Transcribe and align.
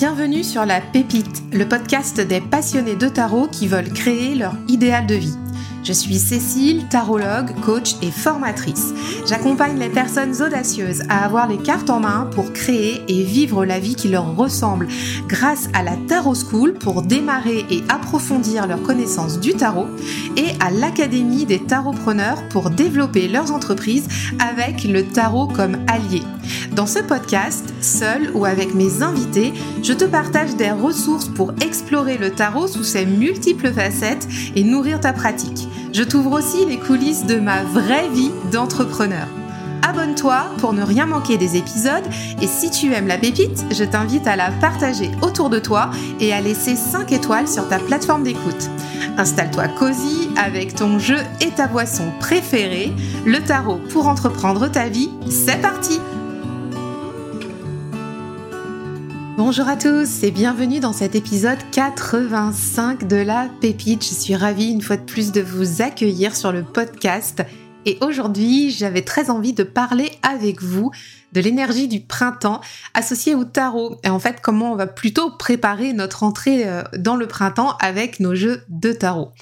Bienvenue 0.00 0.44
sur 0.44 0.64
La 0.64 0.80
Pépite, 0.80 1.42
le 1.52 1.68
podcast 1.68 2.22
des 2.22 2.40
passionnés 2.40 2.96
de 2.96 3.06
tarot 3.06 3.48
qui 3.48 3.68
veulent 3.68 3.92
créer 3.92 4.34
leur 4.34 4.54
idéal 4.66 5.06
de 5.06 5.14
vie. 5.14 5.36
Je 5.82 5.92
suis 5.92 6.18
Cécile, 6.18 6.86
tarologue, 6.88 7.58
coach 7.62 7.96
et 8.02 8.10
formatrice. 8.10 8.92
J'accompagne 9.26 9.78
les 9.78 9.88
personnes 9.88 10.34
audacieuses 10.42 11.02
à 11.08 11.24
avoir 11.24 11.48
les 11.48 11.56
cartes 11.56 11.88
en 11.88 12.00
main 12.00 12.28
pour 12.34 12.52
créer 12.52 13.02
et 13.08 13.22
vivre 13.22 13.64
la 13.64 13.78
vie 13.78 13.94
qui 13.94 14.08
leur 14.08 14.36
ressemble 14.36 14.88
grâce 15.26 15.68
à 15.72 15.82
la 15.82 15.96
Tarot 15.96 16.34
School 16.34 16.74
pour 16.74 17.02
démarrer 17.02 17.64
et 17.70 17.82
approfondir 17.88 18.66
leurs 18.66 18.82
connaissances 18.82 19.40
du 19.40 19.54
tarot 19.54 19.86
et 20.36 20.50
à 20.60 20.70
l'Académie 20.70 21.46
des 21.46 21.60
tarotpreneurs 21.60 22.46
pour 22.50 22.70
développer 22.70 23.26
leurs 23.28 23.52
entreprises 23.52 24.08
avec 24.38 24.84
le 24.84 25.04
tarot 25.04 25.48
comme 25.48 25.78
allié. 25.86 26.22
Dans 26.72 26.86
ce 26.86 27.00
podcast, 27.00 27.72
seul 27.80 28.30
ou 28.34 28.44
avec 28.44 28.74
mes 28.74 29.02
invités, 29.02 29.52
je 29.82 29.92
te 29.92 30.04
partage 30.04 30.56
des 30.56 30.70
ressources 30.70 31.28
pour 31.28 31.52
explorer 31.62 32.18
le 32.18 32.30
tarot 32.30 32.68
sous 32.68 32.84
ses 32.84 33.06
multiples 33.06 33.72
facettes 33.72 34.28
et 34.54 34.62
nourrir 34.62 35.00
ta 35.00 35.12
pratique. 35.12 35.68
Je 35.92 36.04
t'ouvre 36.04 36.38
aussi 36.38 36.64
les 36.66 36.78
coulisses 36.78 37.26
de 37.26 37.36
ma 37.36 37.64
vraie 37.64 38.08
vie 38.08 38.30
d'entrepreneur. 38.52 39.26
Abonne-toi 39.82 40.44
pour 40.58 40.72
ne 40.72 40.82
rien 40.82 41.06
manquer 41.06 41.36
des 41.36 41.56
épisodes 41.56 42.04
et 42.40 42.46
si 42.46 42.70
tu 42.70 42.92
aimes 42.92 43.08
la 43.08 43.18
pépite, 43.18 43.64
je 43.72 43.82
t'invite 43.82 44.26
à 44.26 44.36
la 44.36 44.52
partager 44.52 45.10
autour 45.20 45.50
de 45.50 45.58
toi 45.58 45.90
et 46.20 46.32
à 46.32 46.40
laisser 46.40 46.76
5 46.76 47.10
étoiles 47.10 47.48
sur 47.48 47.68
ta 47.68 47.78
plateforme 47.78 48.22
d'écoute. 48.22 48.70
Installe-toi 49.18 49.68
cosy 49.68 50.30
avec 50.36 50.76
ton 50.76 51.00
jeu 51.00 51.18
et 51.40 51.50
ta 51.50 51.66
boisson 51.66 52.12
préférée, 52.20 52.92
le 53.26 53.40
tarot 53.40 53.80
pour 53.90 54.06
entreprendre 54.06 54.68
ta 54.68 54.88
vie. 54.88 55.10
C'est 55.28 55.60
parti! 55.60 55.98
Bonjour 59.36 59.68
à 59.68 59.76
tous 59.76 60.24
et 60.24 60.32
bienvenue 60.32 60.80
dans 60.80 60.92
cet 60.92 61.14
épisode 61.14 61.58
85 61.72 63.06
de 63.06 63.16
la 63.16 63.48
Pépite. 63.60 64.04
Je 64.04 64.14
suis 64.14 64.34
ravie 64.34 64.70
une 64.70 64.82
fois 64.82 64.96
de 64.96 65.04
plus 65.04 65.30
de 65.30 65.40
vous 65.40 65.82
accueillir 65.82 66.34
sur 66.34 66.50
le 66.52 66.62
podcast 66.62 67.42
et 67.86 67.98
aujourd'hui 68.00 68.70
j'avais 68.70 69.02
très 69.02 69.30
envie 69.30 69.52
de 69.52 69.62
parler 69.62 70.10
avec 70.22 70.62
vous 70.62 70.90
de 71.32 71.40
l'énergie 71.40 71.88
du 71.88 72.00
printemps 72.00 72.60
associée 72.94 73.34
au 73.34 73.44
tarot 73.44 73.98
et 74.02 74.08
en 74.08 74.18
fait 74.18 74.40
comment 74.42 74.72
on 74.72 74.76
va 74.76 74.86
plutôt 74.86 75.30
préparer 75.30 75.92
notre 75.92 76.22
entrée 76.22 76.68
euh, 76.68 76.82
dans 76.96 77.16
le 77.16 77.26
printemps 77.26 77.76
avec 77.80 78.20
nos 78.20 78.34
jeux 78.34 78.62
de 78.68 78.92
tarot. 78.92 79.32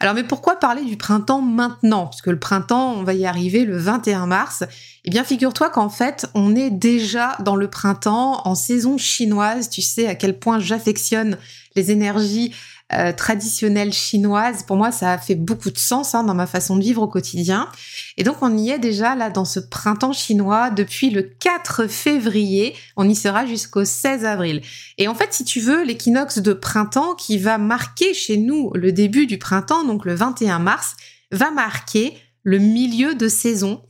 Alors 0.00 0.14
mais 0.14 0.24
pourquoi 0.24 0.56
parler 0.56 0.84
du 0.84 0.96
printemps 0.96 1.40
maintenant? 1.40 2.06
Parce 2.06 2.22
que 2.22 2.30
le 2.30 2.38
printemps, 2.38 2.94
on 2.94 3.02
va 3.02 3.14
y 3.14 3.26
arriver 3.26 3.64
le 3.64 3.76
21 3.76 4.26
mars. 4.26 4.64
Eh 5.04 5.10
bien 5.10 5.24
figure-toi 5.24 5.70
qu'en 5.70 5.88
fait, 5.88 6.26
on 6.34 6.54
est 6.54 6.70
déjà 6.70 7.36
dans 7.40 7.56
le 7.56 7.68
printemps 7.68 8.42
en 8.44 8.54
saison 8.54 8.96
chinoise. 8.96 9.70
Tu 9.70 9.82
sais 9.82 10.06
à 10.06 10.14
quel 10.14 10.38
point 10.38 10.60
j'affectionne 10.60 11.36
les 11.74 11.90
énergies 11.90 12.54
euh, 12.94 13.12
traditionnelle 13.12 13.92
chinoise, 13.92 14.62
pour 14.62 14.76
moi, 14.76 14.90
ça 14.90 15.12
a 15.12 15.18
fait 15.18 15.34
beaucoup 15.34 15.70
de 15.70 15.76
sens 15.76 16.14
hein, 16.14 16.24
dans 16.24 16.34
ma 16.34 16.46
façon 16.46 16.76
de 16.76 16.82
vivre 16.82 17.02
au 17.02 17.08
quotidien. 17.08 17.68
Et 18.16 18.24
donc, 18.24 18.36
on 18.40 18.56
y 18.56 18.70
est 18.70 18.78
déjà 18.78 19.14
là 19.14 19.28
dans 19.28 19.44
ce 19.44 19.60
printemps 19.60 20.14
chinois 20.14 20.70
depuis 20.70 21.10
le 21.10 21.22
4 21.22 21.86
février. 21.86 22.74
On 22.96 23.06
y 23.06 23.14
sera 23.14 23.44
jusqu'au 23.44 23.84
16 23.84 24.24
avril. 24.24 24.62
Et 24.96 25.06
en 25.06 25.14
fait, 25.14 25.34
si 25.34 25.44
tu 25.44 25.60
veux, 25.60 25.84
l'équinoxe 25.84 26.38
de 26.38 26.54
printemps 26.54 27.14
qui 27.14 27.36
va 27.36 27.58
marquer 27.58 28.14
chez 28.14 28.38
nous 28.38 28.70
le 28.74 28.90
début 28.90 29.26
du 29.26 29.38
printemps, 29.38 29.84
donc 29.84 30.06
le 30.06 30.14
21 30.14 30.58
mars, 30.58 30.96
va 31.30 31.50
marquer 31.50 32.16
le 32.42 32.58
milieu 32.58 33.14
de 33.14 33.28
saison. 33.28 33.82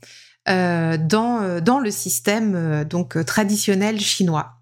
Euh, 0.49 0.97
dans, 0.97 1.43
euh, 1.43 1.59
dans 1.61 1.77
le 1.77 1.91
système 1.91 2.55
euh, 2.55 2.83
donc 2.83 3.23
traditionnel 3.23 3.99
chinois. 3.99 4.53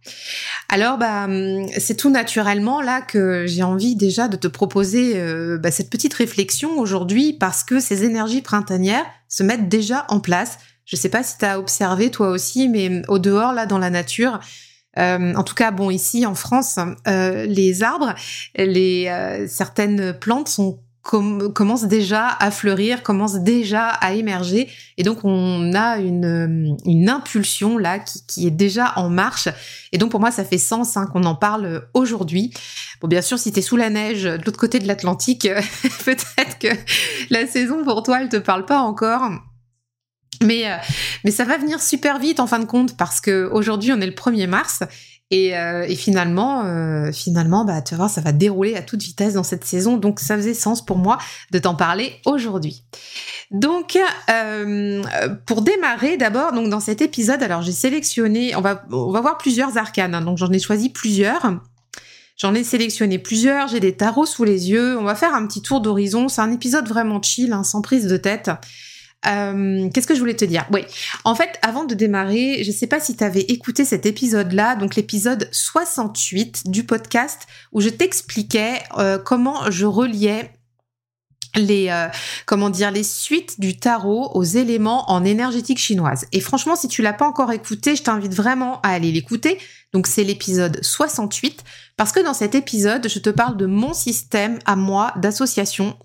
Alors 0.68 0.98
bah 0.98 1.26
hum, 1.26 1.66
c'est 1.78 1.96
tout 1.96 2.10
naturellement 2.10 2.82
là 2.82 3.00
que 3.00 3.46
j'ai 3.48 3.64
envie 3.64 3.96
déjà 3.96 4.28
de 4.28 4.36
te 4.36 4.50
proposer 4.50 5.16
bah, 5.60 5.72
cette 5.72 5.90
petite 5.90 6.14
réflexion 6.14 6.78
aujourd'hui 6.78 7.32
parce 7.32 7.64
que 7.64 7.80
ces 7.80 8.04
énergies 8.04 8.42
printanières 8.42 9.06
se 9.30 9.44
mettent 9.44 9.70
déjà 9.70 10.06
en 10.10 10.20
place. 10.20 10.58
Je 10.84 10.98
sais 10.98 11.10
pas 11.10 11.24
si 11.24 11.38
tu 11.38 11.46
as 11.46 11.58
observé 11.58 12.12
toi 12.12 12.30
aussi, 12.30 12.68
mais 12.68 12.90
hum, 12.90 13.04
au 13.08 13.20
dehors 13.20 13.54
là 13.54 13.66
dans 13.66 13.80
la 13.80 13.90
nature, 13.90 14.40
en 14.98 15.44
tout 15.44 15.54
cas, 15.54 15.70
bon, 15.70 15.92
ici 15.92 16.26
en 16.26 16.34
France, 16.34 16.80
les 17.06 17.84
arbres, 17.84 18.16
les 18.56 19.46
certaines 19.48 20.12
plantes 20.14 20.50
sont 20.50 20.80
commence 21.08 21.86
déjà 21.86 22.28
à 22.28 22.52
fleurir, 22.52 23.02
commence 23.02 23.36
déjà 23.36 23.88
à 23.88 24.14
émerger. 24.14 24.70
Et 24.98 25.04
donc, 25.04 25.20
on 25.24 25.74
a 25.74 25.98
une, 25.98 26.78
une 26.86 27.10
impulsion 27.10 27.78
là 27.78 28.00
qui, 28.00 28.26
qui, 28.28 28.48
est 28.48 28.52
déjà 28.52 28.94
en 28.98 29.10
marche. 29.10 29.48
Et 29.92 29.98
donc, 29.98 30.12
pour 30.12 30.20
moi, 30.20 30.32
ça 30.32 30.44
fait 30.44 30.58
sens 30.58 30.98
hein, 30.98 31.08
qu'on 31.08 31.24
en 31.24 31.36
parle 31.36 31.88
aujourd'hui. 31.94 32.54
Bon, 33.02 33.08
bien 33.08 33.22
sûr, 33.22 33.40
si 33.40 33.52
tu 33.52 33.60
es 33.60 33.62
sous 33.62 33.78
la 33.78 33.90
neige 33.90 34.24
de 34.24 34.44
l'autre 34.46 34.60
côté 34.60 34.80
de 34.80 34.88
l'Atlantique, 34.88 35.48
peut-être 36.06 36.60
que 36.60 36.68
la 37.30 37.48
saison 37.48 37.84
pour 37.84 38.04
toi, 38.04 38.22
elle 38.22 38.30
te 38.30 38.38
parle 38.38 38.66
pas 38.66 38.80
encore. 38.80 39.32
Mais, 40.44 40.70
euh, 40.70 40.76
mais 41.24 41.32
ça 41.32 41.46
va 41.46 41.58
venir 41.58 41.82
super 41.82 42.20
vite 42.20 42.40
en 42.40 42.48
fin 42.48 42.60
de 42.60 42.66
compte 42.66 42.96
parce 42.96 43.20
que 43.22 43.50
aujourd'hui 43.52 43.92
on 43.92 44.00
est 44.00 44.06
le 44.06 44.12
1er 44.12 44.48
mars 44.48 44.84
et, 45.30 45.58
euh, 45.58 45.86
et, 45.88 45.96
finalement, 45.96 46.64
euh, 46.64 47.12
finalement, 47.12 47.66
bah, 47.66 47.82
tu 47.82 47.94
vas 47.94 47.98
voir, 47.98 48.10
ça 48.10 48.22
va 48.22 48.32
dérouler 48.32 48.76
à 48.76 48.82
toute 48.82 49.04
vitesse 49.04 49.34
dans 49.34 49.44
cette 49.44 49.66
saison. 49.66 49.98
Donc, 49.98 50.22
ça 50.22 50.38
faisait 50.38 50.54
sens 50.54 50.86
pour 50.86 50.98
moi 50.98 51.18
de 51.52 51.60
t'en 51.60 51.76
parler 51.76 52.14
aujourd'hui. 52.26 52.84
Donc, 53.52 53.98
euh, 54.30 55.04
pour 55.46 55.64
démarrer, 55.64 56.16
d'abord, 56.16 56.54
donc 56.54 56.70
dans 56.70 56.80
cet 56.80 57.02
épisode, 57.02 57.44
alors 57.44 57.62
j'ai 57.62 57.74
sélectionné, 57.74 58.56
on 58.56 58.62
va, 58.62 58.86
on 58.90 59.12
va 59.12 59.20
voir 59.20 59.38
plusieurs 59.38 59.78
arcanes. 59.78 60.16
Hein, 60.16 60.22
donc, 60.22 60.38
j'en 60.38 60.52
ai 60.52 60.60
choisi 60.60 60.90
plusieurs. 60.90 61.60
J'en 62.38 62.54
ai 62.54 62.64
sélectionné 62.64 63.20
plusieurs. 63.20 63.68
J'ai 63.68 63.82
des 63.82 63.98
tarots 63.98 64.28
sous 64.28 64.46
les 64.46 64.70
yeux. 64.70 64.98
On 64.98 65.04
va 65.04 65.16
faire 65.16 65.34
un 65.34 65.46
petit 65.46 65.62
tour 65.62 65.82
d'horizon. 65.82 66.30
C'est 66.30 66.42
un 66.42 66.52
épisode 66.52 66.88
vraiment 66.88 67.22
chill, 67.22 67.52
hein, 67.52 67.64
sans 67.64 67.82
prise 67.82 68.08
de 68.08 68.18
tête. 68.18 68.50
Euh, 69.26 69.90
qu'est-ce 69.90 70.08
que 70.08 70.14
je 70.14 70.20
voulais 70.20 70.36
te 70.36 70.46
dire? 70.46 70.66
Oui, 70.72 70.82
en 71.24 71.36
fait, 71.36 71.58
avant 71.62 71.86
de 71.86 71.96
démarrer, 71.96 72.64
je 72.64 72.70
ne 72.70 72.76
sais 72.76 72.88
pas 72.88 73.00
si 73.00 73.16
tu 73.16 73.24
avais 73.24 73.42
écouté 73.42 73.84
cet 73.84 74.06
épisode-là, 74.06 74.76
donc 74.76 74.96
l'épisode 74.96 75.50
68 75.52 76.70
du 76.70 76.84
podcast, 76.84 77.48
où 77.72 77.82
je 77.82 77.90
t'expliquais 77.90 78.82
euh, 78.98 79.18
comment 79.18 79.70
je 79.72 79.86
reliais 79.86 80.52
les 81.56 81.90
euh, 81.90 82.08
comment 82.46 82.70
dire 82.70 82.92
les 82.92 83.04
suites 83.04 83.60
du 83.60 83.78
tarot 83.78 84.32
aux 84.36 84.44
éléments 84.44 85.10
en 85.12 85.26
énergétique 85.26 85.80
chinoise. 85.80 86.26
Et 86.32 86.40
franchement, 86.40 86.76
si 86.76 86.88
tu 86.88 87.02
l'as 87.02 87.14
pas 87.14 87.26
encore 87.26 87.52
écouté, 87.52 87.96
je 87.96 88.04
t'invite 88.04 88.34
vraiment 88.34 88.80
à 88.82 88.90
aller 88.90 89.12
l'écouter. 89.12 89.58
Donc 89.94 90.06
c'est 90.08 90.24
l'épisode 90.24 90.84
68 90.84 91.64
parce 91.96 92.12
que 92.12 92.20
dans 92.20 92.34
cet 92.34 92.54
épisode, 92.54 93.08
je 93.10 93.20
te 93.20 93.30
parle 93.30 93.58
de 93.58 93.66
mon 93.66 93.94
système 93.94 94.60
à 94.66 94.76
moi 94.76 95.14
d'association 95.16 95.98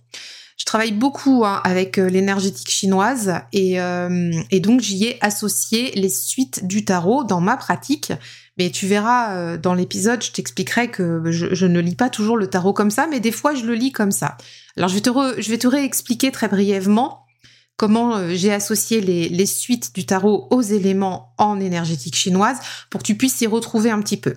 je 0.63 0.65
travaille 0.65 0.93
beaucoup 0.93 1.45
hein, 1.45 1.61
avec 1.65 1.99
euh, 1.99 2.09
l'énergétique 2.09 2.71
chinoise 2.71 3.35
euh, 3.53 4.33
et, 4.53 4.61
donc 4.61 4.81
j'y 4.81 5.07
ai 5.07 5.19
associé 5.21 5.91
les 5.97 6.09
suites 6.09 6.65
du 6.65 6.85
tarot 6.85 7.25
dans 7.25 7.41
ma 7.41 7.57
pratique. 7.57 8.13
Mais 8.59 8.71
tu 8.71 8.87
verras 8.87 9.35
euh, 9.35 9.59
dans 9.59 9.75
l'épisode, 9.75 10.23
je 10.23 10.31
t'expliquerai 10.31 10.89
que 10.89 11.21
je, 11.33 11.67
ne 11.67 11.81
lis 11.81 11.97
pas 11.97 12.11
toujours 12.11 12.37
le 12.37 12.47
tarot 12.47 12.73
comme 12.73 12.93
ça, 12.93 13.09
mais 13.11 13.19
des 13.19 13.33
fois 13.33 13.57
je 13.57 13.65
le 13.65 13.75
lis 13.75 13.91
comme 13.91 14.13
ça. 14.13 14.37
Alors 14.77 14.89
je 14.89 14.95
vais 14.95 15.01
te, 15.01 15.11
je 15.11 15.51
vais 15.51 15.59
te 15.59 15.67
réexpliquer 15.67 16.31
très 16.31 16.47
brièvement 16.47 17.27
comment 17.77 18.33
j'ai 18.33 18.53
associé 18.53 19.01
les, 19.01 19.29
les 19.29 19.47
suites 19.47 19.93
du 19.97 20.07
tarot 20.07 20.47
aux 20.53 20.63
éléments 20.63 21.35
en 21.39 21.59
énergétique 21.59 22.15
chinoise 22.15 22.59
pour 22.89 23.01
que 23.01 23.07
tu 23.07 23.17
puisses 23.17 23.41
y 23.41 23.49
retrouver 23.49 23.91
un 23.91 24.01
petit 24.01 24.17
peu. 24.17 24.37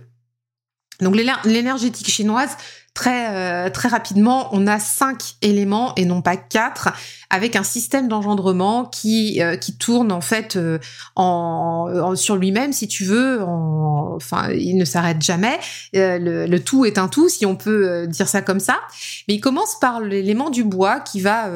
Donc 1.01 1.15
l'énergétique 1.43 2.09
chinoise, 2.09 2.57
très 2.95 3.35
euh, 3.35 3.69
très 3.69 3.89
rapidement, 3.89 4.49
on 4.53 4.65
a 4.65 4.79
cinq 4.79 5.35
éléments 5.43 5.93
et 5.95 6.05
non 6.05 6.21
pas 6.21 6.37
quatre, 6.37 6.89
avec 7.29 7.55
un 7.55 7.63
système 7.63 8.07
d'engendrement 8.07 8.85
qui 8.85 9.41
euh, 9.41 9.57
qui 9.57 9.77
tourne 9.77 10.11
en 10.11 10.21
fait 10.21 10.55
euh, 10.55 10.79
en, 11.15 12.15
sur 12.15 12.37
lui-même, 12.37 12.73
si 12.73 12.87
tu 12.87 13.03
veux. 13.03 13.43
enfin, 13.43 14.49
il 14.51 14.77
ne 14.77 14.85
s'arrête 14.85 15.21
jamais. 15.21 15.59
Le, 15.93 16.47
le, 16.47 16.59
tout 16.63 16.85
est 16.85 16.97
un 16.97 17.09
tout, 17.09 17.27
si 17.27 17.45
on 17.45 17.55
peut 17.55 18.07
dire 18.07 18.29
ça 18.29 18.41
comme 18.41 18.61
ça. 18.61 18.79
Mais 19.27 19.35
il 19.35 19.41
commence 19.41 19.77
par 19.79 19.99
l'élément 19.99 20.49
du 20.49 20.63
bois 20.63 21.01
qui 21.01 21.19
va 21.19 21.49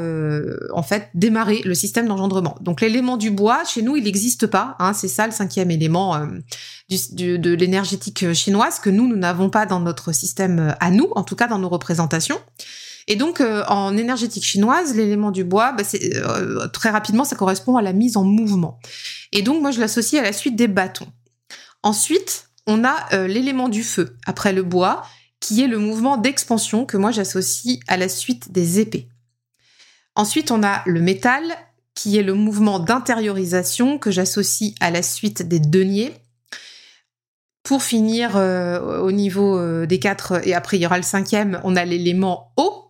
en 0.73 0.83
fait 0.83 1.09
démarrer 1.13 1.61
le 1.63 1.73
système 1.73 2.07
d'engendrement. 2.07 2.55
Donc 2.61 2.81
l'élément 2.81 3.15
du 3.15 3.31
bois, 3.31 3.63
chez 3.63 3.81
nous, 3.81 3.95
il 3.95 4.03
n'existe 4.03 4.45
pas. 4.45 4.75
Hein, 4.79 4.91
c'est 4.93 5.07
ça 5.07 5.25
le 5.25 5.31
cinquième 5.31 5.71
élément 5.71 6.19
de 6.89 7.53
l'énergétique 7.53 8.33
chinoise 8.33 8.79
que 8.79 8.89
nous, 8.89 9.07
nous 9.07 9.15
n'avons 9.15 9.49
pas 9.49 9.65
dans 9.65 9.79
notre 9.79 10.11
système 10.11 10.59
euh, 10.59 10.71
à 10.79 10.91
nous, 10.91 11.09
en 11.15 11.23
tout 11.29 11.35
cas 11.35 11.47
dans 11.47 11.59
nos 11.59 11.69
représentations. 11.69 12.39
Et 13.07 13.15
donc, 13.15 13.41
euh, 13.41 13.63
en 13.67 13.95
énergétique 13.95 14.43
chinoise, 14.43 14.95
l'élément 14.95 15.31
du 15.31 15.43
bois, 15.43 15.71
bah, 15.71 15.83
euh, 15.93 16.67
très 16.67 16.89
rapidement, 16.89 17.23
ça 17.23 17.35
correspond 17.35 17.77
à 17.77 17.81
la 17.81 17.93
mise 17.93 18.17
en 18.17 18.23
mouvement. 18.23 18.79
Et 19.31 19.41
donc, 19.41 19.61
moi, 19.61 19.71
je 19.71 19.79
l'associe 19.79 20.21
à 20.21 20.25
la 20.25 20.33
suite 20.33 20.55
des 20.55 20.67
bâtons. 20.67 21.07
Ensuite, 21.81 22.49
on 22.67 22.83
a 22.83 23.25
l'élément 23.27 23.69
du 23.69 23.83
feu, 23.83 24.15
après 24.27 24.53
le 24.53 24.61
bois, 24.61 25.03
qui 25.39 25.63
est 25.63 25.67
le 25.67 25.79
mouvement 25.79 26.17
d'expansion 26.17 26.85
que 26.85 26.97
moi, 26.97 27.11
j'associe 27.11 27.79
à 27.87 27.97
la 27.97 28.09
suite 28.09 28.51
des 28.51 28.79
épées. 28.79 29.07
Ensuite, 30.15 30.51
on 30.51 30.61
a 30.61 30.83
le 30.85 30.99
métal, 30.99 31.41
qui 31.95 32.17
est 32.17 32.23
le 32.23 32.33
mouvement 32.33 32.79
d'intériorisation 32.79 33.97
que 33.97 34.11
j'associe 34.11 34.73
à 34.79 34.91
la 34.91 35.01
suite 35.01 35.47
des 35.47 35.59
deniers. 35.59 36.13
Pour 37.63 37.83
finir, 37.83 38.35
au 38.35 39.11
niveau 39.11 39.85
des 39.85 39.99
quatre, 39.99 40.47
et 40.47 40.53
après 40.53 40.77
il 40.77 40.81
y 40.81 40.85
aura 40.85 40.97
le 40.97 41.03
cinquième, 41.03 41.59
on 41.63 41.75
a 41.75 41.85
l'élément 41.85 42.51
eau 42.57 42.89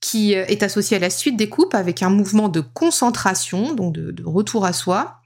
qui 0.00 0.32
est 0.32 0.62
associé 0.62 0.96
à 0.96 1.00
la 1.00 1.10
suite 1.10 1.36
des 1.36 1.48
coupes 1.48 1.74
avec 1.74 2.02
un 2.02 2.10
mouvement 2.10 2.48
de 2.48 2.60
concentration, 2.60 3.74
donc 3.74 3.94
de, 3.94 4.22
retour 4.24 4.64
à 4.64 4.72
soi. 4.72 5.20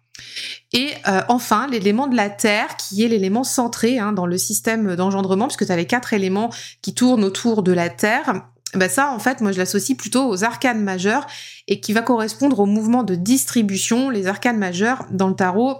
Et 0.73 0.91
enfin, 1.29 1.69
l'élément 1.69 2.07
de 2.07 2.17
la 2.17 2.31
Terre, 2.31 2.77
qui 2.77 3.05
est 3.05 3.09
l'élément 3.09 3.45
centré 3.45 3.99
hein, 3.99 4.13
dans 4.13 4.27
le 4.27 4.39
système 4.39 4.97
d'engendrement, 4.97 5.47
puisque 5.47 5.67
tu 5.67 5.73
as 5.73 5.77
les 5.77 5.87
quatre 5.87 6.13
éléments 6.13 6.51
qui 6.83 6.95
tournent 6.95 7.25
autour 7.25 7.63
de 7.63 7.73
la 7.73 7.89
Terre. 7.89 8.43
Ben 8.75 8.91
ça, 8.91 9.13
en 9.13 9.21
fait, 9.21 9.41
moi, 9.41 9.53
je 9.53 9.59
l'associe 9.59 9.97
plutôt 9.97 10.29
aux 10.29 10.43
arcanes 10.43 10.83
majeurs 10.83 11.27
et 11.69 11.81
qui 11.81 11.93
va 11.93 12.03
correspondre 12.03 12.59
au 12.59 12.67
mouvement 12.67 13.05
de 13.05 13.15
distribution. 13.15 14.11
Les 14.11 14.27
arcanes 14.27 14.59
majeures 14.59 15.07
dans 15.11 15.29
le 15.29 15.37
tarot, 15.37 15.79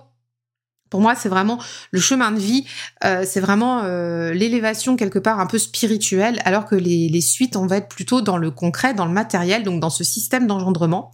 pour 0.91 1.01
moi, 1.01 1.15
c'est 1.15 1.29
vraiment 1.29 1.59
le 1.91 2.01
chemin 2.01 2.31
de 2.31 2.39
vie, 2.39 2.67
euh, 3.05 3.25
c'est 3.27 3.41
vraiment 3.41 3.83
euh, 3.85 4.33
l'élévation 4.33 4.97
quelque 4.97 5.19
part 5.19 5.41
un 5.41 5.47
peu 5.47 5.59
spirituelle, 5.59 6.41
alors 6.45 6.67
que 6.67 6.77
les, 6.77 7.09
les, 7.09 7.21
suites, 7.21 7.57
on 7.57 7.67
va 7.67 7.79
être 7.79 7.89
plutôt 7.89 8.21
dans 8.21 8.37
le 8.37 8.51
concret, 8.51 8.95
dans 8.95 9.07
le 9.07 9.13
matériel, 9.13 9.63
donc 9.63 9.81
dans 9.81 9.91
ce 9.91 10.05
système 10.05 10.47
d'engendrement, 10.47 11.11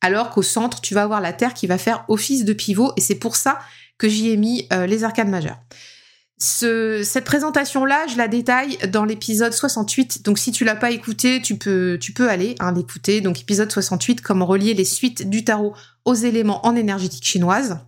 alors 0.00 0.30
qu'au 0.30 0.42
centre, 0.42 0.80
tu 0.80 0.94
vas 0.94 1.02
avoir 1.02 1.20
la 1.20 1.32
Terre 1.32 1.54
qui 1.54 1.66
va 1.66 1.78
faire 1.78 2.04
office 2.08 2.44
de 2.44 2.52
pivot, 2.52 2.92
et 2.96 3.00
c'est 3.00 3.14
pour 3.14 3.36
ça 3.36 3.58
que 3.98 4.08
j'y 4.08 4.30
ai 4.30 4.36
mis 4.36 4.66
euh, 4.72 4.86
les 4.86 5.04
arcanes 5.04 5.30
majeures. 5.30 5.58
Ce, 6.38 7.02
cette 7.04 7.24
présentation-là, 7.24 8.06
je 8.08 8.16
la 8.16 8.28
détaille 8.28 8.76
dans 8.88 9.04
l'épisode 9.04 9.52
68. 9.52 10.24
Donc, 10.24 10.38
si 10.38 10.52
tu 10.52 10.64
l'as 10.64 10.74
pas 10.74 10.90
écouté, 10.90 11.40
tu 11.40 11.56
peux, 11.56 11.96
tu 12.00 12.12
peux 12.12 12.28
aller 12.28 12.56
hein, 12.58 12.72
l'écouter. 12.72 13.20
Donc, 13.20 13.40
épisode 13.40 13.70
68, 13.70 14.20
comment 14.20 14.44
relier 14.44 14.74
les 14.74 14.84
suites 14.84 15.30
du 15.30 15.44
tarot 15.44 15.74
aux 16.04 16.14
éléments 16.14 16.66
en 16.66 16.74
énergétique 16.74 17.24
chinoise. 17.24 17.78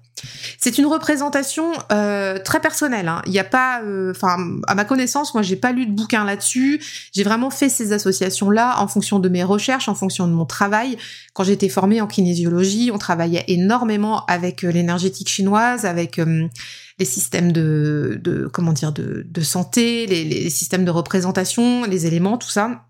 C'est 0.59 0.79
une 0.79 0.87
représentation 0.87 1.73
euh, 1.93 2.39
très 2.39 2.61
personnelle. 2.61 3.09
Hein. 3.09 3.23
Il 3.27 3.33
n'y 3.33 3.39
a 3.39 3.45
pas, 3.45 3.83
euh, 3.83 4.13
enfin, 4.13 4.37
à 4.67 4.75
ma 4.75 4.85
connaissance, 4.85 5.35
moi, 5.35 5.43
j'ai 5.43 5.57
pas 5.57 5.73
lu 5.73 5.87
de 5.87 5.93
bouquin 5.93 6.25
là-dessus. 6.25 6.83
J'ai 7.13 7.23
vraiment 7.23 7.51
fait 7.51 7.69
ces 7.69 7.93
associations-là 7.93 8.81
en 8.81 8.89
fonction 8.89 9.19
de 9.19 9.29
mes 9.29 9.45
recherches, 9.45 9.89
en 9.89 9.95
fonction 9.95 10.27
de 10.27 10.33
mon 10.33 10.47
travail. 10.47 10.97
Quand 11.35 11.45
j'étais 11.45 11.69
formée 11.69 12.01
en 12.01 12.07
kinésiologie, 12.07 12.91
on 12.93 12.99
travaillait 12.99 13.45
énormément 13.49 14.25
avec 14.27 14.65
euh, 14.65 14.71
l'énergétique 14.71 15.29
chinoise, 15.29 15.85
avec 15.85 16.21
les 16.99 17.05
systèmes 17.05 17.53
de, 17.53 18.19
de 18.23 18.47
comment 18.47 18.73
dire, 18.73 18.93
de, 18.93 19.27
de 19.29 19.41
santé, 19.43 20.07
les, 20.07 20.25
les 20.25 20.51
systèmes 20.51 20.85
de 20.85 20.91
représentation, 20.91 21.85
les 21.85 22.07
éléments, 22.07 22.39
tout 22.39 22.49
ça. 22.49 22.87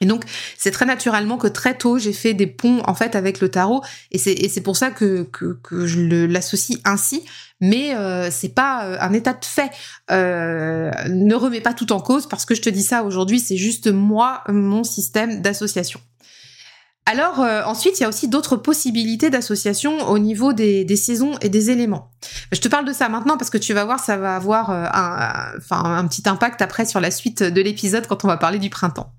Et 0.00 0.06
donc, 0.06 0.24
c'est 0.56 0.70
très 0.70 0.86
naturellement 0.86 1.38
que 1.38 1.48
très 1.48 1.76
tôt, 1.76 1.98
j'ai 1.98 2.12
fait 2.12 2.32
des 2.32 2.46
ponts 2.46 2.82
en 2.86 2.94
fait 2.94 3.16
avec 3.16 3.40
le 3.40 3.48
tarot, 3.48 3.82
et 4.12 4.18
c'est 4.18 4.60
pour 4.60 4.76
ça 4.76 4.90
que, 4.90 5.24
que, 5.24 5.58
que 5.62 5.86
je 5.86 6.00
l'associe 6.26 6.78
ainsi. 6.84 7.24
Mais 7.60 7.96
euh, 7.96 8.30
c'est 8.30 8.54
pas 8.54 8.84
euh, 8.84 8.96
un 9.00 9.12
état 9.12 9.32
de 9.32 9.44
fait. 9.44 9.70
Euh, 10.10 10.90
ne 11.08 11.34
remets 11.34 11.60
pas 11.60 11.74
tout 11.74 11.92
en 11.92 12.00
cause 12.00 12.28
parce 12.28 12.44
que 12.44 12.54
je 12.54 12.62
te 12.62 12.70
dis 12.70 12.84
ça 12.84 13.02
aujourd'hui, 13.02 13.40
c'est 13.40 13.56
juste 13.56 13.88
moi, 13.88 14.44
mon 14.48 14.84
système 14.84 15.42
d'association. 15.42 16.00
Alors 17.10 17.40
euh, 17.40 17.62
ensuite, 17.64 17.98
il 17.98 18.02
y 18.02 18.04
a 18.04 18.08
aussi 18.10 18.28
d'autres 18.28 18.56
possibilités 18.56 19.30
d'association 19.30 20.10
au 20.10 20.18
niveau 20.18 20.52
des, 20.52 20.84
saisons 20.94 21.38
et 21.40 21.48
des 21.48 21.70
éléments. 21.70 22.10
Je 22.52 22.60
te 22.60 22.68
parle 22.68 22.84
de 22.84 22.92
ça 22.92 23.08
maintenant 23.08 23.38
parce 23.38 23.48
que 23.48 23.56
tu 23.56 23.72
vas 23.72 23.86
voir, 23.86 23.98
ça 23.98 24.18
va 24.18 24.36
avoir 24.36 24.68
euh, 24.68 24.84
un, 24.92 25.56
enfin, 25.56 25.82
un 25.84 26.06
petit 26.06 26.28
impact 26.28 26.60
après 26.60 26.84
sur 26.84 27.00
la 27.00 27.10
suite 27.10 27.42
de 27.42 27.62
l'épisode 27.62 28.06
quand 28.06 28.26
on 28.26 28.28
va 28.28 28.36
parler 28.36 28.58
du 28.58 28.68
printemps. 28.68 29.10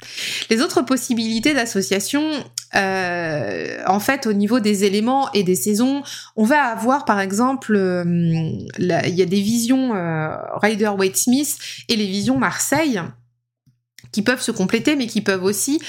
Les 0.51 0.61
autres 0.61 0.83
possibilités 0.83 1.55
d'association, 1.55 2.29
euh, 2.75 3.79
en 3.87 3.99
fait, 3.99 4.27
au 4.27 4.33
niveau 4.33 4.59
des 4.59 4.83
éléments 4.83 5.31
et 5.31 5.41
des 5.41 5.55
saisons, 5.55 6.03
on 6.35 6.43
va 6.43 6.61
avoir 6.65 7.05
par 7.05 7.19
exemple, 7.19 7.75
il 7.75 8.69
y 8.85 9.21
a 9.23 9.25
des 9.25 9.41
visions 9.41 9.93
Rider 10.61 10.89
Waite 10.89 11.17
Smith 11.17 11.57
et 11.87 11.95
les 11.95 12.05
visions 12.05 12.37
Marseille 12.37 13.01
qui 14.11 14.21
peuvent 14.21 14.41
se 14.41 14.51
compléter, 14.51 14.95
mais 14.95 15.07
qui 15.07 15.21
peuvent 15.21 15.43
aussi 15.43 15.79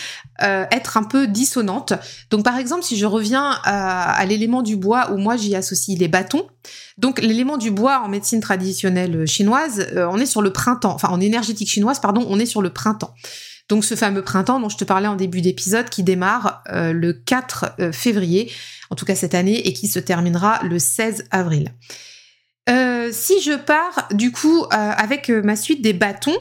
euh, 0.42 0.64
être 0.70 0.96
un 0.96 1.02
peu 1.02 1.26
dissonantes. 1.26 1.94
Donc 2.30 2.44
par 2.44 2.56
exemple, 2.56 2.82
si 2.82 2.96
je 2.96 3.06
reviens 3.06 3.58
à, 3.64 4.24
l'élément 4.26 4.62
du 4.62 4.76
bois, 4.76 5.10
où 5.12 5.16
moi 5.16 5.36
j'y 5.36 5.54
associe 5.54 5.98
les 5.98 6.08
bâtons, 6.08 6.46
donc 6.98 7.20
l'élément 7.20 7.56
du 7.56 7.70
bois 7.70 8.00
en 8.00 8.08
médecine 8.08 8.40
traditionnelle 8.40 9.26
chinoise, 9.26 9.86
euh, 9.94 10.08
on 10.10 10.18
est 10.18 10.26
sur 10.26 10.42
le 10.42 10.52
printemps, 10.52 10.94
enfin 10.94 11.08
en 11.08 11.20
énergétique 11.20 11.68
chinoise, 11.68 12.00
pardon, 12.00 12.26
on 12.28 12.38
est 12.38 12.46
sur 12.46 12.62
le 12.62 12.70
printemps. 12.70 13.14
Donc 13.68 13.84
ce 13.84 13.94
fameux 13.94 14.22
printemps 14.22 14.58
dont 14.58 14.68
je 14.68 14.76
te 14.76 14.84
parlais 14.84 15.06
en 15.06 15.14
début 15.14 15.40
d'épisode 15.40 15.88
qui 15.88 16.02
démarre 16.02 16.62
euh, 16.70 16.92
le 16.92 17.12
4 17.12 17.92
février, 17.92 18.52
en 18.90 18.96
tout 18.96 19.04
cas 19.04 19.14
cette 19.14 19.34
année, 19.34 19.66
et 19.66 19.72
qui 19.72 19.86
se 19.86 20.00
terminera 20.00 20.60
le 20.62 20.78
16 20.78 21.24
avril. 21.30 21.72
si 23.12 23.40
je 23.40 23.56
pars 23.56 24.08
du 24.12 24.30
coup 24.30 24.66
avec 24.70 25.28
ma 25.30 25.56
suite 25.56 25.82
des 25.82 25.92
bâtons, 25.92 26.36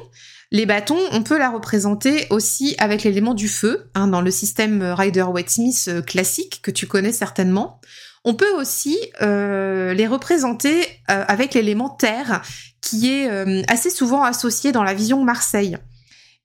les 0.51 0.65
bâtons, 0.65 0.99
on 1.11 1.21
peut 1.21 1.37
la 1.37 1.49
représenter 1.49 2.25
aussi 2.31 2.75
avec 2.79 3.03
l'élément 3.03 3.35
du 3.35 3.47
feu, 3.47 3.91
hein, 3.93 4.07
dans 4.07 4.21
le 4.21 4.31
système 4.31 4.81
Rider-Waite-Smith 4.81 5.85
euh, 5.89 6.01
classique 6.01 6.61
que 6.63 6.71
tu 6.71 6.87
connais 6.87 7.11
certainement. 7.11 7.79
On 8.25 8.33
peut 8.33 8.51
aussi 8.57 8.97
euh, 9.21 9.93
les 9.93 10.07
représenter 10.07 10.81
euh, 11.11 11.23
avec 11.27 11.53
l'élément 11.53 11.89
terre, 11.89 12.41
qui 12.81 13.11
est 13.11 13.29
assez 13.69 13.89
souvent 13.89 14.23
associé 14.23 14.71
dans 14.71 14.83
la 14.83 14.93
vision 14.93 15.21
Marseille. 15.23 15.77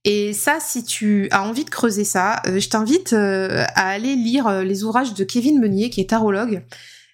Et 0.05 0.33
ça, 0.33 0.59
si 0.61 0.85
tu 0.85 1.29
as 1.31 1.45
envie 1.45 1.65
de 1.65 1.71
creuser 1.71 2.03
ça, 2.03 2.43
je 2.45 2.69
t'invite 2.69 3.13
à 3.13 3.89
aller 3.89 4.17
lire 4.17 4.65
les 4.65 4.83
ouvrages 4.83 5.15
de 5.15 5.23
Kevin 5.23 5.61
Meunier, 5.61 5.91
qui 5.91 6.01
est 6.01 6.11
tarologue. 6.11 6.65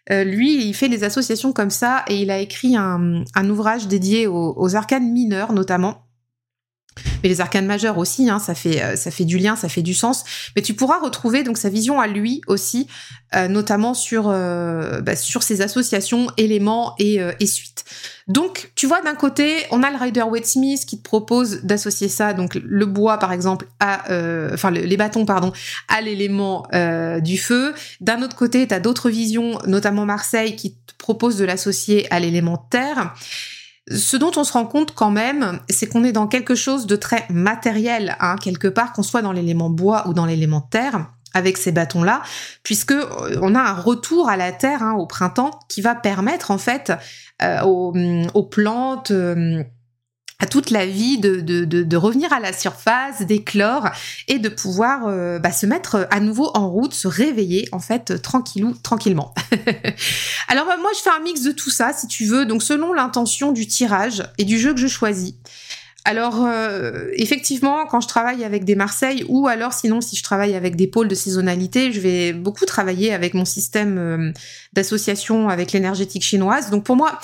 lui, 0.09 0.65
il 0.65 0.73
fait 0.73 0.89
des 0.89 1.05
associations 1.05 1.53
comme 1.53 1.69
ça 1.69 2.03
et 2.09 2.17
il 2.23 2.31
a 2.31 2.39
écrit 2.39 2.77
un, 2.77 3.25
ouvrage 3.51 3.89
dédié 3.89 4.27
aux, 4.27 4.55
aux 4.57 4.75
arcanes 4.75 5.13
mineurs 5.13 5.53
notamment 5.53 6.10
mais 7.23 7.29
les 7.29 7.41
arcanes 7.41 7.67
majeures 7.67 7.99
aussi, 7.99 8.29
hein, 8.29 8.39
ça 8.39 8.55
fait 8.55 8.83
euh, 8.83 8.97
ça 8.97 9.11
fait 9.11 9.25
du 9.25 9.39
lien, 9.39 9.57
ça 9.57 9.69
fait 9.69 9.83
du 9.83 9.95
sens. 9.95 10.25
Mais 10.57 10.63
tu 10.63 10.75
pourras 10.75 10.99
retrouver 10.99 11.43
donc 11.43 11.59
sa 11.59 11.69
vision 11.69 12.01
à 12.01 12.07
lui 12.07 12.41
aussi, 12.47 12.87
euh, 13.35 13.49
notamment 13.49 13.95
sur 13.95 14.29
euh, 14.29 15.01
bah, 15.01 15.17
sur 15.17 15.43
ses 15.43 15.61
associations, 15.61 16.29
éléments 16.37 16.95
et, 16.99 17.21
et 17.39 17.47
suites. 17.47 17.85
Donc 18.29 18.71
tu 18.77 18.87
vois 18.87 19.03
d'un 19.03 19.15
côté, 19.15 19.57
on 19.71 19.83
a 19.83 19.91
le 19.91 19.97
Rider 19.97 20.23
Waite 20.23 20.47
Smith 20.47 20.85
qui 20.87 20.99
te 20.99 21.03
propose 21.03 21.63
d'associer 21.63 22.09
ça, 22.09 22.33
donc 22.33 22.55
le 22.55 22.87
bois 22.87 23.19
par 23.19 23.33
exemple 23.33 23.67
à, 23.81 24.05
enfin 24.53 24.71
les 24.71 24.97
bâtons 24.97 25.25
pardon, 25.25 25.53
à 25.89 26.01
l'élément 26.01 26.67
du 27.21 27.39
feu. 27.39 27.75
D'un 28.01 28.23
autre 28.23 28.37
côté, 28.37 28.67
tu 28.69 28.75
as 28.75 28.81
d'autres 28.81 29.11
visions, 29.11 29.59
notamment 29.67 30.05
Marseille 30.05 30.55
qui 30.55 30.75
te 30.75 30.95
propose 30.99 31.37
de 31.39 31.45
l'associer 31.45 32.07
à 32.13 32.21
l'élément 32.21 32.57
terre. 32.71 33.15
Ce 33.91 34.17
dont 34.17 34.31
on 34.37 34.45
se 34.45 34.53
rend 34.53 34.67
compte 34.67 34.95
quand 34.95 35.11
même, 35.11 35.59
c'est 35.69 35.87
qu'on 35.87 36.05
est 36.05 36.13
dans 36.13 36.29
quelque 36.29 36.55
chose 36.55 36.87
de 36.87 36.97
très 36.97 37.27
matériel, 37.29 38.17
hein, 38.21 38.37
quelque 38.37 38.69
part, 38.69 38.93
qu'on 38.93 39.03
soit 39.03 39.23
dans 39.23 39.33
l'élément 39.33 39.71
bois 39.71 40.07
ou 40.09 40.15
dans 40.15 40.27
l'élément 40.27 40.61
terre 40.61 41.11
avec 41.35 41.57
ces 41.57 41.73
bâtons-là, 41.73 42.23
puisque 42.63 42.93
euh, 42.93 43.39
on 43.43 43.55
a 43.55 43.61
un 43.61 43.75
retour 43.75 44.29
à 44.29 44.37
la 44.37 44.53
terre 44.53 44.83
hein, 44.83 44.95
au 44.95 45.07
printemps 45.07 45.59
qui 45.69 45.81
va 45.81 45.95
permettre 45.95 46.51
en 46.51 46.59
fait 46.59 46.93
euh, 47.43 47.61
aux, 47.63 48.43
plantes, 48.43 49.11
euh, 49.11 49.63
à 50.41 50.47
toute 50.47 50.71
la 50.71 50.87
vie 50.87 51.19
de, 51.19 51.41
de, 51.41 51.65
de, 51.65 51.97
revenir 51.97 52.33
à 52.33 52.41
la 52.41 52.53
surface, 52.53 53.23
d'éclore 53.23 53.89
et 54.27 54.39
de 54.39 54.49
pouvoir 54.49 55.07
euh, 55.07 55.39
bah, 55.39 55.53
se 55.53 55.67
mettre 55.67 56.09
à 56.11 56.19
nouveau 56.21 56.51
en 56.55 56.69
route, 56.69 56.95
se 56.95 57.07
réveiller 57.07 57.69
en 57.73 57.79
fait 57.79 58.21
tranquillou, 58.23 58.75
tranquillement. 58.83 59.35
Alors 60.49 60.67
bah, 60.67 60.79
moi 60.81 60.91
je 60.97 61.03
fais 61.03 61.11
un 61.11 61.23
mix 61.23 61.43
de 61.43 61.53
tout 61.53 61.71
ça 61.71 61.93
si 61.93 62.09
tu 62.09 62.25
veux, 62.25 62.47
donc 62.47 62.63
selon 62.63 62.93
l'intention 62.93 63.53
du 63.53 63.67
tirage 63.67 64.23
et 64.39 64.45
du 64.45 64.59
jeu 64.59 64.73
que 64.73 64.81
je 64.81 64.89
choisis. 64.89 65.35
Alors 66.07 66.47
euh, 66.47 67.09
effectivement, 67.13 67.85
quand 67.85 68.01
je 68.01 68.09
travaille 68.09 68.43
avec 68.43 68.65
des 68.65 68.75
Marseilles 68.75 69.25
ou 69.29 69.47
alors 69.49 69.75
sinon 69.75 70.01
si 70.01 70.17
je 70.17 70.23
travaille 70.23 70.55
avec 70.55 70.75
des 70.75 70.87
pôles 70.87 71.09
de 71.09 71.15
saisonnalité, 71.15 71.93
je 71.93 72.01
vais 72.01 72.33
beaucoup 72.33 72.65
travailler 72.65 73.13
avec 73.13 73.35
mon 73.35 73.45
système 73.45 73.99
euh, 73.99 74.33
d'association 74.73 75.51
avec 75.51 75.73
l'énergétique 75.73 76.23
chinoise. 76.23 76.71
Donc 76.71 76.85
pour 76.85 76.97
moi, 76.97 77.19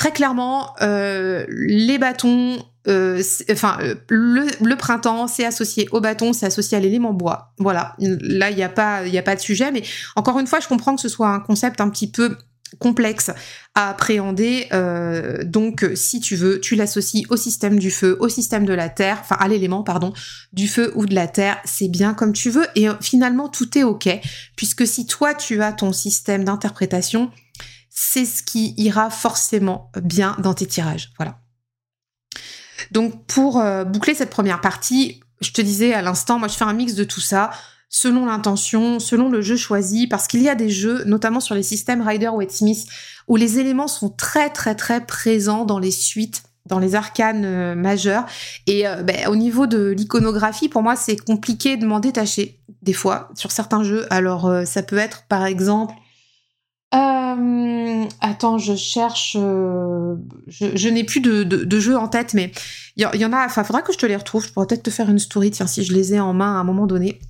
très 0.00 0.12
clairement, 0.12 0.74
euh, 0.80 1.44
les 1.50 1.98
bâtons, 1.98 2.56
euh, 2.88 3.22
enfin 3.52 3.76
euh, 3.82 3.94
le, 4.08 4.74
printemps, 4.74 5.26
c'est 5.26 5.44
associé 5.44 5.90
au 5.92 6.00
bâton, 6.00 6.32
c'est 6.32 6.46
associé 6.46 6.78
à 6.78 6.80
l'élément 6.80 7.12
bois. 7.12 7.52
Voilà, 7.58 7.94
là 7.98 8.48
il 8.48 8.56
n'y 8.56 8.62
a 8.62 8.70
pas, 8.70 9.02
a 9.04 9.22
pas 9.22 9.36
de 9.36 9.40
sujet, 9.42 9.70
mais 9.70 9.82
encore 10.16 10.38
une 10.38 10.46
fois, 10.46 10.58
je 10.58 10.68
comprends 10.68 10.96
que 10.96 11.02
ce 11.02 11.10
soit 11.10 11.28
un 11.28 11.40
concept 11.40 11.82
un 11.82 11.90
petit 11.90 12.10
peu 12.10 12.34
complexe 12.78 13.30
à 13.74 13.90
appréhender. 13.90 14.68
donc, 15.44 15.84
si 15.94 16.20
tu 16.20 16.34
veux, 16.34 16.60
tu 16.60 16.76
l'associes 16.76 17.26
au 17.28 17.36
système 17.36 17.78
du 17.78 17.90
feu, 17.90 18.16
au 18.20 18.30
système 18.30 18.64
de 18.64 18.72
la 18.72 18.88
terre, 18.88 19.18
enfin 19.20 19.36
à 19.38 19.48
l'élément, 19.48 19.82
pardon, 19.82 20.14
du 20.54 20.66
feu 20.66 20.92
ou 20.94 21.04
de 21.04 21.14
la 21.14 21.26
terre. 21.26 21.58
C'est 21.66 21.88
bien 21.88 22.14
comme 22.14 22.32
tu 22.32 22.48
veux. 22.48 22.66
Et 22.74 22.86
finalement, 23.02 23.50
tout 23.50 23.76
est 23.76 23.82
ok, 23.82 24.08
puisque 24.56 24.86
si 24.86 25.04
toi 25.04 25.34
tu 25.34 25.62
as 25.62 25.74
ton 25.74 25.92
système 25.92 26.44
d'interprétation, 26.44 27.30
c'est 27.90 28.24
ce 28.24 28.42
qui 28.42 28.72
ira 28.76 29.10
forcément 29.10 29.90
bien 30.00 30.36
dans 30.38 30.54
tes 30.54 30.66
tirages. 30.66 31.12
Voilà. 31.18 31.38
Donc 32.92 33.26
pour 33.26 33.58
euh, 33.58 33.84
boucler 33.84 34.14
cette 34.14 34.30
première 34.30 34.60
partie, 34.60 35.20
je 35.40 35.50
te 35.50 35.60
disais 35.60 35.92
à 35.92 36.00
l'instant, 36.00 36.38
moi 36.38 36.48
je 36.48 36.54
fais 36.54 36.64
un 36.64 36.72
mix 36.72 36.94
de 36.94 37.04
tout 37.04 37.20
ça 37.20 37.50
selon 37.92 38.26
l'intention, 38.26 39.00
selon 39.00 39.28
le 39.28 39.42
jeu 39.42 39.56
choisi, 39.56 40.06
parce 40.06 40.28
qu'il 40.28 40.42
y 40.42 40.48
a 40.48 40.54
des 40.54 40.70
jeux, 40.70 41.02
notamment 41.04 41.40
sur 41.40 41.56
les 41.56 41.64
systèmes 41.64 42.06
Rider 42.06 42.28
ou 42.28 42.40
Smith, 42.48 42.86
où 43.26 43.34
les 43.34 43.58
éléments 43.58 43.88
sont 43.88 44.10
très 44.10 44.48
très 44.48 44.76
très 44.76 45.04
présents 45.04 45.64
dans 45.64 45.80
les 45.80 45.90
suites 45.90 46.44
dans 46.66 46.78
les 46.78 46.94
arcanes 46.94 47.74
majeurs. 47.74 48.26
Et 48.68 48.84
ben, 49.02 49.26
au 49.26 49.34
niveau 49.34 49.66
de 49.66 49.88
l'iconographie, 49.88 50.68
pour 50.68 50.82
moi, 50.82 50.94
c'est 50.94 51.16
compliqué 51.16 51.76
de 51.76 51.84
m'en 51.84 51.98
détacher 51.98 52.60
des 52.82 52.92
fois 52.92 53.30
sur 53.34 53.50
certains 53.50 53.82
jeux. 53.82 54.06
Alors, 54.10 54.48
ça 54.66 54.84
peut 54.84 54.98
être 54.98 55.24
par 55.26 55.46
exemple 55.46 55.94
euh, 56.92 58.04
attends, 58.20 58.58
je 58.58 58.74
cherche. 58.74 59.36
Euh, 59.38 60.16
je, 60.48 60.88
n'ai 60.88 61.04
plus 61.04 61.20
de, 61.20 61.44
de, 61.44 61.80
jeux 61.80 61.96
en 61.96 62.08
tête, 62.08 62.34
mais 62.34 62.50
il 62.96 63.02
y, 63.02 63.24
en 63.24 63.32
a. 63.32 63.46
Enfin, 63.46 63.62
faudra 63.62 63.82
que 63.82 63.92
je 63.92 63.98
te 63.98 64.06
les 64.06 64.16
retrouve. 64.16 64.44
Je 64.44 64.52
pourrais 64.52 64.66
peut-être 64.66 64.82
te 64.82 64.90
faire 64.90 65.08
une 65.08 65.18
story, 65.18 65.50
tiens, 65.50 65.66
si 65.66 65.84
je 65.84 65.92
les 65.92 66.14
ai 66.14 66.20
en 66.20 66.32
main 66.32 66.56
à 66.56 66.60
un 66.60 66.64
moment 66.64 66.86
donné. 66.86 67.20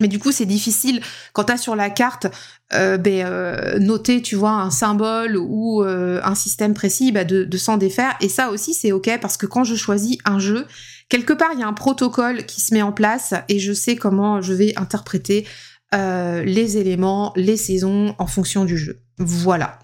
Mais 0.00 0.08
du 0.08 0.18
coup, 0.18 0.32
c'est 0.32 0.44
difficile 0.44 1.00
quand 1.32 1.44
t'as 1.44 1.56
sur 1.56 1.76
la 1.76 1.88
carte 1.88 2.26
euh, 2.72 2.98
ben, 2.98 3.24
euh, 3.24 3.78
noter, 3.78 4.20
tu 4.22 4.34
vois, 4.34 4.50
un 4.50 4.70
symbole 4.70 5.36
ou 5.36 5.82
un 5.82 6.34
système 6.34 6.74
précis, 6.74 7.12
ben, 7.12 7.24
de, 7.24 7.44
de 7.44 7.56
s'en 7.56 7.76
défaire. 7.76 8.16
Et 8.20 8.28
ça 8.28 8.50
aussi, 8.50 8.74
c'est 8.74 8.90
ok 8.90 9.18
parce 9.20 9.36
que 9.36 9.46
quand 9.46 9.62
je 9.62 9.76
choisis 9.76 10.18
un 10.24 10.40
jeu, 10.40 10.66
quelque 11.08 11.32
part, 11.32 11.50
il 11.54 11.60
y 11.60 11.62
a 11.62 11.68
un 11.68 11.72
protocole 11.74 12.44
qui 12.44 12.60
se 12.60 12.74
met 12.74 12.82
en 12.82 12.92
place 12.92 13.34
et 13.48 13.60
je 13.60 13.72
sais 13.72 13.94
comment 13.94 14.42
je 14.42 14.52
vais 14.52 14.76
interpréter 14.76 15.46
euh, 15.94 16.42
les 16.42 16.76
éléments, 16.76 17.32
les 17.36 17.56
saisons 17.56 18.14
en 18.18 18.26
fonction 18.26 18.64
du 18.64 18.76
jeu. 18.76 19.00
Voilà. 19.18 19.78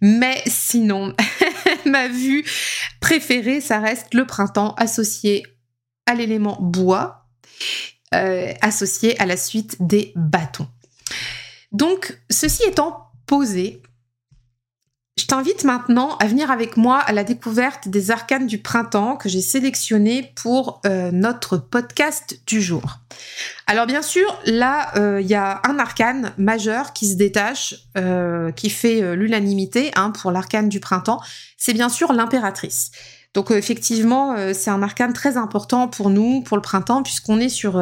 Mais 0.00 0.42
sinon, 0.46 1.14
ma 1.86 2.08
vue 2.08 2.44
préférée, 3.00 3.60
ça 3.60 3.80
reste 3.80 4.14
le 4.14 4.26
printemps 4.26 4.74
associé 4.76 5.44
à 6.06 6.14
l'élément 6.14 6.58
bois, 6.60 7.26
euh, 8.14 8.52
associé 8.60 9.20
à 9.20 9.26
la 9.26 9.36
suite 9.36 9.76
des 9.80 10.12
bâtons. 10.14 10.68
Donc, 11.72 12.18
ceci 12.30 12.62
étant 12.64 13.10
posé, 13.26 13.82
je 15.20 15.26
t'invite 15.26 15.64
maintenant 15.64 16.16
à 16.16 16.26
venir 16.26 16.50
avec 16.50 16.78
moi 16.78 16.96
à 16.96 17.12
la 17.12 17.24
découverte 17.24 17.88
des 17.88 18.10
arcanes 18.10 18.46
du 18.46 18.56
printemps 18.56 19.16
que 19.16 19.28
j'ai 19.28 19.42
sélectionnées 19.42 20.32
pour 20.34 20.80
euh, 20.86 21.10
notre 21.12 21.58
podcast 21.58 22.40
du 22.46 22.62
jour. 22.62 23.00
Alors 23.66 23.84
bien 23.84 24.00
sûr, 24.00 24.24
là, 24.46 24.96
euh, 24.96 25.20
il 25.20 25.26
y 25.26 25.34
a 25.34 25.60
un 25.64 25.78
arcane 25.78 26.32
majeur 26.38 26.94
qui 26.94 27.06
se 27.06 27.16
détache, 27.16 27.74
euh, 27.98 28.50
qui 28.52 28.70
fait 28.70 29.14
l'unanimité 29.14 29.90
hein, 29.94 30.10
pour 30.10 30.30
l'arcane 30.30 30.70
du 30.70 30.80
printemps. 30.80 31.20
C'est 31.58 31.74
bien 31.74 31.90
sûr 31.90 32.14
l'impératrice. 32.14 32.90
Donc 33.32 33.52
effectivement, 33.52 34.34
c'est 34.52 34.70
un 34.70 34.82
arcane 34.82 35.12
très 35.12 35.36
important 35.36 35.86
pour 35.86 36.10
nous, 36.10 36.40
pour 36.40 36.56
le 36.56 36.62
printemps, 36.62 37.04
puisqu'on 37.04 37.38
est 37.38 37.48
sur 37.48 37.80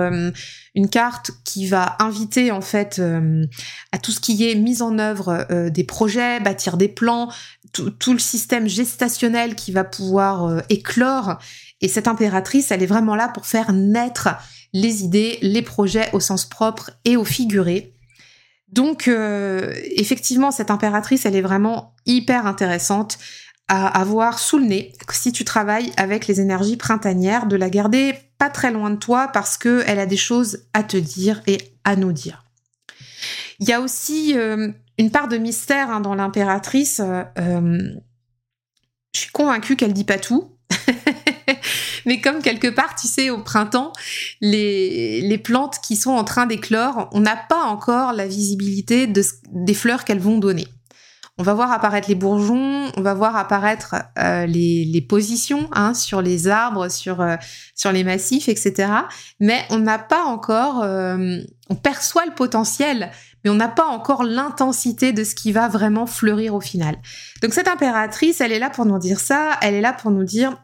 une 0.79 0.89
carte 0.89 1.33
qui 1.43 1.67
va 1.67 1.97
inviter 1.99 2.53
en 2.53 2.61
fait 2.61 3.01
euh, 3.01 3.45
à 3.91 3.99
tout 3.99 4.13
ce 4.13 4.21
qui 4.21 4.49
est 4.49 4.55
mise 4.55 4.81
en 4.81 4.97
œuvre 5.01 5.45
euh, 5.51 5.71
des 5.71 5.83
projets, 5.83 6.39
bâtir 6.39 6.77
des 6.77 6.87
plans, 6.87 7.33
tout, 7.73 8.13
le 8.13 8.19
système 8.21 8.69
gestationnel 8.69 9.57
qui 9.57 9.73
va 9.73 9.83
pouvoir 9.83 10.45
euh, 10.45 10.61
éclore. 10.69 11.39
Et 11.81 11.89
cette 11.89 12.07
impératrice, 12.07 12.71
elle 12.71 12.85
est 12.85 12.87
vraiment 12.87 13.17
là 13.17 13.29
pour 13.29 13.45
faire 13.45 13.73
naître 13.73 14.29
les 14.73 15.03
idées, 15.03 15.41
les 15.43 15.63
projets 15.63 16.09
au 16.13 16.21
sens 16.21 16.45
propre 16.45 16.93
et 17.05 17.17
au 17.17 17.25
figuré. 17.25 17.95
Donc 18.71 19.09
effectivement, 19.09 20.51
cette 20.51 20.71
impératrice, 20.71 21.25
elle 21.25 21.37
est 21.37 21.41
vraiment 21.41 21.95
hyper 22.05 22.47
intéressante 22.47 23.17
à 23.69 23.87
avoir 23.87 24.39
sous 24.39 24.59
le 24.59 24.65
nez 24.65 24.93
si 25.13 25.33
tu 25.33 25.45
travailles 25.45 25.93
avec 25.97 26.27
les 26.27 26.41
énergies 26.41 26.77
printanières, 26.77 27.47
de 27.47 27.57
la 27.57 27.71
garder 27.71 28.15
pas 28.39 28.49
très 28.49 28.71
loin 28.71 28.91
de 28.91 28.97
toi 28.97 29.29
parce 29.29 29.59
que 29.59 29.83
elle 29.87 29.99
a 29.99 30.07
des 30.07 30.17
choses 30.17 30.65
à 30.73 30.83
te 30.83 30.97
dire 30.97 31.43
et 31.47 31.59
à 31.85 31.97
nous 31.97 32.13
dire. 32.13 32.45
Il 33.59 33.69
y 33.69 33.73
a 33.73 33.81
aussi 33.81 34.37
euh, 34.37 34.71
une 34.99 35.11
part 35.11 35.29
de 35.29 35.37
mystère 35.37 35.91
hein, 35.91 36.01
dans 36.01 36.15
l'impératrice. 36.15 37.01
Euh, 37.01 37.25
euh, 37.39 37.79
je 39.15 39.21
suis 39.21 39.33
convaincue 39.33 39.77
qu'elle 39.77 39.93
dit 39.93 40.05
pas 40.05 40.19
tout. 40.19 40.57
Mais 42.07 42.21
comme 42.21 42.41
quelque 42.41 42.69
part, 42.69 42.95
tu 42.95 43.09
sais, 43.09 43.31
au 43.31 43.43
printemps, 43.43 43.93
les, 44.41 45.21
les 45.21 45.39
plantes 45.39 45.81
qui 45.83 45.97
sont 45.97 46.13
en 46.13 46.25
train 46.25 46.47
d'éclore, 46.47 47.09
on 47.13 47.21
n'a 47.21 47.37
pas 47.37 47.63
encore 47.63 48.13
la 48.13 48.27
visibilité 48.27 49.07
de, 49.07 49.23
des 49.53 49.75
fleurs 49.75 50.05
qu'elles 50.05 50.21
vont 50.21 50.39
donner. 50.39 50.69
On 51.41 51.45
va 51.45 51.55
voir 51.55 51.71
apparaître 51.71 52.09
les 52.09 52.17
bourgeons, 52.17 52.91
on 52.97 53.01
va 53.01 53.15
voir 53.15 53.37
apparaître 53.37 53.95
euh, 54.19 54.45
les, 54.47 54.85
les, 54.85 55.01
positions 55.01 55.69
hein, 55.73 55.95
sur 55.95 56.21
les 56.21 56.49
arbres, 56.49 56.89
sur, 56.89 57.21
euh, 57.21 57.37
sur 57.77 57.93
les 57.93 58.03
massifs, 58.03 58.49
etc. 58.49 58.91
Mais 59.39 59.65
on 59.71 59.79
n'a 59.79 60.01
pas 60.01 60.25
encore, 60.25 60.83
euh, 60.83 61.39
on 61.71 61.77
perçoit 61.77 62.27
le 62.27 62.35
potentiel, 62.35 63.13
mais 63.45 63.51
on 63.51 63.55
n'a 63.55 63.69
pas 63.69 63.87
encore 63.87 64.25
l'intensité 64.25 65.13
de 65.13 65.23
ce 65.23 65.37
qui 65.37 65.53
va 65.53 65.69
vraiment 65.69 66.07
fleurir 66.07 66.57
au 66.57 66.61
final. 66.61 66.97
Donc 67.41 67.55
cette 67.55 67.69
impératrice, 67.69 68.41
elle 68.41 68.51
est 68.51 68.59
là 68.59 68.71
pour 68.71 68.85
nous 68.85 68.99
dire 68.99 69.21
ça, 69.21 69.59
elle 69.63 69.75
est 69.75 69.81
là 69.81 69.93
pour 69.93 70.11
nous 70.11 70.25
dire 70.25 70.57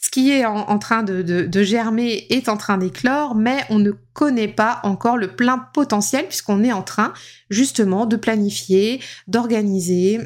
ce 0.00 0.10
qui 0.10 0.30
est 0.30 0.44
en, 0.44 0.78
train 0.78 1.02
de, 1.02 1.62
germer 1.62 2.26
est 2.30 2.48
en 2.48 2.56
train 2.56 2.78
d'éclore, 2.78 3.34
mais 3.34 3.64
on 3.68 3.80
ne 3.80 3.90
connaît 4.12 4.46
pas 4.46 4.78
encore 4.84 5.16
le 5.16 5.34
plein 5.34 5.58
potentiel 5.58 6.26
puisqu'on 6.28 6.62
est 6.62 6.72
en 6.72 6.82
train 6.82 7.12
justement 7.50 8.06
de 8.06 8.14
planifier, 8.14 9.02
d'organiser, 9.26 10.20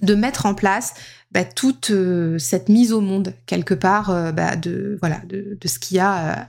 de 0.00 0.14
mettre 0.14 0.46
en 0.46 0.54
place 0.54 0.94
bah, 1.32 1.44
toute 1.44 1.90
euh, 1.90 2.38
cette 2.38 2.70
mise 2.70 2.94
au 2.94 3.02
monde 3.02 3.34
quelque 3.44 3.74
part 3.74 4.08
euh, 4.08 4.32
bah, 4.32 4.56
de 4.56 4.96
voilà 5.00 5.20
de, 5.26 5.58
ce 5.66 5.78
qu'il 5.78 5.98
y 5.98 6.00
a 6.00 6.30
euh, 6.30 6.42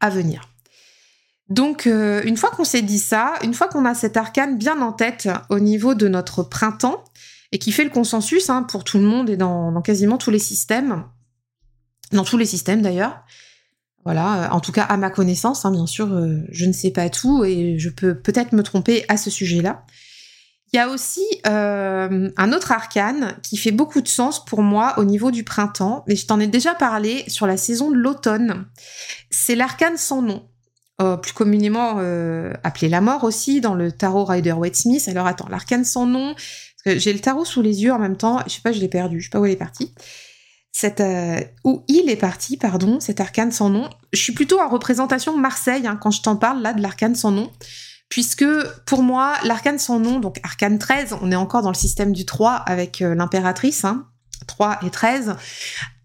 à 0.00 0.10
venir. 0.10 0.48
Donc 1.48 1.84
une 1.86 2.36
fois 2.38 2.50
qu'on 2.50 2.64
s'est 2.64 2.82
dit 2.82 2.98
ça, 2.98 3.34
une 3.42 3.52
fois 3.52 3.68
qu'on 3.68 3.84
a 3.84 3.94
cet 3.94 4.16
arcane 4.16 4.56
bien 4.56 4.80
en 4.80 4.90
tête 4.90 5.28
au 5.50 5.60
niveau 5.60 5.94
de 5.94 6.08
notre 6.08 6.42
printemps 6.42 7.04
et 7.50 7.58
qui 7.58 7.72
fait 7.72 7.84
le 7.84 7.90
consensus 7.90 8.48
hein, 8.48 8.62
pour 8.62 8.84
tout 8.84 8.96
le 8.96 9.04
monde 9.04 9.28
et 9.28 9.36
dans 9.36 9.82
quasiment 9.82 10.16
tous 10.16 10.30
les 10.30 10.38
systèmes, 10.38 11.04
dans 12.12 12.24
tous 12.24 12.38
les 12.38 12.46
systèmes 12.46 12.82
d'ailleurs. 12.82 13.24
Voilà, 14.04 14.44
euh, 14.44 14.48
en 14.50 14.60
tout 14.60 14.72
cas 14.72 14.82
à 14.82 14.96
ma 14.96 15.10
connaissance, 15.10 15.64
hein, 15.64 15.70
bien 15.70 15.86
sûr, 15.86 16.12
euh, 16.12 16.40
je 16.50 16.66
ne 16.66 16.72
sais 16.72 16.90
pas 16.90 17.08
tout 17.08 17.44
et 17.44 17.78
je 17.78 17.88
peux 17.88 18.18
peut-être 18.18 18.52
me 18.52 18.62
tromper 18.62 19.04
à 19.08 19.16
ce 19.16 19.30
sujet-là. 19.30 19.84
Il 20.72 20.76
y 20.78 20.80
a 20.80 20.88
aussi 20.88 21.24
euh, 21.46 22.30
un 22.36 22.52
autre 22.52 22.72
arcane 22.72 23.36
qui 23.42 23.58
fait 23.58 23.72
beaucoup 23.72 24.00
de 24.00 24.08
sens 24.08 24.44
pour 24.44 24.62
moi 24.62 24.94
au 24.96 25.04
niveau 25.04 25.30
du 25.30 25.44
printemps, 25.44 26.02
mais 26.08 26.16
je 26.16 26.26
t'en 26.26 26.40
ai 26.40 26.46
déjà 26.46 26.74
parlé 26.74 27.24
sur 27.28 27.46
la 27.46 27.58
saison 27.58 27.90
de 27.90 27.96
l'automne. 27.96 28.64
C'est 29.30 29.54
l'arcane 29.54 29.98
sans 29.98 30.22
nom, 30.22 30.48
plus 31.20 31.32
communément 31.32 31.98
appelé 32.64 32.88
la 32.88 33.02
mort 33.02 33.24
aussi 33.24 33.60
dans 33.60 33.74
le 33.74 33.92
tarot 33.92 34.24
Rider-Waite-Smith. 34.24 35.08
Alors 35.08 35.26
attends, 35.26 35.48
l'arcane 35.50 35.84
sans 35.84 36.06
nom, 36.06 36.34
j'ai 36.86 37.12
le 37.12 37.18
tarot 37.18 37.44
sous 37.44 37.60
les 37.60 37.82
yeux 37.82 37.92
en 37.92 37.98
même 37.98 38.16
temps, 38.16 38.40
je 38.46 38.52
sais 38.54 38.62
pas, 38.62 38.72
je 38.72 38.80
l'ai 38.80 38.88
perdu, 38.88 39.20
je 39.20 39.24
sais 39.24 39.30
pas 39.30 39.40
où 39.40 39.44
elle 39.44 39.52
est 39.52 39.56
partie 39.56 39.92
cette, 40.72 41.00
euh, 41.00 41.40
où 41.64 41.84
il 41.86 42.08
est 42.08 42.16
parti, 42.16 42.56
pardon, 42.56 42.98
cet 42.98 43.20
arcane 43.20 43.52
sans 43.52 43.68
nom. 43.68 43.88
Je 44.12 44.20
suis 44.20 44.32
plutôt 44.32 44.58
en 44.58 44.68
représentation 44.68 45.36
Marseille 45.36 45.86
hein, 45.86 45.98
quand 46.00 46.10
je 46.10 46.22
t'en 46.22 46.36
parle 46.36 46.62
là 46.62 46.72
de 46.72 46.80
l'arcane 46.80 47.14
sans 47.14 47.30
nom, 47.30 47.52
puisque 48.08 48.46
pour 48.86 49.02
moi, 49.02 49.34
l'arcane 49.44 49.78
sans 49.78 50.00
nom, 50.00 50.18
donc 50.18 50.40
arcane 50.42 50.78
13, 50.78 51.16
on 51.20 51.30
est 51.30 51.36
encore 51.36 51.62
dans 51.62 51.70
le 51.70 51.76
système 51.76 52.12
du 52.12 52.24
3 52.24 52.52
avec 52.54 53.02
euh, 53.02 53.14
l'impératrice, 53.14 53.84
hein, 53.84 54.06
3 54.46 54.78
et 54.86 54.90
13. 54.90 55.36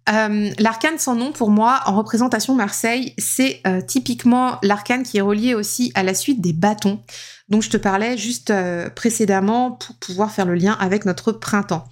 Euh, 0.10 0.52
l'arcane 0.60 0.98
sans 1.00 1.16
nom, 1.16 1.32
pour 1.32 1.50
moi, 1.50 1.82
en 1.86 1.96
représentation 1.96 2.54
Marseille, 2.54 3.14
c'est 3.18 3.62
typiquement 3.88 4.58
l'arcane 4.64 5.04
qui 5.04 5.18
est 5.18 5.22
relié 5.22 5.54
aussi 5.54 5.92
à 5.96 6.04
la 6.04 6.14
suite 6.14 6.40
des 6.40 6.54
bâtons, 6.54 7.02
dont 7.50 7.60
je 7.60 7.70
te 7.70 7.78
parlais 7.78 8.18
juste 8.18 8.54
précédemment 8.96 9.72
pour 9.72 9.96
pouvoir 9.98 10.32
faire 10.32 10.46
le 10.46 10.56
lien 10.56 10.78
avec 10.80 11.04
notre 11.04 11.34
printemps. 11.34 11.90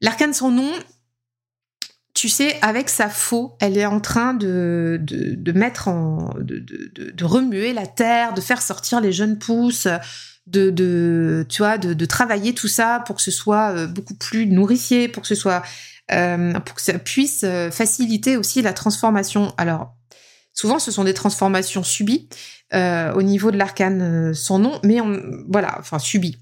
L'arcane 0.00 0.32
sans 0.32 0.50
nom, 0.50 0.70
tu 2.16 2.30
sais, 2.30 2.58
avec 2.62 2.88
sa 2.88 3.10
faux, 3.10 3.56
elle 3.60 3.76
est 3.76 3.84
en 3.84 4.00
train 4.00 4.32
de, 4.32 4.98
de, 5.02 5.52
mettre 5.52 5.88
en. 5.88 6.30
De, 6.40 6.58
de, 6.58 7.24
remuer 7.26 7.74
la 7.74 7.86
terre, 7.86 8.32
de 8.32 8.40
faire 8.40 8.62
sortir 8.62 9.02
les 9.02 9.12
jeunes 9.12 9.38
pousses, 9.38 9.86
de, 10.46 10.70
de, 10.70 11.44
tu 11.50 11.60
vois, 11.60 11.76
de, 11.76 12.04
travailler 12.06 12.54
tout 12.54 12.68
ça 12.68 13.02
pour 13.06 13.16
que 13.16 13.22
ce 13.22 13.30
soit 13.30 13.72
euh, 13.72 13.86
beaucoup 13.86 14.14
plus 14.14 14.46
nourricier, 14.46 15.08
pour 15.08 15.22
que 15.22 15.28
ce 15.28 15.34
soit. 15.34 15.62
Euh, 16.10 16.54
pour 16.60 16.76
que 16.76 16.80
ça 16.80 16.98
puisse 16.98 17.42
euh, 17.44 17.70
faciliter 17.70 18.38
aussi 18.38 18.62
la 18.62 18.72
transformation. 18.72 19.52
Alors, 19.58 19.94
souvent, 20.54 20.78
ce 20.78 20.90
sont 20.90 21.04
des 21.04 21.14
transformations 21.14 21.82
subies 21.82 22.30
au 22.72 23.22
niveau 23.22 23.50
de 23.50 23.58
l'arcane 23.58 24.32
sans 24.32 24.58
nom, 24.58 24.80
mais 24.82 25.00
on, 25.02 25.20
voilà, 25.48 25.76
enfin, 25.78 25.98
subies 25.98 26.38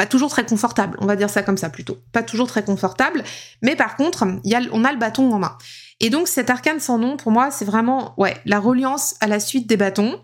pas 0.00 0.06
toujours 0.06 0.30
très 0.30 0.46
confortable, 0.46 0.96
on 1.02 1.04
va 1.04 1.14
dire 1.14 1.28
ça 1.28 1.42
comme 1.42 1.58
ça 1.58 1.68
plutôt. 1.68 1.98
Pas 2.12 2.22
toujours 2.22 2.46
très 2.46 2.64
confortable, 2.64 3.22
mais 3.60 3.76
par 3.76 3.96
contre, 3.96 4.26
y 4.44 4.54
a, 4.54 4.62
on 4.72 4.82
a 4.86 4.92
le 4.92 4.98
bâton 4.98 5.30
en 5.30 5.38
main. 5.38 5.58
Et 6.00 6.08
donc 6.08 6.26
cet 6.26 6.48
arcane 6.48 6.80
sans 6.80 6.96
nom, 6.96 7.18
pour 7.18 7.32
moi, 7.32 7.50
c'est 7.50 7.66
vraiment 7.66 8.14
ouais 8.16 8.34
la 8.46 8.60
reliance 8.60 9.16
à 9.20 9.26
la 9.26 9.38
suite 9.38 9.66
des 9.66 9.76
bâtons. 9.76 10.18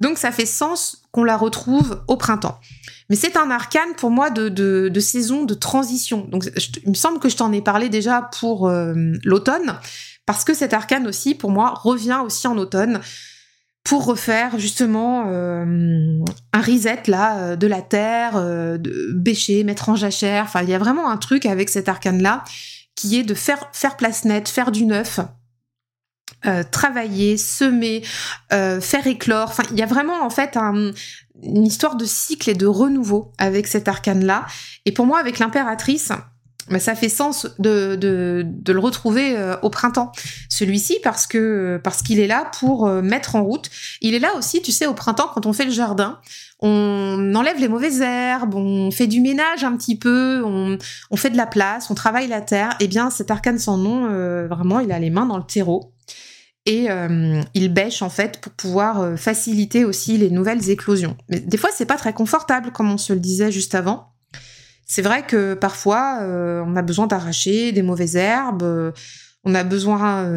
Donc 0.00 0.18
ça 0.18 0.32
fait 0.32 0.44
sens 0.44 1.02
qu'on 1.12 1.24
la 1.24 1.38
retrouve 1.38 2.04
au 2.08 2.18
printemps. 2.18 2.60
Mais 3.08 3.16
c'est 3.16 3.38
un 3.38 3.50
arcane 3.50 3.94
pour 3.96 4.10
moi 4.10 4.28
de, 4.28 4.50
de, 4.50 5.00
saison 5.00 5.44
de 5.44 5.54
transition. 5.54 6.28
Donc 6.30 6.44
il 6.84 6.90
me 6.90 6.94
semble 6.94 7.18
que 7.18 7.30
je 7.30 7.38
t'en 7.38 7.50
ai 7.52 7.62
parlé 7.62 7.88
déjà 7.88 8.28
pour 8.38 8.68
euh, 8.68 8.92
l'automne, 9.24 9.78
parce 10.26 10.44
que 10.44 10.52
cet 10.52 10.74
arcane 10.74 11.06
aussi, 11.06 11.34
pour 11.34 11.50
moi, 11.50 11.72
revient 11.74 12.20
aussi 12.22 12.46
en 12.48 12.58
automne 12.58 13.00
pour 13.86 14.04
refaire 14.04 14.58
justement 14.58 15.26
euh, 15.28 16.18
un 16.52 16.60
reset 16.60 17.02
là 17.06 17.38
euh, 17.38 17.56
de 17.56 17.68
la 17.68 17.82
terre, 17.82 18.32
euh, 18.34 18.78
de 18.78 19.12
bêcher, 19.14 19.62
mettre 19.62 19.88
en 19.88 19.94
jachère. 19.94 20.44
Enfin, 20.44 20.62
il 20.62 20.68
y 20.68 20.74
a 20.74 20.78
vraiment 20.78 21.08
un 21.08 21.16
truc 21.16 21.46
avec 21.46 21.68
cet 21.68 21.88
arcane 21.88 22.20
là 22.20 22.42
qui 22.96 23.16
est 23.16 23.22
de 23.22 23.34
faire, 23.34 23.70
faire 23.72 23.96
place 23.96 24.24
nette, 24.24 24.48
faire 24.48 24.72
du 24.72 24.86
neuf, 24.86 25.20
euh, 26.46 26.64
travailler, 26.68 27.36
semer, 27.36 28.02
euh, 28.52 28.80
faire 28.80 29.06
éclore. 29.06 29.50
Enfin, 29.50 29.62
il 29.70 29.78
y 29.78 29.82
a 29.82 29.86
vraiment 29.86 30.20
en 30.24 30.30
fait 30.30 30.56
une 30.56 31.64
histoire 31.64 31.94
de 31.94 32.06
cycle 32.06 32.50
et 32.50 32.54
de 32.54 32.66
renouveau 32.66 33.32
avec 33.38 33.68
cet 33.68 33.86
arcane-là. 33.86 34.46
Et 34.84 34.92
pour 34.92 35.06
moi, 35.06 35.20
avec 35.20 35.38
l'impératrice, 35.38 36.10
bah, 36.70 36.78
ça 36.78 36.94
fait 36.94 37.08
sens 37.08 37.46
de, 37.58 37.94
de, 37.96 38.72
le 38.72 38.78
retrouver 38.78 39.36
euh, 39.36 39.56
au 39.62 39.70
printemps, 39.70 40.12
celui-ci, 40.48 40.98
parce 41.02 41.26
que 41.26 41.80
parce 41.82 42.02
qu'il 42.02 42.20
est 42.20 42.26
là 42.26 42.50
pour 42.58 42.88
mettre 42.88 43.36
en 43.36 43.42
route. 43.42 43.70
Il 44.00 44.14
est 44.14 44.18
là 44.18 44.34
aussi, 44.36 44.62
tu 44.62 44.72
sais, 44.72 44.86
au 44.86 44.94
printemps, 44.94 45.30
quand 45.32 45.46
on 45.46 45.52
fait 45.52 45.64
le 45.64 45.70
jardin, 45.70 46.20
on 46.60 47.34
enlève 47.34 47.58
les 47.60 47.68
mauvaises 47.68 48.00
herbes, 48.00 48.54
on 48.54 48.90
fait 48.90 49.06
du 49.06 49.20
ménage 49.20 49.64
un 49.64 49.76
petit 49.76 49.96
peu, 49.96 50.42
on, 50.44 50.78
on 51.10 51.16
fait 51.16 51.30
de 51.30 51.36
la 51.36 51.46
place, 51.46 51.90
on 51.90 51.94
travaille 51.94 52.28
la 52.28 52.40
terre. 52.40 52.70
Eh 52.80 52.88
bien, 52.88 53.10
cet 53.10 53.30
arcane 53.30 53.58
sans 53.58 53.76
nom, 53.76 54.08
vraiment, 54.48 54.80
il 54.80 54.92
a 54.92 54.98
les 54.98 55.10
mains 55.10 55.26
dans 55.26 55.38
le 55.38 55.44
terreau 55.44 55.92
et 56.66 56.90
euh, 56.90 57.40
il 57.54 57.72
bêche 57.72 58.02
en 58.02 58.10
fait 58.10 58.40
pour 58.40 58.52
pouvoir 58.52 59.00
euh, 59.00 59.16
faciliter 59.16 59.84
aussi 59.84 60.18
les 60.18 60.30
nouvelles 60.30 60.68
éclosions. 60.68 61.16
Mais 61.28 61.40
des 61.40 61.56
fois, 61.56 61.70
c'est 61.72 61.86
pas 61.86 61.96
très 61.96 62.12
confortable, 62.12 62.72
comme 62.72 62.90
on 62.90 62.98
se 62.98 63.12
le 63.12 63.20
disait 63.20 63.52
juste 63.52 63.74
avant. 63.74 64.12
C'est 64.86 65.02
vrai 65.02 65.26
que 65.26 65.54
parfois, 65.54 66.20
euh, 66.22 66.62
on 66.64 66.76
a 66.76 66.82
besoin 66.82 67.06
d'arracher 67.06 67.72
des 67.72 67.82
mauvaises 67.82 68.16
herbes, 68.16 68.92
on 69.44 69.54
a 69.54 69.64
besoin. 69.64 70.30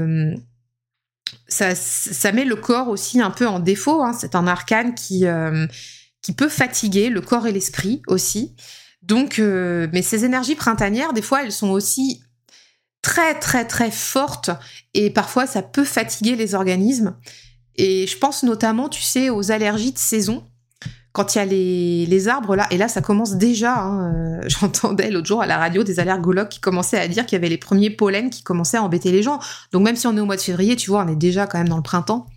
Ça, 1.48 1.76
ça, 1.76 2.32
met 2.32 2.46
le 2.46 2.56
corps 2.56 2.90
aussi 2.90 3.22
un 3.22 3.30
peu 3.30 3.48
en 3.48 3.60
défaut. 3.60 4.04
Hein. 4.04 4.14
C'est 4.20 4.36
un 4.36 4.48
arcane 4.48 4.96
qui, 4.96 5.26
qui 6.22 6.34
peut 6.34 6.50
fatiguer 6.50 7.10
le 7.10 7.22
corps 7.22 7.48
et 7.48 7.52
l'esprit 7.52 8.02
aussi. 8.08 8.56
Donc, 9.04 9.38
mais 9.40 10.02
ces 10.02 10.26
énergies 10.26 10.56
printanières, 10.56 11.14
des 11.14 11.22
fois, 11.22 11.44
elles 11.44 11.52
sont 11.52 11.70
aussi 11.70 12.22
très 13.02 13.40
très 13.40 13.66
très 13.66 13.92
forte 13.92 14.50
et 14.94 15.10
parfois 15.10 15.48
ça 15.48 15.62
peut 15.62 15.86
fatiguer 15.86 16.36
les 16.36 16.56
organismes. 16.56 17.16
Et 17.76 18.08
je 18.08 18.18
pense 18.18 18.44
notamment, 18.44 18.90
tu 18.90 19.02
sais, 19.02 19.30
aux 19.30 19.52
allergies 19.52 19.94
de 19.94 19.98
saison. 19.98 20.44
Quand 21.12 21.36
il 21.36 21.38
y 21.40 21.42
a 21.42 21.46
les, 21.46 22.28
arbres 22.28 22.56
là, 22.56 22.68
et 22.72 22.78
là 22.78 22.88
ça 22.88 23.02
commence 23.02 23.36
déjà, 23.36 23.76
hein, 23.80 24.14
euh, 24.14 24.42
j'entendais 24.48 25.10
l'autre 25.10 25.28
jour 25.28 25.42
à 25.42 25.48
la 25.48 25.58
radio 25.58 25.84
des 25.84 26.00
allergologues 26.00 26.50
qui 26.50 26.60
commençaient 26.60 27.00
à 27.00 27.08
dire 27.08 27.26
qu'il 27.26 27.36
y 27.36 27.40
avait 27.40 27.50
les 27.50 27.58
premiers 27.58 27.90
pollens 27.90 28.30
qui 28.30 28.44
commençaient 28.44 28.78
à 28.78 28.84
embêter 28.84 29.12
les 29.12 29.24
gens. 29.24 29.40
Donc 29.72 29.84
même 29.84 29.96
si 29.96 30.08
on 30.08 30.16
est 30.16 30.22
au 30.22 30.26
mois 30.26 30.36
de 30.36 30.42
février, 30.42 30.76
tu 30.76 30.90
vois, 30.92 31.04
on 31.04 31.08
est 31.08 31.16
déjà 31.16 31.48
quand 31.48 31.58
même 31.58 31.70
dans 31.70 31.78
le 31.78 31.84
printemps. 31.84 32.28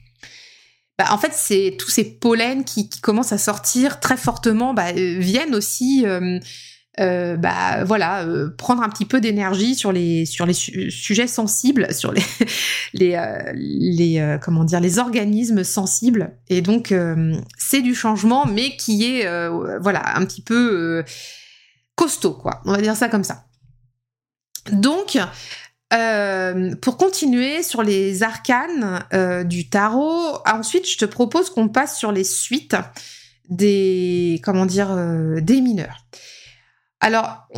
Bah, 0.98 1.06
en 1.10 1.18
fait, 1.18 1.32
c'est 1.34 1.76
tous 1.78 1.90
ces 1.90 2.04
pollens 2.04 2.64
qui, 2.64 2.88
commencent 3.00 3.32
à 3.32 3.38
sortir 3.38 4.00
très 4.00 4.16
fortement, 4.16 4.74
bah, 4.74 4.88
euh, 4.96 5.18
viennent 5.18 5.54
aussi 5.54 6.04
euh, 7.00 7.32
euh, 7.32 7.36
bah 7.36 7.84
voilà, 7.84 8.24
euh, 8.24 8.50
prendre 8.56 8.82
un 8.82 8.88
petit 8.88 9.06
peu 9.06 9.20
d'énergie 9.20 9.74
sur 9.74 9.92
les 9.92 10.26
sur 10.26 10.46
les 10.46 10.52
sujets 10.52 11.26
sensibles, 11.26 11.92
sur 11.94 12.12
les 12.12 12.22
les 12.92 13.14
euh, 13.14 13.52
les 13.54 14.38
comment 14.42 14.64
dire 14.64 14.80
les 14.80 14.98
organismes 14.98 15.64
sensibles. 15.64 16.36
Et 16.48 16.60
donc 16.60 16.94
c'est 17.58 17.82
du 17.82 17.94
changement, 17.94 18.46
mais 18.46 18.76
qui 18.76 19.04
est 19.04 19.26
voilà 19.80 20.16
un 20.16 20.24
petit 20.24 20.42
peu 20.42 21.04
costaud 21.96 22.34
quoi. 22.34 22.60
On 22.64 22.72
va 22.72 22.80
dire 22.80 22.96
ça 22.96 23.08
comme 23.08 23.24
ça. 23.24 23.44
Donc 24.70 25.18
pour 26.80 26.96
continuer 26.96 27.62
sur 27.62 27.82
les 27.82 28.22
arcanes 28.22 29.02
du 29.46 29.68
tarot, 29.68 30.38
ensuite 30.46 30.88
je 30.88 30.98
te 30.98 31.04
propose 31.04 31.50
qu'on 31.50 31.68
passe 31.68 31.98
sur 31.98 32.12
les 32.12 32.24
suites 32.24 32.76
des 33.48 34.40
comment 34.44 34.66
dire 34.66 34.94
des 35.42 35.60
mineurs. 35.60 36.06
Alors, 37.02 37.48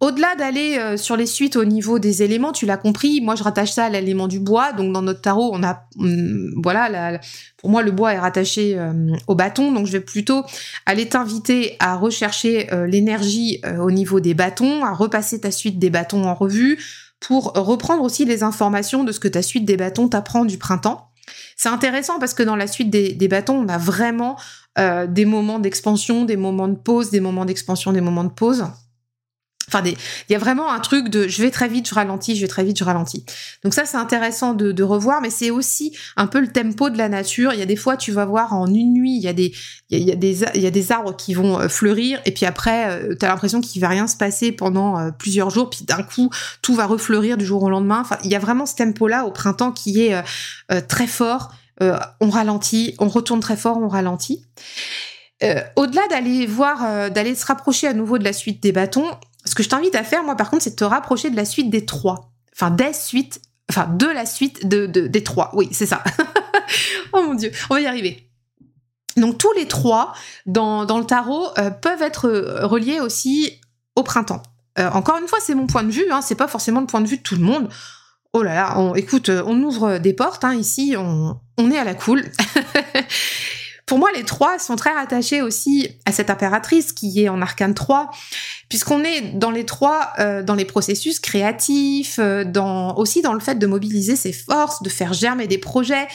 au-delà 0.00 0.36
d'aller 0.36 0.78
euh, 0.78 0.96
sur 0.96 1.16
les 1.16 1.26
suites 1.26 1.56
au 1.56 1.64
niveau 1.64 1.98
des 1.98 2.22
éléments, 2.22 2.52
tu 2.52 2.64
l'as 2.64 2.76
compris, 2.76 3.20
moi 3.20 3.34
je 3.34 3.42
rattache 3.42 3.72
ça 3.72 3.86
à 3.86 3.88
l'élément 3.88 4.28
du 4.28 4.38
bois. 4.38 4.72
Donc 4.72 4.92
dans 4.92 5.02
notre 5.02 5.20
tarot, 5.20 5.50
on 5.52 5.64
a, 5.64 5.86
hum, 5.98 6.52
voilà, 6.62 7.18
pour 7.56 7.68
moi 7.68 7.82
le 7.82 7.90
bois 7.90 8.14
est 8.14 8.18
rattaché 8.18 8.78
euh, 8.78 8.92
au 9.26 9.34
bâton. 9.34 9.72
Donc 9.72 9.86
je 9.86 9.92
vais 9.92 10.00
plutôt 10.00 10.44
aller 10.86 11.08
t'inviter 11.08 11.76
à 11.80 11.96
rechercher 11.96 12.72
euh, 12.72 12.86
l'énergie 12.86 13.60
au 13.80 13.90
niveau 13.90 14.20
des 14.20 14.34
bâtons, 14.34 14.84
à 14.84 14.92
repasser 14.92 15.40
ta 15.40 15.50
suite 15.50 15.80
des 15.80 15.90
bâtons 15.90 16.24
en 16.24 16.34
revue 16.34 16.78
pour 17.18 17.54
reprendre 17.54 18.04
aussi 18.04 18.24
les 18.24 18.44
informations 18.44 19.02
de 19.02 19.10
ce 19.10 19.18
que 19.18 19.26
ta 19.26 19.42
suite 19.42 19.64
des 19.64 19.76
bâtons 19.76 20.08
t'apprend 20.08 20.44
du 20.44 20.56
printemps. 20.56 21.10
C'est 21.56 21.68
intéressant 21.68 22.20
parce 22.20 22.34
que 22.34 22.44
dans 22.44 22.54
la 22.54 22.68
suite 22.68 22.88
des, 22.88 23.12
des 23.12 23.26
bâtons, 23.26 23.56
on 23.56 23.68
a 23.68 23.78
vraiment 23.78 24.36
euh, 24.78 25.06
des 25.06 25.24
moments 25.24 25.58
d'expansion, 25.58 26.24
des 26.24 26.36
moments 26.36 26.68
de 26.68 26.76
pause, 26.76 27.10
des 27.10 27.20
moments 27.20 27.44
d'expansion, 27.44 27.92
des 27.92 28.00
moments 28.00 28.24
de 28.24 28.30
pause. 28.30 28.64
Enfin, 29.68 29.82
il 29.84 30.32
y 30.32 30.34
a 30.34 30.38
vraiment 30.38 30.72
un 30.72 30.80
truc 30.80 31.08
de 31.10 31.28
je 31.28 31.42
vais 31.42 31.50
très 31.50 31.68
vite, 31.68 31.88
je 31.88 31.94
ralentis, 31.94 32.36
je 32.36 32.40
vais 32.40 32.48
très 32.48 32.64
vite, 32.64 32.78
je 32.78 32.84
ralentis. 32.84 33.24
Donc 33.62 33.74
ça, 33.74 33.84
c'est 33.84 33.98
intéressant 33.98 34.54
de, 34.54 34.82
revoir, 34.82 35.20
mais 35.20 35.28
c'est 35.28 35.50
aussi 35.50 35.94
un 36.16 36.26
peu 36.26 36.40
le 36.40 36.48
tempo 36.48 36.88
de 36.88 36.96
la 36.96 37.10
nature. 37.10 37.52
Il 37.52 37.58
y 37.58 37.62
a 37.62 37.66
des 37.66 37.76
fois, 37.76 37.98
tu 37.98 38.10
vas 38.10 38.24
voir 38.24 38.54
en 38.54 38.66
une 38.66 38.94
nuit, 38.94 39.16
il 39.16 39.22
y 39.22 39.28
a 39.28 39.34
des, 39.34 39.52
il 39.90 40.08
y 40.08 40.12
a, 40.12 40.16
des, 40.16 40.42
il 40.54 40.62
y 40.62 40.66
a 40.66 40.70
des 40.70 40.92
arbres 40.92 41.14
qui 41.14 41.34
vont 41.34 41.60
euh, 41.60 41.68
fleurir, 41.68 42.20
et 42.24 42.32
puis 42.32 42.46
après, 42.46 42.88
euh, 42.88 43.14
tu 43.18 43.26
as 43.26 43.28
l'impression 43.28 43.60
qu'il 43.60 43.82
va 43.82 43.88
rien 43.88 44.06
se 44.06 44.16
passer 44.16 44.52
pendant 44.52 45.12
plusieurs 45.12 45.50
jours, 45.50 45.68
puis 45.68 45.84
d'un 45.84 46.02
coup, 46.02 46.30
tout 46.62 46.74
va 46.74 46.86
refleurir 46.86 47.36
du 47.36 47.44
jour 47.44 47.62
au 47.62 47.68
lendemain. 47.68 48.00
Enfin, 48.00 48.16
il 48.24 48.30
y 48.30 48.36
a 48.36 48.38
vraiment 48.38 48.64
ce 48.64 48.76
tempo-là 48.76 49.26
au 49.26 49.32
printemps 49.32 49.72
qui 49.72 50.00
est 50.00 50.22
très 50.88 51.06
fort 51.06 51.52
euh, 51.82 51.98
on 52.20 52.30
ralentit, 52.30 52.94
on 52.98 53.08
retourne 53.08 53.40
très 53.40 53.56
fort, 53.56 53.78
on 53.78 53.88
ralentit. 53.88 54.44
Euh, 55.42 55.60
au-delà 55.76 56.06
d'aller 56.08 56.46
voir, 56.46 56.84
euh, 56.84 57.08
d'aller 57.10 57.34
se 57.34 57.46
rapprocher 57.46 57.86
à 57.86 57.92
nouveau 57.92 58.18
de 58.18 58.24
la 58.24 58.32
suite 58.32 58.62
des 58.62 58.72
bâtons, 58.72 59.06
ce 59.44 59.54
que 59.54 59.62
je 59.62 59.68
t'invite 59.68 59.94
à 59.94 60.02
faire, 60.02 60.24
moi, 60.24 60.34
par 60.34 60.50
contre, 60.50 60.64
c'est 60.64 60.70
de 60.70 60.76
te 60.76 60.84
rapprocher 60.84 61.30
de 61.30 61.36
la 61.36 61.44
suite 61.44 61.70
des 61.70 61.86
trois. 61.86 62.32
Enfin, 62.54 62.70
des 62.70 62.92
suites, 62.92 63.40
enfin, 63.70 63.86
de 63.86 64.06
la 64.06 64.26
suite 64.26 64.66
de, 64.66 64.86
des 64.86 65.24
trois. 65.24 65.52
Oui, 65.54 65.68
c'est 65.70 65.86
ça. 65.86 66.02
oh 67.12 67.22
mon 67.22 67.34
Dieu, 67.34 67.52
on 67.70 67.74
va 67.74 67.80
y 67.80 67.86
arriver. 67.86 68.28
Donc, 69.16 69.38
tous 69.38 69.52
les 69.52 69.66
trois 69.66 70.12
dans, 70.46 70.82
le 70.82 71.04
tarot 71.04 71.48
peuvent 71.80 72.02
être 72.02 72.28
reliés 72.62 73.00
aussi 73.00 73.60
au 73.96 74.02
printemps. 74.02 74.42
encore 74.76 75.18
une 75.18 75.28
fois, 75.28 75.38
c'est 75.40 75.54
mon 75.54 75.66
point 75.66 75.82
de 75.82 75.90
vue, 75.90 76.10
hein, 76.10 76.20
c'est 76.22 76.34
pas 76.34 76.48
forcément 76.48 76.80
le 76.80 76.86
point 76.86 77.00
de 77.00 77.08
vue 77.08 77.18
de 77.18 77.22
tout 77.22 77.36
le 77.36 77.42
monde. 77.42 77.68
Oh 78.32 78.42
là 78.42 78.54
là, 78.54 78.78
on, 78.78 78.94
écoute, 78.94 79.28
on 79.28 79.60
ouvre 79.62 79.98
des 79.98 80.12
portes, 80.12 80.44
hein, 80.44 80.54
ici, 80.54 80.94
on, 80.96 81.40
on 81.58 81.70
est 81.70 81.78
à 81.78 81.84
la 81.84 81.94
cool. 81.94 82.24
Pour 83.88 83.98
moi, 83.98 84.10
les 84.14 84.22
trois 84.22 84.58
sont 84.58 84.76
très 84.76 84.92
rattachés 84.92 85.40
aussi 85.40 85.88
à 86.04 86.12
cette 86.12 86.28
impératrice 86.28 86.92
qui 86.92 87.22
est 87.22 87.30
en 87.30 87.40
arcane 87.40 87.72
3, 87.72 88.10
puisqu'on 88.68 89.02
est 89.02 89.22
dans 89.38 89.50
les 89.50 89.64
trois, 89.64 90.12
euh, 90.18 90.42
dans 90.42 90.54
les 90.54 90.66
processus 90.66 91.18
créatifs, 91.20 92.18
euh, 92.18 92.44
dans, 92.44 92.94
aussi 92.96 93.22
dans 93.22 93.32
le 93.32 93.40
fait 93.40 93.54
de 93.54 93.66
mobiliser 93.66 94.14
ses 94.14 94.34
forces, 94.34 94.82
de 94.82 94.90
faire 94.90 95.14
germer 95.14 95.46
des 95.46 95.56
projets. 95.56 96.06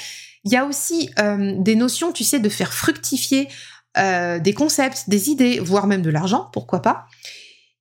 Il 0.44 0.52
y 0.52 0.56
a 0.56 0.66
aussi 0.66 1.10
euh, 1.20 1.56
des 1.58 1.76
notions, 1.76 2.12
tu 2.12 2.24
sais, 2.24 2.40
de 2.40 2.50
faire 2.50 2.74
fructifier 2.74 3.50
des 3.96 4.56
concepts, 4.56 5.08
des 5.08 5.30
idées, 5.30 5.60
voire 5.60 5.86
même 5.86 6.02
de 6.02 6.10
l'argent, 6.10 6.50
pourquoi 6.52 6.82
pas. 6.82 7.06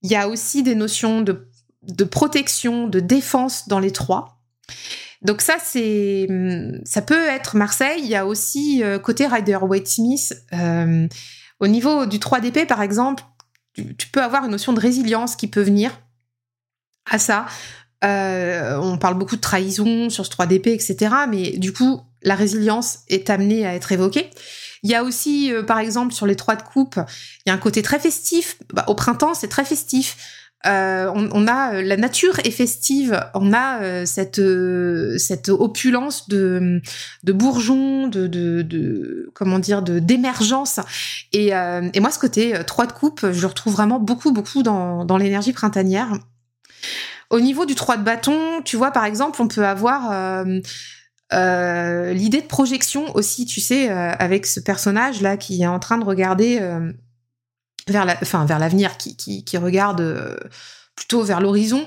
Il 0.02 0.10
y 0.10 0.14
a 0.14 0.28
aussi 0.28 0.62
des 0.62 0.74
notions 0.74 1.22
de, 1.22 1.48
de 1.84 2.04
protection, 2.04 2.86
de 2.86 3.00
défense 3.00 3.66
dans 3.66 3.78
les 3.78 3.92
trois. 3.92 4.38
Donc 5.22 5.40
ça, 5.40 5.56
c'est, 5.62 6.26
ça 6.84 7.00
peut 7.00 7.26
être 7.28 7.56
Marseille. 7.56 8.00
Il 8.02 8.08
y 8.08 8.16
a 8.16 8.26
aussi 8.26 8.82
euh, 8.82 8.98
côté 8.98 9.26
Rider 9.26 9.56
Waite 9.56 9.88
Smith. 9.88 10.34
Euh, 10.52 11.06
au 11.60 11.68
niveau 11.68 12.06
du 12.06 12.18
3DP, 12.18 12.66
par 12.66 12.82
exemple, 12.82 13.22
tu, 13.74 14.08
peux 14.08 14.22
avoir 14.22 14.44
une 14.44 14.50
notion 14.50 14.72
de 14.72 14.80
résilience 14.80 15.36
qui 15.36 15.46
peut 15.46 15.62
venir 15.62 15.92
à 17.08 17.18
ça. 17.18 17.46
Euh, 18.04 18.76
on 18.82 18.98
parle 18.98 19.16
beaucoup 19.16 19.36
de 19.36 19.40
trahison 19.40 20.10
sur 20.10 20.26
ce 20.26 20.30
3DP, 20.30 20.70
etc. 20.70 21.14
Mais 21.30 21.52
du 21.52 21.72
coup, 21.72 22.00
la 22.22 22.34
résilience 22.34 23.00
est 23.08 23.30
amenée 23.30 23.64
à 23.64 23.74
être 23.74 23.92
évoquée. 23.92 24.28
Il 24.82 24.90
y 24.90 24.96
a 24.96 25.04
aussi, 25.04 25.52
par 25.68 25.78
exemple, 25.78 26.12
sur 26.12 26.26
les 26.26 26.34
trois 26.34 26.56
de 26.56 26.62
coupe, 26.62 26.98
il 27.46 27.50
y 27.50 27.52
a 27.52 27.54
un 27.54 27.58
côté 27.58 27.82
très 27.82 28.00
festif. 28.00 28.56
Bah, 28.72 28.84
au 28.88 28.96
printemps, 28.96 29.34
c'est 29.34 29.46
très 29.46 29.64
festif. 29.64 30.16
Euh, 30.66 31.10
on, 31.14 31.48
a 31.48 31.74
euh, 31.74 31.82
la 31.82 31.96
nature 31.96 32.38
est 32.44 32.52
festive, 32.52 33.20
on 33.34 33.52
a 33.52 33.82
euh, 33.82 34.06
cette 34.06 34.40
cette 35.18 35.48
opulence 35.48 36.28
de 36.28 36.80
de 37.24 37.32
bourgeons, 37.32 38.06
de, 38.06 38.26
de, 38.28 39.30
comment 39.34 39.58
dire, 39.58 39.82
de 39.82 39.98
d'émergence. 39.98 40.78
Et, 41.32 41.48
et 41.48 42.00
moi, 42.00 42.10
ce 42.10 42.18
côté 42.18 42.54
trois 42.66 42.86
de 42.86 42.92
coupe, 42.92 43.26
je 43.32 43.40
le 43.40 43.46
retrouve 43.46 43.72
vraiment 43.72 43.98
beaucoup 43.98 44.32
beaucoup 44.32 44.62
dans 44.62 45.04
dans 45.04 45.16
l'énergie 45.16 45.52
printanière. 45.52 46.12
Au 47.30 47.40
niveau 47.40 47.64
du 47.64 47.74
3 47.74 47.96
de 47.96 48.02
bâton, 48.02 48.60
tu 48.62 48.76
vois, 48.76 48.90
par 48.90 49.06
exemple, 49.06 49.40
on 49.40 49.48
peut 49.48 49.64
avoir 49.64 50.44
l'idée 51.32 52.42
de 52.42 52.46
projection 52.46 53.14
aussi, 53.16 53.46
tu 53.46 53.60
sais, 53.60 53.88
avec 53.88 54.46
ce 54.46 54.60
personnage 54.60 55.22
là 55.22 55.36
qui 55.36 55.62
est 55.62 55.66
en 55.66 55.78
train 55.78 55.96
de 55.98 56.04
regarder 56.04 56.60
vers 57.88 58.04
la, 58.04 58.16
enfin 58.22 58.44
vers 58.44 58.58
l'avenir, 58.58 58.96
qui, 58.96 59.16
qui, 59.16 59.56
regarde 59.56 60.00
euh, 60.00 60.36
plutôt 60.96 61.22
vers 61.22 61.40
l'horizon. 61.40 61.86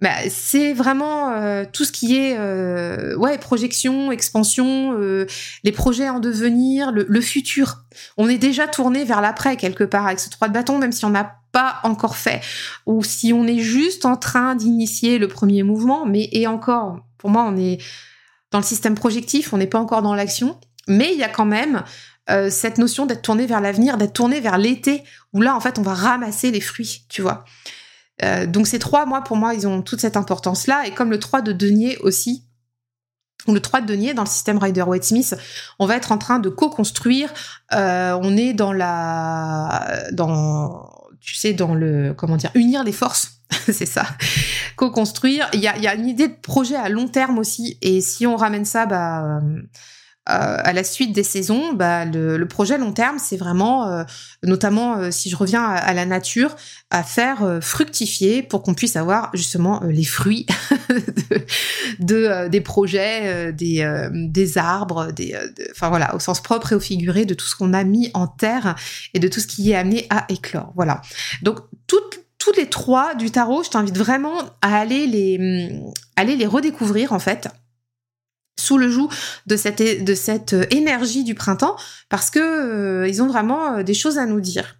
bah, 0.00 0.10
c'est 0.28 0.72
vraiment 0.72 1.30
euh, 1.30 1.64
tout 1.72 1.84
ce 1.84 1.92
qui 1.92 2.16
est 2.16 2.36
euh, 2.38 3.16
ouais 3.16 3.38
projection, 3.38 4.12
expansion, 4.12 4.98
euh, 4.98 5.26
les 5.62 5.72
projets 5.72 6.08
en 6.08 6.20
devenir, 6.20 6.92
le, 6.92 7.20
futur. 7.20 7.84
On 8.16 8.28
est 8.28 8.38
déjà 8.38 8.66
tourné 8.66 9.04
vers 9.04 9.20
l'après 9.20 9.56
quelque 9.56 9.84
part 9.84 10.06
avec 10.06 10.20
ce 10.20 10.28
3 10.28 10.48
de 10.48 10.52
bâton, 10.52 10.78
même 10.78 10.92
si 10.92 11.04
on 11.04 11.10
n'a 11.10 11.36
pas 11.52 11.78
encore 11.84 12.16
fait, 12.16 12.42
ou 12.86 13.04
si 13.04 13.32
on 13.32 13.46
est 13.46 13.60
juste 13.60 14.04
en 14.04 14.16
train 14.16 14.56
d'initier 14.56 15.18
le 15.18 15.28
premier 15.28 15.62
mouvement, 15.62 16.04
mais 16.04 16.28
et 16.32 16.48
encore, 16.48 16.98
pour 17.16 17.30
moi, 17.30 17.46
on 17.48 17.56
est 17.56 17.78
dans 18.50 18.58
le 18.58 18.64
système 18.64 18.96
projectif, 18.96 19.52
on 19.52 19.58
n'est 19.58 19.68
pas 19.68 19.78
encore 19.78 20.02
dans 20.02 20.14
l'action, 20.14 20.58
mais 20.88 21.12
il 21.12 21.18
y 21.18 21.24
a 21.24 21.28
quand 21.28 21.46
même 21.46 21.82
cette 22.28 22.78
notion 22.78 23.06
d'être 23.06 23.22
tourné 23.22 23.46
vers 23.46 23.60
l'avenir, 23.60 23.96
d'être 23.98 24.14
tourné 24.14 24.40
vers 24.40 24.58
l'été, 24.58 25.04
où 25.32 25.42
là, 25.42 25.54
en 25.54 25.60
fait, 25.60 25.78
on 25.78 25.82
va 25.82 25.94
ramasser 25.94 26.50
les 26.50 26.60
fruits, 26.60 27.04
tu 27.08 27.22
vois. 27.22 27.44
Euh, 28.22 28.46
donc 28.46 28.66
ces 28.66 28.78
trois, 28.78 29.06
moi, 29.06 29.22
pour 29.22 29.36
moi, 29.36 29.54
ils 29.54 29.66
ont 29.66 29.82
toute 29.82 30.00
cette 30.00 30.16
importance-là. 30.16 30.86
Et 30.86 30.92
comme 30.92 31.10
le 31.10 31.18
3 31.18 31.42
de 31.42 31.52
denier 31.52 31.98
aussi, 31.98 32.44
ou 33.46 33.52
le 33.52 33.60
3 33.60 33.82
de 33.82 33.86
denier 33.86 34.14
dans 34.14 34.22
le 34.22 34.28
système 34.28 34.58
Rider-Waite 34.58 35.04
Smith, 35.04 35.34
on 35.78 35.86
va 35.86 35.96
être 35.96 36.12
en 36.12 36.18
train 36.18 36.38
de 36.38 36.48
co-construire. 36.48 37.32
Euh, 37.72 38.18
on 38.22 38.36
est 38.36 38.54
dans 38.54 38.72
la, 38.72 40.04
dans, 40.12 40.88
tu 41.20 41.34
sais, 41.34 41.52
dans 41.52 41.74
le, 41.74 42.14
comment 42.14 42.36
dire, 42.36 42.50
unir 42.54 42.84
les 42.84 42.92
forces. 42.92 43.40
c'est 43.50 43.86
ça. 43.86 44.06
Co-construire. 44.76 45.48
Il 45.52 45.60
y 45.60 45.68
a, 45.68 45.76
y 45.76 45.86
a 45.86 45.94
une 45.94 46.08
idée 46.08 46.28
de 46.28 46.40
projet 46.40 46.76
à 46.76 46.88
long 46.88 47.08
terme 47.08 47.38
aussi. 47.38 47.78
Et 47.82 48.00
si 48.00 48.26
on 48.26 48.36
ramène 48.36 48.64
ça, 48.64 48.86
bah, 48.86 49.40
euh, 50.30 50.56
à 50.58 50.72
la 50.72 50.84
suite 50.84 51.12
des 51.12 51.22
saisons, 51.22 51.74
bah, 51.74 52.06
le, 52.06 52.38
le 52.38 52.48
projet 52.48 52.78
long 52.78 52.92
terme, 52.92 53.18
c'est 53.18 53.36
vraiment, 53.36 53.88
euh, 53.88 54.04
notamment 54.42 54.96
euh, 54.96 55.10
si 55.10 55.28
je 55.28 55.36
reviens 55.36 55.62
à, 55.62 55.92
la 55.92 56.06
nature, 56.06 56.56
à 56.90 57.02
faire 57.02 57.58
fructifier 57.60 58.42
pour 58.42 58.62
qu'on 58.62 58.72
puisse 58.72 58.96
avoir 58.96 59.30
justement 59.34 59.82
les 59.84 60.04
fruits 60.04 60.46
de, 61.98 62.48
des 62.48 62.60
projets, 62.62 63.52
des, 63.52 64.08
des 64.12 64.58
arbres, 64.58 65.12
des, 65.12 65.36
enfin 65.72 65.90
voilà, 65.90 66.14
au 66.14 66.18
sens 66.20 66.40
propre 66.40 66.72
et 66.72 66.74
au 66.74 66.80
figuré 66.80 67.26
de 67.26 67.34
tout 67.34 67.46
ce 67.46 67.54
qu'on 67.54 67.74
a 67.74 67.84
mis 67.84 68.10
en 68.14 68.26
terre 68.26 68.76
et 69.12 69.18
de 69.18 69.28
tout 69.28 69.40
ce 69.40 69.46
qui 69.46 69.72
est 69.72 69.74
amené 69.74 70.06
à 70.08 70.24
éclore. 70.30 70.72
Voilà. 70.74 71.02
Donc 71.42 71.58
toutes 71.86 72.20
tous 72.38 72.52
les 72.52 72.68
trois 72.68 73.14
du 73.14 73.30
tarot, 73.30 73.62
je 73.62 73.70
t'invite 73.70 73.96
vraiment 73.96 74.36
à 74.60 74.76
aller 74.76 75.06
les, 75.06 75.80
aller 76.16 76.36
les 76.36 76.46
redécouvrir 76.46 77.14
en 77.14 77.18
fait 77.18 77.48
sous 78.58 78.78
le 78.78 78.88
joug 78.88 79.08
de 79.46 79.56
cette, 79.56 80.04
de 80.04 80.14
cette 80.14 80.54
euh, 80.54 80.66
énergie 80.70 81.24
du 81.24 81.34
printemps 81.34 81.76
parce 82.08 82.30
que 82.30 82.38
euh, 82.40 83.08
ils 83.08 83.22
ont 83.22 83.26
vraiment 83.26 83.74
euh, 83.74 83.82
des 83.82 83.94
choses 83.94 84.18
à 84.18 84.26
nous 84.26 84.40
dire. 84.40 84.76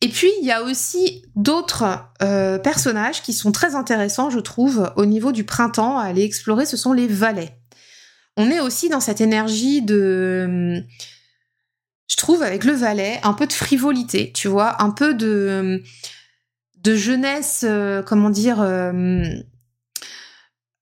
Et 0.00 0.08
puis 0.08 0.30
il 0.40 0.46
y 0.46 0.52
a 0.52 0.62
aussi 0.62 1.24
d'autres 1.34 1.84
personnages 2.62 3.20
qui 3.20 3.32
sont 3.32 3.50
très 3.50 3.74
intéressants, 3.74 4.30
je 4.30 4.38
trouve, 4.38 4.92
au 4.94 5.06
niveau 5.06 5.32
du 5.32 5.42
printemps 5.42 5.98
à 5.98 6.04
aller 6.04 6.22
explorer. 6.22 6.66
Ce 6.66 6.76
sont 6.76 6.92
les 6.92 7.08
valets. 7.08 7.58
On 8.36 8.48
est 8.48 8.60
aussi 8.60 8.88
dans 8.88 9.00
cette 9.00 9.20
énergie 9.20 9.82
de, 9.82 10.84
je 12.08 12.16
trouve, 12.16 12.44
avec 12.44 12.62
le 12.62 12.74
valet, 12.74 13.18
un 13.24 13.32
peu 13.32 13.48
de 13.48 13.52
frivolité, 13.52 14.30
tu 14.32 14.46
vois, 14.46 14.80
un 14.80 14.90
peu 14.90 15.14
de 15.14 15.82
de 16.76 16.94
jeunesse, 16.94 17.66
comment 18.06 18.30
dire 18.30 18.58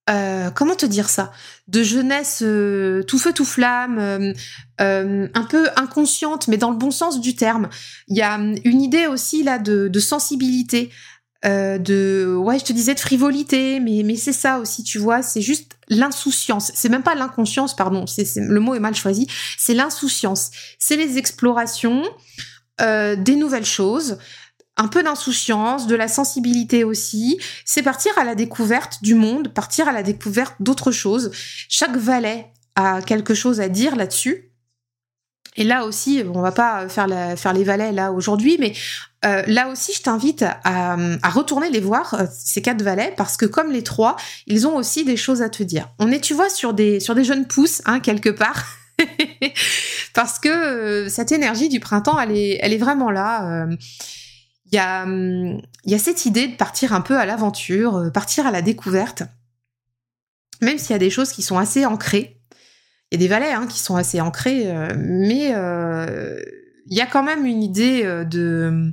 euh, 0.09 0.51
comment 0.51 0.77
te 0.77 0.87
dire 0.87 1.09
ça? 1.09 1.33
De 1.67 1.83
jeunesse 1.83 2.41
euh, 2.43 3.03
tout 3.03 3.19
feu 3.19 3.33
tout 3.33 3.45
flamme 3.45 3.99
euh, 4.81 5.29
un 5.35 5.43
peu 5.45 5.69
inconsciente 5.77 6.47
mais 6.47 6.57
dans 6.57 6.71
le 6.71 6.77
bon 6.77 6.93
sens 6.93 7.21
du 7.21 7.35
terme. 7.35 7.69
Il 8.07 8.17
y 8.17 8.23
a 8.23 8.37
hum, 8.37 8.55
une 8.65 8.83
idée 8.83 9.09
aussi 9.09 9.43
là 9.43 9.59
de, 9.59 9.89
de 9.89 10.01
sensibilité 10.01 10.91
de 11.45 12.35
ouais 12.37 12.59
je 12.59 12.65
te 12.65 12.73
disais 12.73 12.95
de 12.95 12.99
frivolité 12.99 13.79
mais 13.79 14.03
mais 14.05 14.17
c'est 14.17 14.33
ça 14.33 14.59
aussi 14.59 14.83
tu 14.83 14.99
vois 14.99 15.23
c'est 15.23 15.43
juste 15.43 15.77
l'insouciance. 15.89 16.73
C'est 16.75 16.89
même 16.89 17.05
pas 17.05 17.15
l'inconscience 17.15 17.77
pardon 17.77 18.07
c'est 18.09 18.27
le 18.37 18.59
mot 18.59 18.75
est 18.75 18.81
mal 18.81 18.95
choisi. 18.97 19.29
C'est 19.57 19.75
l'insouciance. 19.75 20.51
C'est 20.81 20.97
les 20.97 21.19
explorations 21.19 22.03
des 22.81 23.37
nouvelles 23.37 23.65
choses 23.65 24.19
un 24.77 24.89
peu 24.89 25.03
d'insouciance, 25.03 25.87
de 25.87 25.95
la 25.95 26.09
sensibilité 26.09 26.85
aussi. 26.85 27.39
C'est 27.65 27.83
partir 27.83 28.17
à 28.19 28.25
la 28.25 28.35
découverte 28.35 29.03
du 29.03 29.15
monde, 29.15 29.49
partir 29.49 29.89
à 29.89 29.93
la 29.93 30.03
découverte 30.03 30.55
d'autres 30.61 30.93
choses. 30.93 31.31
Chaque 31.69 31.97
valet 31.97 32.47
a 32.75 33.01
quelque 33.01 33.35
chose 33.35 33.61
à 33.61 33.69
dire 33.69 33.97
là-dessus. 33.97 34.53
Et 35.59 35.65
là 35.65 35.87
aussi, 35.87 36.23
on 36.35 36.43
va 36.43 36.53
pas 36.53 36.87
faire, 36.89 37.09
faire 37.39 37.53
les 37.55 37.65
valets 37.65 37.93
là 37.93 38.13
aujourd'hui, 38.13 38.59
mais 38.61 38.75
euh, 39.25 39.43
là 39.47 39.69
aussi, 39.69 39.93
je 39.95 40.03
t'invite 40.03 40.45
à, 40.65 40.97
retourner 41.31 41.71
les 41.71 41.81
voir 41.81 42.15
euh, 42.15 42.27
ces 42.31 42.61
quatre 42.61 42.83
valets 42.83 43.15
parce 43.17 43.39
que 43.39 43.47
comme 43.47 43.73
les 43.73 43.83
trois, 43.83 44.17
ils 44.47 44.67
ont 44.67 44.77
aussi 44.77 45.05
des 45.05 45.17
choses 45.17 45.41
à 45.41 45.49
te 45.49 45.63
dire. 45.63 45.89
On 45.99 46.13
est, 46.13 46.21
tu 46.21 46.35
vois, 46.35 46.51
sur 46.51 46.75
des 46.75 47.01
sur 47.01 47.15
des 47.15 47.25
jeunes 47.25 47.47
pousses, 47.47 47.81
hein, 47.87 48.01
quelque 48.01 48.29
part. 48.29 48.67
parce 50.15 50.39
que 50.39 50.49
euh, 50.49 51.09
cette 51.09 51.33
énergie 51.33 51.71
du 51.71 51.81
printemps, 51.81 52.21
elle 52.21 52.37
est, 52.37 52.59
elle 52.61 52.75
est 52.75 52.79
vraiment 52.79 53.11
là 53.11 53.67
il 54.73 54.75
y 54.75 54.79
a, 54.79 55.05
hum, 55.05 55.61
y 55.85 55.95
a 55.95 55.99
cette 55.99 56.27
idée 56.27 56.49
de 56.49 56.57
partir 56.57 56.93
un 56.93 57.01
peu 57.01 57.19
à 57.19 57.27
l'aventure, 57.27 57.97
euh, 57.97 58.11
partir 58.11 58.47
à 58.47 58.51
la 58.51 58.63
découverte, 58.63 59.23
même 60.61 60.79
s'il 60.79 60.91
y 60.91 60.95
a 60.95 60.99
des 60.99 61.11
choses 61.11 61.33
qui 61.33 61.43
sont 61.43 61.59
assez 61.59 61.87
ancrées. 61.87 62.41
Il 63.11 63.15
y 63.15 63.17
a 63.17 63.19
des 63.19 63.29
valets 63.29 63.53
hein, 63.53 63.67
qui 63.67 63.79
sont 63.79 63.97
assez 63.97 64.21
ancrés, 64.21 64.71
euh, 64.71 64.89
mais 64.99 65.55
euh, 65.55 66.41
il 66.87 66.97
y 66.97 67.01
a 67.01 67.07
quand 67.07 67.23
même 67.23 67.47
une 67.47 67.63
idée 67.63 68.05
de 68.05 68.93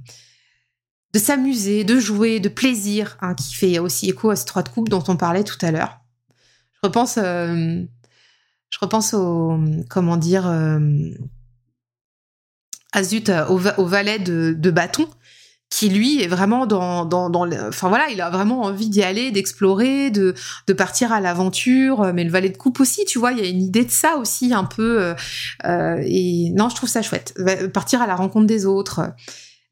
de 1.13 1.19
s'amuser, 1.19 1.83
de 1.83 1.99
jouer, 1.99 2.39
de 2.39 2.49
plaisir, 2.49 3.17
hein, 3.21 3.35
qui 3.35 3.53
fait 3.53 3.77
aussi 3.77 4.09
écho 4.09 4.31
à 4.31 4.35
ce 4.35 4.45
trois 4.45 4.63
de 4.63 4.69
coupe 4.69 4.89
dont 4.89 5.03
on 5.07 5.15
parlait 5.15 5.43
tout 5.43 5.63
à 5.63 5.69
l'heure. 5.69 5.99
Je 6.73 6.79
repense, 6.81 7.17
je 7.17 8.79
repense 8.81 9.13
au, 9.13 9.59
comment 9.91 10.17
dire, 10.17 10.47
à 12.91 13.03
zut, 13.03 13.29
au, 13.29 13.85
valet 13.85 14.17
de, 14.17 14.55
de 14.57 14.71
bâton 14.71 15.07
qui 15.73 15.89
lui 15.89 16.21
est 16.21 16.27
vraiment 16.27 16.67
dans 16.67 17.03
dans, 17.03 17.31
dans 17.31 17.51
enfin 17.67 17.89
voilà 17.89 18.07
il 18.11 18.21
a 18.21 18.29
vraiment 18.29 18.61
envie 18.61 18.89
d'y 18.89 19.01
aller 19.01 19.31
d'explorer 19.31 20.11
de 20.11 20.35
de 20.67 20.73
partir 20.73 21.11
à 21.11 21.19
l'aventure 21.19 22.13
mais 22.13 22.23
le 22.23 22.29
valet 22.29 22.49
de 22.49 22.57
coupe 22.57 22.79
aussi 22.79 23.05
tu 23.05 23.17
vois 23.17 23.31
il 23.31 23.39
y 23.39 23.41
a 23.41 23.49
une 23.49 23.63
idée 23.63 23.83
de 23.83 23.89
ça 23.89 24.17
aussi 24.17 24.53
un 24.53 24.65
peu 24.65 25.01
euh, 25.01 25.15
euh 25.65 25.97
et 26.05 26.51
non 26.55 26.69
je 26.69 26.75
trouve 26.75 26.89
ça 26.89 27.01
chouette 27.01 27.33
partir 27.73 28.03
à 28.03 28.07
la 28.07 28.15
rencontre 28.15 28.45
des 28.45 28.67
autres 28.67 29.13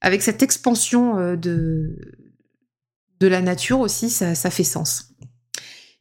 avec 0.02 0.24
cette 0.24 0.42
expansion 0.42 1.20
euh, 1.20 1.36
de 1.36 1.96
de 3.20 3.28
la 3.28 3.42
nature 3.42 3.80
aussi 3.80 4.10
ça, 4.10 4.34
ça 4.34 4.50
fait 4.50 4.64
sens 4.64 5.10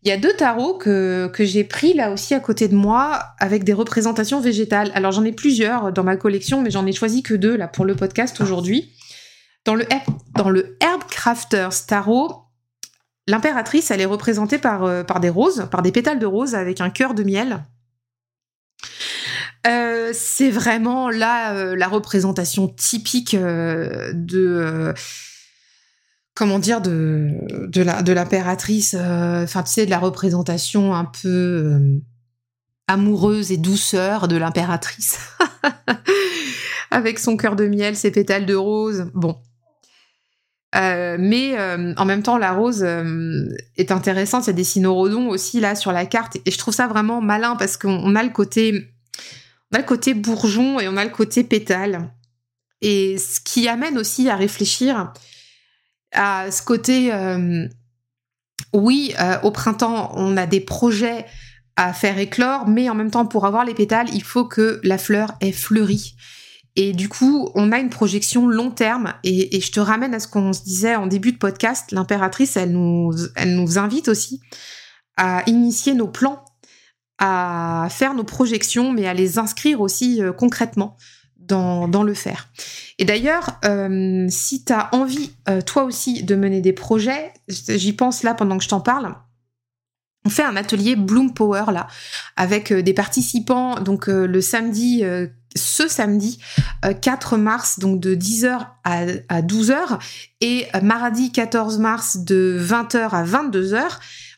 il 0.03 0.09
y 0.09 0.13
a 0.13 0.17
deux 0.17 0.33
tarots 0.33 0.79
que, 0.79 1.31
que 1.31 1.45
j'ai 1.45 1.63
pris 1.63 1.93
là 1.93 2.11
aussi 2.11 2.33
à 2.33 2.41
côté 2.41 2.69
de 2.69 2.75
moi 2.75 3.19
avec 3.39 3.65
des 3.65 3.75
représentations 3.75 4.41
végétales. 4.41 4.91
Alors 4.95 5.13
j'en 5.13 5.25
ai 5.25 5.33
plusieurs 5.33 5.93
dans 5.93 6.05
ma 6.05 6.17
collection, 6.17 6.63
mais 6.63 6.71
j'en 6.71 6.87
ai 6.87 6.93
choisi 6.93 7.23
que 7.23 7.35
deux 7.35 7.55
là 7.55 7.69
pour 7.69 7.85
le 7.85 7.95
podcast 7.95 8.41
aujourd'hui. 8.41 8.95
Dans 9.65 9.75
le, 9.75 9.85
dans 10.37 10.49
le 10.49 10.77
Herb 10.81 11.05
Crafters 11.05 11.87
Tarot, 11.87 12.45
l'impératrice, 13.27 13.91
elle 13.91 14.01
est 14.01 14.07
représentée 14.07 14.59
par, 14.59 14.85
euh, 14.85 15.05
par 15.05 15.21
des 15.21 15.29
roses, 15.29 15.69
par 15.71 15.83
des 15.83 15.93
pétales 15.93 16.19
de 16.19 16.27
roses 16.27 16.55
avec 16.55 16.81
un 16.81 16.91
cœur 16.91 17.15
de 17.15 17.23
miel. 17.23 17.65
Euh, 19.67 20.11
c'est 20.15 20.51
vraiment 20.51 21.11
là 21.11 21.55
euh, 21.55 21.77
la 21.77 21.89
représentation 21.89 22.69
typique 22.69 23.37
de 23.37 24.95
comment 26.35 26.59
dire 26.59 26.81
de 26.81 27.29
de 27.69 27.83
la 27.83 28.01
de 28.01 28.13
l'impératrice 28.15 28.95
enfin 28.95 29.63
tu 29.63 29.73
sais 29.73 29.85
de 29.85 29.91
la 29.91 29.99
représentation 29.99 30.95
un 30.95 31.05
peu 31.05 32.01
amoureuse 32.89 33.53
et 33.53 33.59
douceur 33.59 34.29
de 34.29 34.37
l'impératrice. 34.37 35.19
Avec 36.91 37.19
son 37.19 37.37
cœur 37.37 37.55
de 37.55 37.67
miel 37.67 37.97
ses 37.97 38.11
pétales 38.11 38.47
de 38.47 38.55
rose 38.55 39.11
bon 39.13 39.37
euh, 40.77 41.17
mais 41.19 41.59
euh, 41.59 41.95
en 41.97 42.05
même 42.05 42.23
temps, 42.23 42.39
la 42.39 42.53
rose 42.53 42.83
euh, 42.85 43.49
est 43.77 43.91
intéressante. 43.91 44.45
Il 44.45 44.49
y 44.49 44.51
a 44.51 44.55
des 44.55 44.65
cynorhodons 44.65 45.29
aussi 45.29 45.61
là 45.61 45.75
sur 45.75 45.93
la 45.93 46.07
carte, 46.07 46.37
et 46.45 46.51
je 46.51 46.59
trouve 46.59 46.75
ça 46.75 46.87
vraiment 46.87 47.21
malin 47.21 47.57
parce 47.57 47.77
qu'on 47.77 48.15
a 48.15 48.23
le 48.23 48.31
côté, 48.31 48.89
on 49.73 49.77
a 49.77 49.81
le 49.81 49.87
côté 49.87 50.15
bourgeon 50.15 50.79
et 50.79 50.89
on 50.89 50.97
a 50.97 51.05
le 51.05 51.11
côté 51.11 51.43
pétale, 51.43 52.11
et 52.81 53.19
ce 53.19 53.41
qui 53.41 53.69
amène 53.69 53.99
aussi 53.99 54.29
à 54.29 54.37
réfléchir 54.37 55.13
à 56.13 56.51
ce 56.51 56.63
côté. 56.63 57.13
oui, 58.73 59.15
au 59.43 59.51
printemps, 59.51 60.13
on 60.15 60.37
a 60.37 60.47
des 60.47 60.61
projets 60.61 61.27
à 61.77 61.93
faire 61.93 62.19
éclore, 62.19 62.69
mais 62.69 62.89
en 62.91 62.95
même 62.95 63.11
temps, 63.11 63.27
pour 63.27 63.47
avoir 63.47 63.65
les 63.65 63.75
pétales, 63.75 64.09
il 64.13 64.23
faut 64.23 64.45
que 64.45 64.81
la 64.83 64.99
fleur 64.99 65.33
ait 65.41 65.53
fleuri. 65.53 66.15
Et 66.77 66.93
du 66.93 67.09
coup, 67.09 67.51
on 67.55 67.73
a 67.73 67.79
une 67.79 67.91
projection 67.91 68.47
long 68.47 68.71
terme. 68.71 69.15
Et, 69.25 69.61
je 69.61 69.73
te 69.73 69.81
ramène 69.81 70.15
à 70.15 70.21
ce 70.21 70.29
qu'on 70.29 70.53
se 70.53 70.63
disait 70.63 70.95
en 70.95 71.07
début 71.07 71.33
de 71.33 71.39
podcast. 71.39 71.91
L'impératrice, 71.93 72.57
elle 72.57 72.73
nous, 72.73 73.13
elle 73.37 73.57
nous 73.57 73.79
invite 73.79 74.09
aussi 74.09 74.41
à 75.17 75.43
initier 75.47 75.95
nos 75.95 76.09
plans, 76.09 76.45
à 77.19 77.89
faire 77.91 78.15
nos 78.15 78.25
projections, 78.25 78.93
mais 78.93 79.07
à 79.07 79.15
les 79.15 79.39
inscrire 79.39 79.81
aussi 79.81 80.23
euh, 80.23 80.33
concrètement 80.33 80.97
dans, 81.37 81.89
dans 81.89 82.05
le 82.05 82.15
faire. 82.15 82.49
Et 82.99 83.05
d'ailleurs, 83.05 83.59
euh, 83.65 84.27
si 84.31 84.65
tu 84.65 84.73
as 84.73 84.95
envie, 84.95 85.33
euh, 85.49 85.61
toi 85.61 85.83
aussi, 85.83 86.23
de 86.23 86.37
mener 86.37 86.61
des 86.61 86.73
projets, 86.73 87.33
j'y 87.49 87.93
pense 87.93 88.23
là 88.23 88.35
pendant 88.35 88.57
que 88.57 88.65
je 88.65 88.69
t'en 88.69 88.81
parle, 88.81 89.15
on 90.25 90.31
fait 90.31 90.45
un 90.45 90.55
atelier 90.55 90.97
Bloom 90.97 91.35
Power 91.35 91.65
là, 91.73 91.89
avec 92.37 92.73
des 92.73 92.93
participants, 92.93 93.81
donc 93.81 94.07
le 94.07 94.41
samedi 94.43 95.03
ce 95.57 95.89
samedi 95.89 96.39
4 97.03 97.37
mars, 97.37 97.79
donc 97.79 98.01
de 98.01 98.15
10h 98.15 98.67
à, 98.85 99.01
à 99.29 99.43
12h, 99.43 99.99
et 100.41 100.67
mardi 100.83 101.33
14 101.33 101.79
mars 101.79 102.19
de 102.19 102.59
20h 102.61 103.11
à 103.11 103.25
22h, 103.25 103.83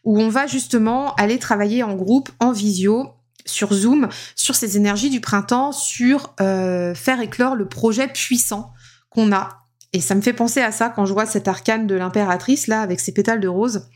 où 0.05 0.21
on 0.21 0.29
va 0.29 0.47
justement 0.47 1.15
aller 1.17 1.39
travailler 1.39 1.83
en 1.83 1.95
groupe, 1.95 2.31
en 2.41 2.53
visio, 2.53 3.15
sur 3.45 3.73
Zoom, 3.73 4.09
sur 4.37 4.55
ces 4.55 4.77
énergies 4.77 5.11
du 5.11 5.21
printemps, 5.21 5.73
sur 5.73 6.35
euh, 6.41 6.95
faire 6.95 7.21
éclore 7.21 7.55
le 7.55 7.69
projet 7.69 8.09
puissant 8.09 8.73
qu'on 9.11 9.33
a. 9.33 9.65
Et 9.93 10.01
ça 10.01 10.15
me 10.15 10.21
fait 10.21 10.33
penser 10.33 10.61
à 10.61 10.73
ça 10.73 10.89
quand 10.89 11.07
je 11.07 11.13
vois 11.13 11.27
cet 11.27 11.49
arcane 11.49 11.87
de 11.87 11.95
l'impératrice, 11.95 12.67
là, 12.67 12.81
avec 12.81 13.01
ses 13.01 13.13
pétales 13.13 13.41
de 13.41 13.49
rose. 13.49 13.89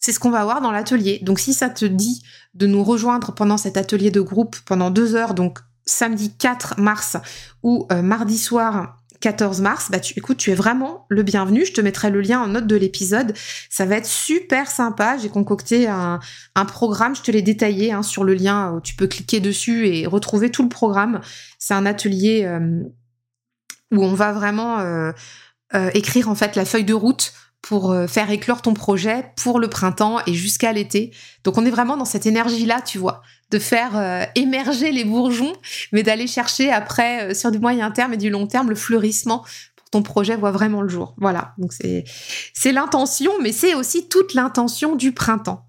C'est 0.00 0.12
ce 0.12 0.20
qu'on 0.20 0.30
va 0.30 0.44
voir 0.44 0.60
dans 0.60 0.70
l'atelier. 0.70 1.18
Donc 1.22 1.40
si 1.40 1.52
ça 1.52 1.68
te 1.68 1.84
dit 1.84 2.22
de 2.54 2.66
nous 2.66 2.84
rejoindre 2.84 3.32
pendant 3.34 3.56
cet 3.56 3.76
atelier 3.76 4.10
de 4.10 4.20
groupe 4.20 4.56
pendant 4.64 4.90
deux 4.90 5.16
heures, 5.16 5.34
donc 5.34 5.58
samedi 5.88 6.34
4 6.36 6.78
mars 6.78 7.16
ou 7.62 7.86
euh, 7.92 8.02
mardi 8.02 8.38
soir 8.38 8.98
14 9.20 9.60
mars, 9.60 9.90
bah 9.90 9.98
tu, 9.98 10.14
écoute, 10.16 10.36
tu 10.36 10.50
es 10.50 10.54
vraiment 10.54 11.06
le 11.08 11.22
bienvenu. 11.22 11.64
Je 11.64 11.72
te 11.72 11.80
mettrai 11.80 12.10
le 12.10 12.20
lien 12.20 12.40
en 12.40 12.46
note 12.46 12.66
de 12.66 12.76
l'épisode. 12.76 13.34
Ça 13.68 13.84
va 13.84 13.96
être 13.96 14.06
super 14.06 14.70
sympa. 14.70 15.16
J'ai 15.18 15.28
concocté 15.28 15.88
un, 15.88 16.20
programme, 16.66 17.16
je 17.16 17.22
te 17.22 17.30
l'ai 17.30 17.42
détaillé 17.42 17.92
hein, 17.92 18.02
sur 18.02 18.24
le 18.24 18.34
lien 18.34 18.72
où 18.72 18.80
tu 18.80 18.94
peux 18.94 19.06
cliquer 19.06 19.40
dessus 19.40 19.88
et 19.88 20.06
retrouver 20.06 20.50
tout 20.50 20.62
le 20.62 20.68
programme. 20.68 21.20
C'est 21.58 21.74
un 21.74 21.86
atelier 21.86 22.44
euh, 22.44 22.82
où 23.90 24.04
on 24.04 24.14
va 24.14 24.32
vraiment 24.32 24.78
euh, 24.78 25.12
euh, 25.74 25.90
écrire 25.94 26.28
en 26.28 26.34
fait 26.34 26.54
la 26.54 26.64
feuille 26.64 26.84
de 26.84 26.94
route 26.94 27.32
pour 27.62 27.94
faire 28.08 28.30
éclore 28.30 28.62
ton 28.62 28.72
projet 28.72 29.32
pour 29.36 29.58
le 29.58 29.68
printemps 29.68 30.18
et 30.26 30.32
jusqu'à 30.32 30.72
l'été. 30.72 31.12
Donc 31.44 31.58
on 31.58 31.66
est 31.66 31.70
vraiment 31.70 31.96
dans 31.96 32.04
cette 32.04 32.24
énergie-là, 32.24 32.80
tu 32.80 32.98
vois 32.98 33.22
de 33.50 33.58
faire 33.58 33.96
euh, 33.96 34.24
émerger 34.34 34.92
les 34.92 35.04
bourgeons, 35.04 35.54
mais 35.92 36.02
d'aller 36.02 36.26
chercher 36.26 36.70
après, 36.70 37.30
euh, 37.30 37.34
sur 37.34 37.50
du 37.50 37.58
moyen 37.58 37.90
terme 37.90 38.14
et 38.14 38.16
du 38.16 38.30
long 38.30 38.46
terme, 38.46 38.68
le 38.68 38.74
fleurissement 38.74 39.44
pour 39.76 39.86
que 39.86 39.90
ton 39.90 40.02
projet 40.02 40.36
voit 40.36 40.50
vraiment 40.50 40.82
le 40.82 40.88
jour. 40.88 41.14
Voilà, 41.18 41.54
donc 41.58 41.72
c'est, 41.72 42.04
l'intention, 42.72 43.32
mais 43.40 43.52
c'est 43.52 43.74
aussi 43.74 44.08
toute 44.08 44.34
l'intention 44.34 44.96
du 44.96 45.12
printemps. 45.12 45.64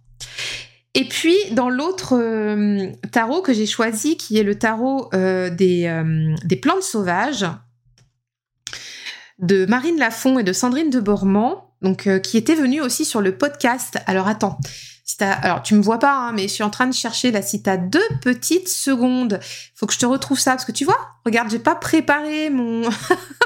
Et 0.96 1.06
puis, 1.06 1.38
dans 1.52 1.70
l'autre 1.70 2.18
euh, 2.18 2.92
tarot 3.12 3.42
que 3.42 3.54
j'ai 3.54 3.68
choisi, 3.68 4.18
qui 4.18 4.38
est 4.38 4.44
le 4.44 4.58
tarot 4.58 5.10
des, 5.14 6.04
des 6.44 6.56
plantes 6.56 6.84
sauvages, 6.84 7.46
de 9.38 9.66
Marine 9.68 9.98
Lafont 9.98 10.40
et 10.40 10.44
de 10.44 10.52
Sandrine 10.52 10.90
de 10.90 11.00
Bormand, 11.00 11.69
donc 11.82 12.10
qui 12.22 12.38
était 12.38 12.56
venue 12.56 12.82
aussi 12.82 13.06
sur 13.06 13.22
le 13.22 13.38
podcast. 13.38 13.98
Alors 14.06 14.28
attends, 14.28 14.60
alors 15.22 15.64
tu 15.64 15.76
me 15.76 15.82
vois 15.82 16.00
pas, 16.00 16.14
hein, 16.14 16.32
mais 16.34 16.44
je 16.44 16.54
suis 16.54 16.64
en 16.64 16.70
train 16.70 16.88
de 16.88 16.94
chercher 16.94 17.32
là. 17.32 17.42
Si 17.42 17.62
t'as 17.62 17.78
deux 17.78 18.08
petites 18.22 18.70
secondes, 18.70 19.40
faut 19.76 19.86
que 19.86 19.94
je 19.94 20.00
te 20.00 20.06
retrouve 20.06 20.40
ça 20.40 20.52
parce 20.52 20.66
que 20.66 20.72
tu 20.72 20.86
vois, 20.86 21.16
regarde, 21.26 21.50
j'ai 21.50 21.60
pas 21.60 21.76
préparé 21.76 22.50
mon 22.50 22.90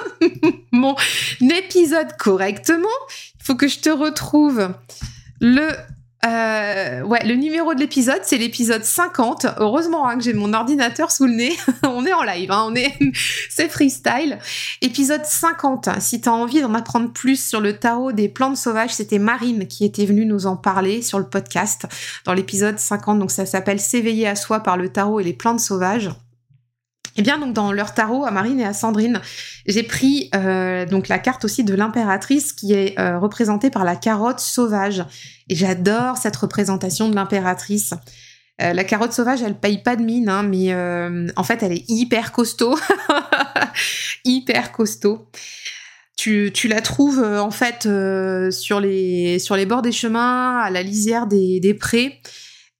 mon 0.72 0.96
épisode 1.42 2.16
correctement. 2.18 2.88
Il 3.40 3.44
faut 3.44 3.56
que 3.56 3.68
je 3.68 3.80
te 3.80 3.90
retrouve 3.90 4.74
le 5.40 5.70
euh, 6.26 7.02
ouais, 7.02 7.26
le 7.26 7.36
numéro 7.36 7.74
de 7.74 7.80
l'épisode, 7.80 8.22
c'est 8.24 8.38
l'épisode 8.38 8.84
50. 8.84 9.48
Heureusement 9.58 10.08
hein, 10.08 10.18
que 10.18 10.24
j'ai 10.24 10.34
mon 10.34 10.54
ordinateur 10.54 11.12
sous 11.12 11.26
le 11.26 11.34
nez. 11.34 11.54
on 11.84 12.06
est 12.06 12.14
en 12.14 12.24
live, 12.24 12.52
hein, 12.52 12.66
on 12.68 12.76
est, 12.76 12.94
c'est 13.50 13.70
freestyle. 13.70 14.40
Épisode 14.82 15.26
50. 15.26 15.90
Si 16.00 16.22
t'as 16.22 16.32
envie 16.32 16.62
d'en 16.62 16.74
apprendre 16.74 17.12
plus 17.12 17.44
sur 17.44 17.60
le 17.60 17.78
tarot 17.78 18.14
des 18.14 18.30
plantes 18.30 18.58
sauvages, 18.58 18.94
c'était 18.94 19.20
Marine 19.20 19.68
qui 19.68 19.84
était 19.84 20.06
venue 20.06 20.26
nous 20.26 20.46
en 20.46 20.56
parler 20.56 21.02
sur 21.02 21.20
le 21.20 21.26
podcast 21.26 21.86
dans 22.26 22.34
l'épisode 22.34 22.80
50. 22.80 23.20
Donc 23.20 23.32
ça 23.32 23.46
s'appelle 23.46 23.80
S'éveiller 23.80 24.28
à 24.28 24.36
soi 24.36 24.62
par 24.62 24.78
le 24.78 24.90
tarot 24.90 25.20
et 25.20 25.24
les 25.24 25.34
plantes 25.34 25.60
sauvages. 25.60 26.10
Eh 27.16 27.22
bien, 27.22 27.38
donc 27.38 27.54
dans 27.54 27.72
leur 27.72 27.94
tarot 27.94 28.26
à 28.26 28.32
Marine 28.32 28.60
et 28.60 28.66
à 28.66 28.74
Sandrine, 28.74 29.22
j'ai 29.68 29.84
pris 29.84 30.30
euh, 30.36 30.86
donc 30.86 31.08
la 31.08 31.20
carte 31.20 31.46
aussi 31.46 31.64
de 31.64 31.76
l'impératrice 31.76 32.54
qui 32.54 32.74
est 32.74 33.00
euh, 33.00 33.20
représentée 33.20 33.70
par 33.70 33.84
la 33.84 33.96
carotte 33.96 34.40
sauvage. 34.40 35.06
Et 35.48 35.56
j'adore 35.56 36.18
cette 36.18 36.36
représentation 36.36 37.10
de 37.10 37.16
l'impératrice. 37.16 37.94
Euh, 38.62 38.74
la 38.74 38.84
carotte 38.84 39.14
sauvage, 39.14 39.44
elle 39.44 39.56
paye 39.56 39.78
pas 39.78 39.96
de 39.96 40.04
mine, 40.04 40.28
hein, 40.28 40.44
mais 40.44 40.74
en 41.36 41.44
fait, 41.44 41.62
elle 41.62 41.74
est 41.74 41.86
hyper 41.88 42.32
costaud, 42.32 42.78
hyper 44.26 44.72
costaud. 44.72 45.28
Tu, 46.16 46.52
tu 46.54 46.68
la 46.68 46.80
trouves 46.82 47.24
en 47.24 47.52
fait 47.52 47.88
sur 48.52 48.80
les 48.80 49.40
sur 49.40 49.56
les 49.56 49.66
bords 49.66 49.82
des 49.82 49.92
chemins, 49.92 50.60
à 50.60 50.70
la 50.70 50.82
lisière 50.82 51.28
des, 51.28 51.60
des 51.60 51.74
prés. 51.74 52.22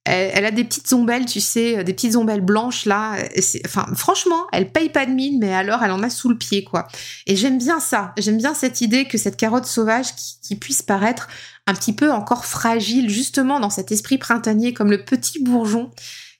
Elle, 0.06 0.44
a 0.44 0.50
des 0.50 0.64
petites 0.64 0.92
ombelles, 0.92 1.24
tu 1.24 1.40
sais, 1.40 1.82
des 1.82 1.94
petites 1.94 2.16
ombelles 2.16 2.42
blanches 2.42 2.84
là. 2.84 3.16
Enfin, 3.64 3.86
franchement, 3.94 4.46
elle 4.52 4.70
paye 4.70 4.90
pas 4.90 5.06
de 5.06 5.12
mine, 5.12 5.38
mais 5.40 5.54
alors 5.54 5.82
elle 5.82 5.92
en 5.92 6.02
a 6.02 6.10
sous 6.10 6.28
le 6.28 6.36
pied, 6.36 6.62
quoi. 6.62 6.86
Et 7.26 7.36
j'aime 7.36 7.56
bien 7.56 7.80
ça. 7.80 8.12
J'aime 8.18 8.36
bien 8.36 8.52
cette 8.52 8.82
idée 8.82 9.06
que 9.06 9.16
cette 9.16 9.38
carotte 9.38 9.64
sauvage 9.64 10.08
qui, 10.42 10.56
puisse 10.56 10.82
paraître 10.82 11.28
un 11.66 11.72
petit 11.72 11.94
peu 11.94 12.12
encore 12.12 12.44
fragile, 12.44 13.08
justement 13.08 13.60
dans 13.60 13.70
cet 13.70 13.92
esprit 13.92 14.18
printanier, 14.18 14.74
comme 14.74 14.90
le 14.90 15.04
petit 15.04 15.42
bourgeon 15.42 15.90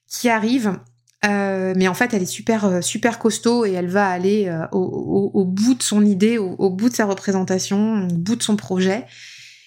qui 0.06 0.28
arrive. 0.28 0.78
Euh, 1.24 1.72
mais 1.76 1.88
en 1.88 1.94
fait, 1.94 2.12
elle 2.12 2.22
est 2.22 2.26
super, 2.26 2.66
euh, 2.66 2.80
super 2.80 3.18
costaud 3.18 3.64
et 3.64 3.72
elle 3.72 3.88
va 3.88 4.08
aller 4.08 4.46
euh, 4.48 4.66
au, 4.72 5.44
bout 5.44 5.74
de 5.74 5.82
son 5.82 6.04
idée, 6.04 6.36
au, 6.38 6.70
bout 6.70 6.90
de 6.90 6.94
sa 6.94 7.06
représentation, 7.06 8.06
au 8.08 8.14
bout 8.14 8.36
de 8.36 8.42
son 8.42 8.56
projet. 8.56 9.06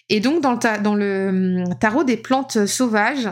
Et 0.10 0.20
donc, 0.20 0.42
dans 0.42 0.54
le, 0.54 0.84
dans 0.84 0.96
le 0.96 1.64
hum, 1.66 1.76
tarot 1.80 2.04
des 2.04 2.18
plantes 2.18 2.66
sauvages, 2.68 3.28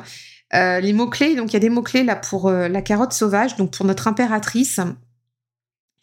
euh, 0.56 0.80
les 0.80 0.94
mots-clés, 0.94 1.36
donc 1.36 1.52
il 1.52 1.54
y 1.54 1.58
a 1.58 1.60
des 1.60 1.70
mots-clés 1.70 2.04
là 2.04 2.15
pour 2.15 2.48
euh, 2.48 2.68
la 2.68 2.82
carotte 2.82 3.13
sauvage, 3.13 3.56
donc 3.58 3.72
pour 3.72 3.86
notre 3.86 4.08
impératrice. 4.08 4.80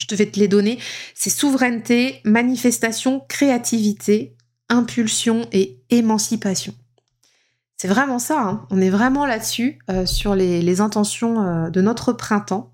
Je 0.01 0.07
te 0.07 0.15
vais 0.15 0.27
te 0.27 0.39
les 0.39 0.49
donner. 0.49 0.79
C'est 1.15 1.31
souveraineté, 1.31 2.21
manifestation, 2.25 3.21
créativité, 3.29 4.37
impulsion 4.69 5.47
et 5.53 5.81
émancipation. 5.91 6.75
C'est 7.77 7.89
vraiment 7.89 8.19
ça, 8.19 8.41
hein. 8.41 8.67
on 8.71 8.81
est 8.81 8.91
vraiment 8.91 9.27
là-dessus, 9.27 9.79
euh, 9.91 10.07
sur 10.07 10.35
les, 10.37 10.81
intentions 10.81 11.69
de 11.69 11.81
notre 11.81 12.13
printemps. 12.13 12.73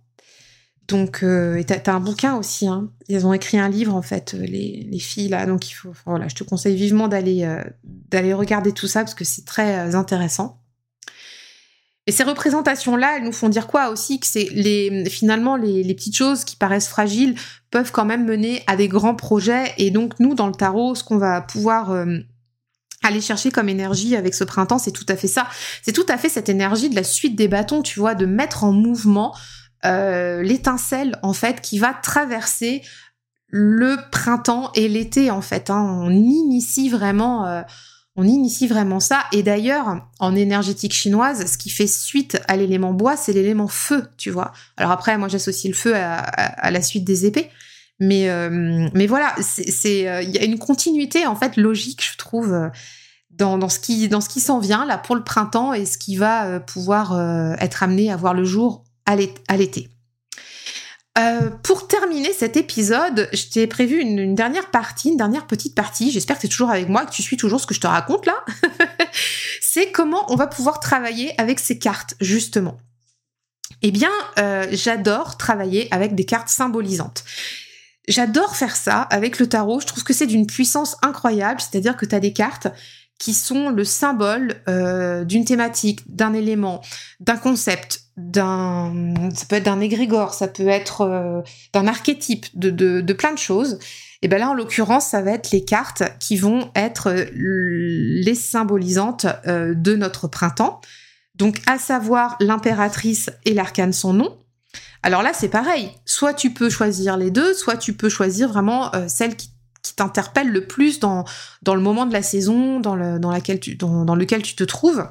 Donc, 0.87 1.23
euh, 1.23 1.62
t'as 1.64 1.93
un 1.93 2.01
bouquin 2.01 2.37
aussi. 2.37 2.67
Hein. 2.67 2.91
Ils 3.09 3.27
ont 3.27 3.33
écrit 3.33 3.59
un 3.59 3.69
livre 3.69 3.95
en 3.95 4.03
fait, 4.03 4.33
les, 4.33 4.99
filles 4.99 5.29
là. 5.29 5.47
Donc 5.47 5.71
il 5.71 5.75
faut, 5.75 5.93
voilà, 6.07 6.29
je 6.29 6.35
te 6.35 6.45
conseille 6.45 6.77
vivement 6.77 7.09
d'aller 7.09 7.47
d'aller 7.85 8.33
regarder 8.33 8.73
tout 8.73 8.87
ça 8.87 9.01
parce 9.01 9.14
que 9.14 9.25
c'est 9.25 9.45
très 9.45 9.95
intéressant. 9.95 10.61
Et 12.09 12.11
ces 12.11 12.25
représentations-là, 12.25 13.16
elles 13.16 13.25
nous 13.25 13.33
font 13.33 13.51
dire 13.51 13.66
quoi 13.66 13.90
aussi 13.90 14.18
Que 14.18 14.27
c'est 14.27 14.49
les 14.53 15.05
finalement 15.11 15.57
les, 15.57 15.94
petites 15.94 16.16
choses 16.16 16.42
qui 16.44 16.57
paraissent 16.57 16.88
fragiles 16.88 17.35
peuvent 17.71 17.92
quand 17.92 18.07
même 18.07 18.25
mener 18.25 18.62
à 18.66 18.77
des 18.77 18.88
grands 18.88 19.14
projets. 19.14 19.75
Et 19.77 19.90
donc 19.90 20.18
nous, 20.18 20.35
dans 20.35 20.47
le 20.47 20.55
tarot, 20.55 20.94
ce 20.94 21.05
qu'on 21.05 21.18
va 21.18 21.42
pouvoir 21.42 21.90
euh, 21.90 22.16
aller 23.03 23.21
chercher 23.21 23.51
comme 23.51 23.68
énergie 23.68 24.16
avec 24.16 24.35
ce 24.35 24.44
printemps, 24.44 24.79
c'est 24.79 24.90
tout 24.90 25.05
à 25.07 25.16
fait 25.16 25.29
ça. 25.29 25.49
C'est 25.83 25.92
tout 25.92 26.07
à 26.09 26.16
fait 26.16 26.31
cette 26.31 26.49
énergie 26.49 26.88
de 26.88 26.94
la 26.94 27.05
suite 27.05 27.37
des 27.37 27.47
bâtons, 27.47 27.83
tu 27.83 28.01
vois, 28.01 28.14
de 28.14 28.25
mettre 28.25 28.64
en 28.64 28.73
mouvement 28.73 29.37
euh, 29.85 30.42
l'étincelle 30.42 31.18
en 31.23 31.35
fait 31.35 31.61
qui 31.61 31.79
va 31.79 31.92
traverser 31.92 32.81
le 33.49 33.99
printemps 34.11 34.73
et 34.75 34.88
l'été 34.88 35.31
en 35.31 35.42
fait. 35.42 35.68
Hein. 35.68 36.01
On 36.01 36.11
initie 36.11 36.88
vraiment. 36.88 37.47
Euh, 37.47 37.61
on 38.18 38.24
initie 38.24 38.66
vraiment 38.66 38.98
ça. 38.98 39.22
Et 39.31 39.44
d'ailleurs, 39.44 40.04
en 40.18 40.35
énergétique 40.35 40.92
chinoise, 40.92 41.46
ce 41.46 41.57
qui 41.57 41.70
fait 41.70 41.87
suite 41.87 42.42
à 42.48 42.57
l'élément 42.57 42.92
bois, 42.92 43.16
c'est 43.16 43.33
l'élément 43.33 43.68
feu, 43.68 44.09
tu 44.16 44.31
vois. 44.31 44.52
Alors 44.76 44.90
après, 44.90 45.16
moi, 45.16 45.28
j'associe 45.28 45.72
le 45.72 45.78
feu 45.78 45.94
à, 45.94 46.70
la 46.70 46.83
suite 46.83 47.04
des 47.04 47.26
épées. 47.26 47.48
Mais, 48.00 48.28
euh, 48.28 48.88
mais 48.92 49.07
voilà, 49.07 49.35
c'est, 49.40 50.09
euh, 50.09 50.22
il 50.22 50.31
y 50.31 50.38
a 50.38 50.44
une 50.44 50.59
continuité, 50.59 51.26
en 51.26 51.37
fait, 51.37 51.57
logique, 51.57 52.04
je 52.04 52.16
trouve, 52.16 52.52
euh, 52.52 52.68
dans, 53.31 53.68
ce 53.68 53.78
qui, 53.78 54.09
dans 54.09 54.20
ce 54.20 54.28
qui 54.28 54.40
s'en 54.40 54.59
vient, 54.59 54.85
là, 54.85 54.98
pour 54.98 55.14
le 55.14 55.22
printemps 55.22 55.72
et 55.72 55.87
ce 55.87 55.96
qui 55.96 56.16
va 56.16 56.59
pouvoir 56.59 57.57
être 57.61 57.85
amené 57.85 58.11
à 58.11 58.16
voir 58.16 58.35
le 58.35 58.42
jour 58.42 58.83
à 59.07 59.14
l'été. 59.14 59.88
Euh, 61.16 61.51
pour 61.62 61.88
terminer 61.88 62.33
cet 62.33 62.57
épisode, 62.57 63.29
je 63.33 63.47
t'ai 63.47 63.66
prévu 63.66 64.01
une, 64.01 64.35
dernière 64.35 64.71
partie, 64.71 65.09
une 65.09 65.16
dernière 65.16 65.47
petite 65.47 65.75
partie. 65.75 66.11
J'espère 66.11 66.37
que 66.37 66.42
tu 66.42 66.47
es 66.47 66.51
toujours 66.51 66.71
avec 66.71 66.88
moi, 66.88 67.07
que 67.07 67.11
tu 67.11 67.23
suis 67.23 67.37
toujours 67.37 67.61
ce 67.61 67.66
que 67.66 67.75
je 67.75 67.81
te 67.81 67.87
raconte 67.87 68.27
là. 68.27 68.44
c'est 69.61 69.90
comment 69.90 70.31
on 70.33 70.37
va 70.37 70.47
pouvoir 70.47 70.81
travailler 70.81 71.33
avec 71.40 71.59
ces 71.59 71.79
cartes, 71.79 72.14
justement. 72.21 72.79
Eh 73.83 73.90
bien, 73.90 74.11
euh, 74.38 74.66
j'adore 74.71 75.37
travailler 75.37 75.88
avec 75.92 76.14
des 76.14 76.25
cartes 76.25 76.49
symbolisantes. 76.49 77.25
J'adore 78.09 78.57
faire 78.57 78.77
ça 78.77 79.03
avec 79.03 79.38
le 79.38 79.49
tarot. 79.49 79.81
Je 79.81 79.87
trouve 79.87 80.05
que 80.05 80.14
c'est 80.14 80.27
d'une 80.27 80.47
puissance 80.47 80.97
incroyable. 81.03 81.61
C'est-à-dire 81.61 81.97
que 81.97 82.07
tu 82.07 82.14
as 82.14 82.21
des 82.21 82.33
cartes 82.33 82.68
qui 83.18 83.35
sont 83.35 83.71
le 83.71 83.85
symbole 83.85 84.62
euh, 84.68 85.25
d'une 85.25 85.44
thématique, 85.44 86.01
d'un 86.07 86.33
élément, 86.33 86.81
d'un 87.21 87.37
concept, 87.37 88.03
d'un, 88.18 89.14
ça 89.33 89.46
peut 89.46 89.57
être 89.57 89.64
d'un 89.64 89.81
égrégore, 89.81 90.35
ça 90.35 90.48
peut 90.48 90.66
être 90.66 91.02
euh, 91.02 91.40
d'un 91.72 91.87
archétype, 91.87 92.46
de, 92.54 92.70
de, 92.70 93.00
de, 93.00 93.12
plein 93.12 93.33
de 93.33 93.38
choses. 93.38 93.78
Et 94.22 94.28
ben 94.28 94.38
là, 94.38 94.50
en 94.50 94.54
l'occurrence, 94.54 95.07
ça 95.07 95.22
va 95.22 95.31
être 95.31 95.52
les 95.52 95.64
cartes 95.64 96.02
qui 96.18 96.37
vont 96.37 96.70
être 96.74 97.11
euh, 97.11 97.26
les 97.33 98.35
symbolisantes 98.35 99.26
euh, 99.46 99.72
de 99.74 99.94
notre 99.94 100.26
printemps. 100.26 100.81
Donc, 101.37 101.61
à 101.66 101.78
savoir 101.78 102.37
l'impératrice 102.40 103.31
et 103.44 103.54
l'arcane 103.54 103.92
sans 103.92 104.12
nom. 104.12 104.37
Alors 105.04 105.22
là, 105.22 105.31
c'est 105.33 105.48
pareil. 105.48 105.92
Soit 106.04 106.35
tu 106.35 106.52
peux 106.52 106.68
choisir 106.68 107.16
les 107.16 107.31
deux, 107.31 107.54
soit 107.54 107.76
tu 107.76 107.92
peux 107.92 108.09
choisir 108.09 108.48
vraiment 108.48 108.90
celle 109.07 109.37
qui, 109.37 109.52
qui 109.83 109.94
t'interpelle 109.94 110.50
le 110.50 110.66
plus 110.66 110.98
dans, 110.98 111.24
dans 111.62 111.76
le 111.76 111.81
moment 111.81 112.04
de 112.04 112.12
la 112.12 112.22
saison 112.22 112.81
dans, 112.81 112.96
le, 112.96 113.20
dans, 113.20 113.31
laquelle 113.31 113.61
tu, 113.61 113.76
dans, 113.76 114.04
dans 114.04 114.16
lequel 114.16 114.42
tu 114.42 114.57
te 114.57 114.64
trouves. 114.64 115.07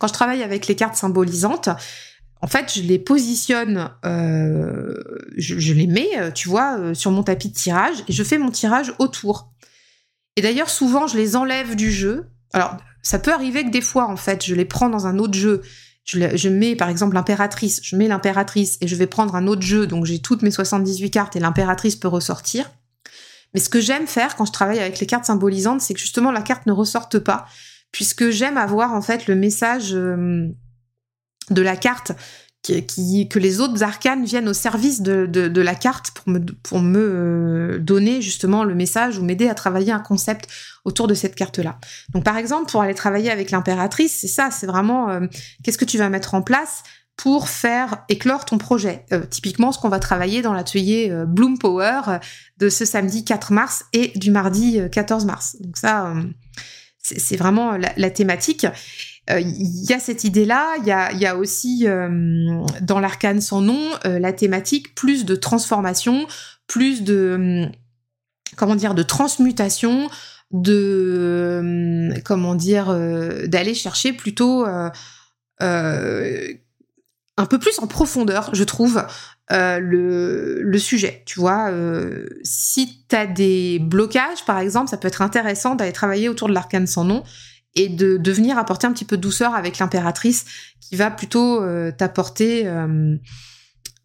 Quand 0.00 0.08
je 0.08 0.14
travaille 0.14 0.42
avec 0.42 0.66
les 0.66 0.74
cartes 0.74 0.96
symbolisantes, 0.96 1.68
en 2.40 2.46
fait, 2.46 2.72
je 2.74 2.80
les 2.80 2.98
positionne, 2.98 3.90
euh, 4.06 4.94
je, 5.36 5.74
les 5.74 5.86
mets, 5.86 6.18
euh, 6.18 6.30
tu 6.30 6.48
vois, 6.48 6.78
euh, 6.78 6.94
sur 6.94 7.10
mon 7.10 7.22
tapis 7.22 7.50
de 7.50 7.54
tirage 7.54 8.02
et 8.08 8.12
je 8.12 8.24
fais 8.24 8.38
mon 8.38 8.50
tirage 8.50 8.94
autour. 8.98 9.52
Et 10.36 10.42
d'ailleurs, 10.42 10.70
souvent, 10.70 11.06
je 11.06 11.18
les 11.18 11.36
enlève 11.36 11.76
du 11.76 11.92
jeu. 11.92 12.30
Alors, 12.54 12.78
ça 13.02 13.18
peut 13.18 13.32
arriver 13.32 13.62
que 13.64 13.70
des 13.70 13.82
fois, 13.82 14.08
en 14.08 14.16
fait, 14.16 14.44
je 14.44 14.54
les 14.54 14.64
prends 14.64 14.88
dans 14.88 15.06
un 15.06 15.18
autre 15.18 15.34
jeu. 15.34 15.60
Je, 16.06 16.34
je 16.34 16.48
mets, 16.48 16.76
par 16.76 16.88
exemple, 16.88 17.14
l'impératrice. 17.14 17.80
Je 17.82 17.94
mets 17.94 18.08
l'impératrice 18.08 18.78
et 18.80 18.88
je 18.88 18.96
vais 18.96 19.06
prendre 19.06 19.34
un 19.34 19.46
autre 19.46 19.62
jeu. 19.62 19.86
Donc, 19.86 20.06
j'ai 20.06 20.20
toutes 20.20 20.40
mes 20.40 20.50
78 20.50 21.10
cartes 21.10 21.36
et 21.36 21.40
l'impératrice 21.40 21.96
peut 21.96 22.08
ressortir. 22.08 22.70
Mais 23.52 23.60
ce 23.60 23.68
que 23.68 23.82
j'aime 23.82 24.06
faire 24.06 24.34
quand 24.36 24.46
je 24.46 24.52
travaille 24.52 24.78
avec 24.78 24.98
les 24.98 25.06
cartes 25.06 25.26
symbolisantes, 25.26 25.82
c'est 25.82 25.92
que 25.92 26.00
justement, 26.00 26.32
la 26.32 26.40
carte 26.40 26.64
ne 26.64 26.72
ressorte 26.72 27.18
pas 27.18 27.46
puisque 27.92 28.30
j'aime 28.30 28.56
avoir 28.56 28.92
en 28.92 29.02
fait 29.02 29.26
le 29.26 29.34
message 29.34 29.94
euh, 29.94 30.48
de 31.50 31.62
la 31.62 31.76
carte 31.76 32.12
qui, 32.62 33.26
que 33.26 33.38
les 33.38 33.60
autres 33.60 33.82
arcanes 33.82 34.24
viennent 34.24 34.48
au 34.48 34.52
service 34.52 35.00
de, 35.00 35.24
de, 35.24 35.60
la 35.62 35.74
carte 35.74 36.10
pour 36.10 36.28
me, 36.28 36.40
pour 36.62 36.80
me 36.80 37.00
euh, 37.00 37.78
donner 37.78 38.20
justement 38.20 38.64
le 38.64 38.74
message 38.74 39.18
ou 39.18 39.24
m'aider 39.24 39.48
à 39.48 39.54
travailler 39.54 39.92
un 39.92 39.98
concept 39.98 40.46
autour 40.84 41.08
de 41.08 41.14
cette 41.14 41.34
carte-là. 41.34 41.78
Donc 42.12 42.22
par 42.22 42.36
exemple, 42.36 42.70
pour 42.70 42.82
aller 42.82 42.94
travailler 42.94 43.30
avec 43.30 43.50
l'impératrice, 43.50 44.14
c'est 44.20 44.28
ça, 44.28 44.50
c'est 44.50 44.66
vraiment 44.66 45.08
euh, 45.08 45.26
qu'est-ce 45.64 45.78
que 45.78 45.86
tu 45.86 45.96
vas 45.96 46.10
mettre 46.10 46.34
en 46.34 46.42
place 46.42 46.82
pour 47.16 47.48
faire 47.48 48.04
éclore 48.10 48.44
ton 48.44 48.58
projet? 48.58 49.06
typiquement, 49.30 49.72
ce 49.72 49.78
qu'on 49.78 49.88
va 49.88 49.98
travailler 49.98 50.40
dans 50.42 50.52
l'atelier 50.52 51.12
Bloom 51.26 51.58
Power 51.58 52.18
de 52.58 52.68
ce 52.70 52.86
samedi 52.86 53.24
4 53.24 53.52
mars 53.52 53.84
et 53.92 54.12
du 54.16 54.30
mardi 54.30 54.80
14 54.90 55.26
mars. 55.26 55.56
Donc 55.60 55.76
ça, 55.76 56.14
c'est 57.02 57.36
vraiment 57.36 57.76
la, 57.76 58.10
thématique. 58.10 58.66
Euh, 59.30 59.40
il 59.40 59.88
y 59.88 59.92
a 59.92 59.98
cette 59.98 60.24
idée-là, 60.24 60.76
il 60.78 60.86
y 60.86 61.26
a, 61.26 61.36
aussi 61.36 61.86
euh, 61.86 62.62
dans 62.80 63.00
l'arcane 63.00 63.40
sans 63.40 63.60
nom 63.60 63.80
euh, 64.04 64.18
la 64.18 64.32
thématique 64.32 64.94
plus 64.94 65.24
de 65.24 65.34
transformation, 65.34 66.26
plus 66.66 67.02
de 67.02 67.66
comment 68.56 68.76
dire 68.76 68.94
de 68.94 69.02
transmutation, 69.02 70.10
de 70.50 72.12
comment 72.24 72.54
dire 72.54 72.94
d'aller 73.46 73.74
chercher 73.74 74.12
plutôt 74.12 74.66
un 77.40 77.46
peu 77.46 77.58
plus 77.58 77.78
en 77.78 77.86
profondeur, 77.86 78.50
je 78.52 78.64
trouve, 78.64 79.02
euh, 79.52 79.80
le, 79.80 80.62
le, 80.62 80.78
sujet. 80.78 81.22
Tu 81.26 81.40
vois, 81.40 81.70
euh, 81.70 82.26
si 82.44 83.04
tu 83.08 83.16
as 83.16 83.26
des 83.26 83.80
blocages, 83.80 84.44
par 84.46 84.60
exemple, 84.60 84.88
ça 84.88 84.96
peut 84.96 85.08
être 85.08 85.22
intéressant 85.22 85.74
d'aller 85.74 85.92
travailler 85.92 86.28
autour 86.28 86.48
de 86.48 86.54
l'arcane 86.54 86.86
sans 86.86 87.04
nom 87.04 87.24
et 87.74 87.88
de, 87.88 88.16
de, 88.16 88.32
venir 88.32 88.58
apporter 88.58 88.86
un 88.86 88.92
petit 88.92 89.04
peu 89.04 89.16
de 89.16 89.22
douceur 89.22 89.54
avec 89.56 89.78
l'impératrice 89.78 90.44
qui 90.80 90.94
va 90.94 91.10
plutôt 91.10 91.62
euh, 91.62 91.90
t'apporter 91.90 92.66
euh, 92.66 93.16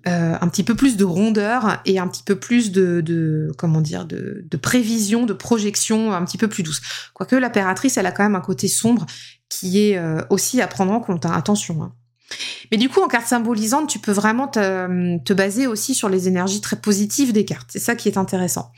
un 0.04 0.48
petit 0.48 0.64
peu 0.64 0.74
plus 0.74 0.98
de 0.98 1.04
rondeur 1.04 1.80
et 1.86 2.00
un 2.00 2.08
petit 2.08 2.24
peu 2.24 2.38
plus 2.38 2.72
de, 2.72 3.02
de 3.02 3.52
comment 3.56 3.82
dire 3.82 4.06
de, 4.06 4.46
de, 4.50 4.58
prévision, 4.58 5.28
de 5.28 5.34
projection 5.34 6.12
un 6.12 6.26
petit 6.26 6.40
peu 6.40 6.48
plus 6.48 6.64
douce. 6.64 6.82
Quoique 7.14 7.36
l'impératrice, 7.36 7.98
elle 7.98 8.08
a 8.08 8.12
quand 8.12 8.24
même 8.24 8.36
un 8.36 8.42
côté 8.42 8.68
sombre 8.68 9.06
qui 9.50 9.80
est 9.80 10.00
aussi 10.32 10.60
à 10.60 10.68
prendre 10.68 10.92
en 10.92 11.02
compte. 11.02 11.28
Hein. 11.28 11.34
Attention. 11.34 11.84
Hein. 11.84 11.94
Mais 12.72 12.78
du 12.78 12.90
coup, 12.90 13.02
en 13.02 13.08
carte 13.08 13.28
symbolisante, 13.28 13.90
tu 13.90 14.00
peux 14.00 14.12
vraiment 14.12 14.48
te, 14.48 15.34
baser 15.34 15.68
aussi 15.68 15.94
sur 15.94 16.10
les 16.10 16.28
énergies 16.28 16.62
très 16.62 16.76
positives 16.76 17.34
des 17.34 17.46
cartes. 17.46 17.70
C'est 17.72 17.80
ça 17.80 17.96
qui 17.96 18.08
est 18.08 18.18
intéressant. 18.18 18.72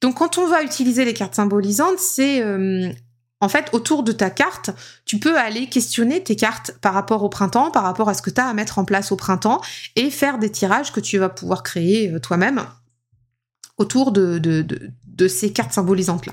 Donc, 0.00 0.16
quand 0.16 0.38
on 0.38 0.46
va 0.46 0.62
utiliser 0.62 1.04
les 1.04 1.14
cartes 1.14 1.34
symbolisantes, 1.34 1.98
c'est 1.98 2.42
euh, 2.42 2.92
en 3.40 3.48
fait 3.48 3.70
autour 3.72 4.02
de 4.02 4.12
ta 4.12 4.28
carte, 4.28 4.70
tu 5.06 5.18
peux 5.18 5.38
aller 5.38 5.68
questionner 5.68 6.22
tes 6.22 6.36
cartes 6.36 6.72
par 6.82 6.92
rapport 6.92 7.22
au 7.22 7.28
printemps, 7.28 7.70
par 7.70 7.84
rapport 7.84 8.08
à 8.08 8.14
ce 8.14 8.22
que 8.22 8.30
tu 8.30 8.40
as 8.40 8.46
à 8.46 8.54
mettre 8.54 8.78
en 8.78 8.84
place 8.84 9.12
au 9.12 9.16
printemps, 9.16 9.60
et 9.96 10.10
faire 10.10 10.38
des 10.38 10.50
tirages 10.50 10.92
que 10.92 11.00
tu 11.00 11.18
vas 11.18 11.28
pouvoir 11.28 11.62
créer 11.62 12.12
euh, 12.12 12.20
toi-même 12.20 12.64
autour 13.76 14.12
de, 14.12 14.38
de 14.38 15.28
ces 15.28 15.52
cartes 15.52 15.72
symbolisantes-là. 15.72 16.32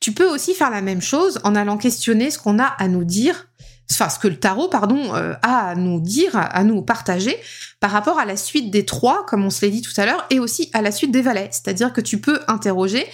Tu 0.00 0.12
peux 0.12 0.28
aussi 0.28 0.54
faire 0.54 0.70
la 0.70 0.82
même 0.82 1.02
chose 1.02 1.40
en 1.42 1.54
allant 1.54 1.76
questionner 1.76 2.30
ce 2.30 2.38
qu'on 2.38 2.58
a 2.58 2.64
à 2.64 2.86
nous 2.86 3.04
dire 3.04 3.49
enfin 3.90 4.08
ce 4.08 4.18
que 4.18 4.28
le 4.28 4.38
tarot, 4.38 4.68
pardon, 4.68 5.14
euh, 5.14 5.34
a 5.42 5.68
à 5.70 5.74
nous 5.74 6.00
dire, 6.00 6.30
à 6.34 6.62
nous 6.64 6.82
partager 6.82 7.36
par 7.80 7.90
rapport 7.90 8.18
à 8.18 8.24
la 8.24 8.36
suite 8.36 8.70
des 8.70 8.84
trois, 8.84 9.24
comme 9.26 9.44
on 9.44 9.50
se 9.50 9.64
l'a 9.64 9.70
dit 9.70 9.82
tout 9.82 9.92
à 9.96 10.06
l'heure, 10.06 10.26
et 10.30 10.38
aussi 10.38 10.70
à 10.72 10.82
la 10.82 10.92
suite 10.92 11.12
des 11.12 11.22
valets. 11.22 11.48
C'est-à-dire 11.50 11.92
que 11.92 12.00
tu 12.00 12.20
peux 12.20 12.40
interroger 12.46 13.06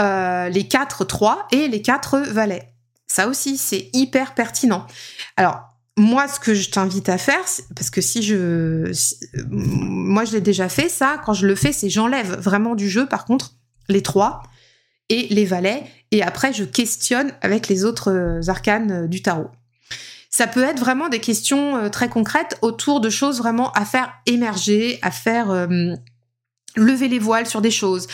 euh, 0.00 0.48
les 0.48 0.66
quatre 0.68 1.04
trois 1.04 1.46
et 1.52 1.68
les 1.68 1.82
quatre 1.82 2.18
valets. 2.18 2.72
Ça 3.06 3.26
aussi, 3.28 3.56
c'est 3.56 3.90
hyper 3.94 4.34
pertinent. 4.34 4.86
Alors, 5.36 5.60
moi, 5.96 6.28
ce 6.28 6.38
que 6.38 6.54
je 6.54 6.70
t'invite 6.70 7.08
à 7.08 7.18
faire, 7.18 7.42
parce 7.74 7.90
que 7.90 8.00
si 8.00 8.22
je, 8.22 8.92
moi, 9.48 10.24
je 10.24 10.32
l'ai 10.32 10.40
déjà 10.40 10.68
fait, 10.68 10.88
ça, 10.88 11.20
quand 11.24 11.32
je 11.32 11.46
le 11.46 11.54
fais, 11.54 11.72
c'est 11.72 11.90
j'enlève 11.90 12.38
vraiment 12.38 12.74
du 12.74 12.88
jeu, 12.88 13.06
par 13.06 13.24
contre, 13.24 13.54
les 13.88 14.02
trois 14.02 14.42
et 15.08 15.26
les 15.30 15.44
valets, 15.44 15.84
et 16.10 16.22
après, 16.22 16.52
je 16.52 16.64
questionne 16.64 17.32
avec 17.40 17.68
les 17.68 17.84
autres 17.84 18.12
euh, 18.12 18.48
arcanes 18.48 19.08
du 19.08 19.22
tarot. 19.22 19.48
Ça 20.38 20.46
peut 20.46 20.62
être 20.62 20.78
vraiment 20.78 21.08
des 21.08 21.18
questions 21.18 21.76
euh, 21.76 21.88
très 21.88 22.08
concrètes 22.08 22.58
autour 22.62 23.00
de 23.00 23.10
choses 23.10 23.38
vraiment 23.38 23.72
à 23.72 23.84
faire 23.84 24.12
émerger, 24.24 25.00
à 25.02 25.10
faire 25.10 25.50
euh, 25.50 25.96
lever 26.76 27.08
les 27.08 27.18
voiles 27.18 27.46
sur 27.46 27.60
des 27.60 27.72
choses. 27.72 28.06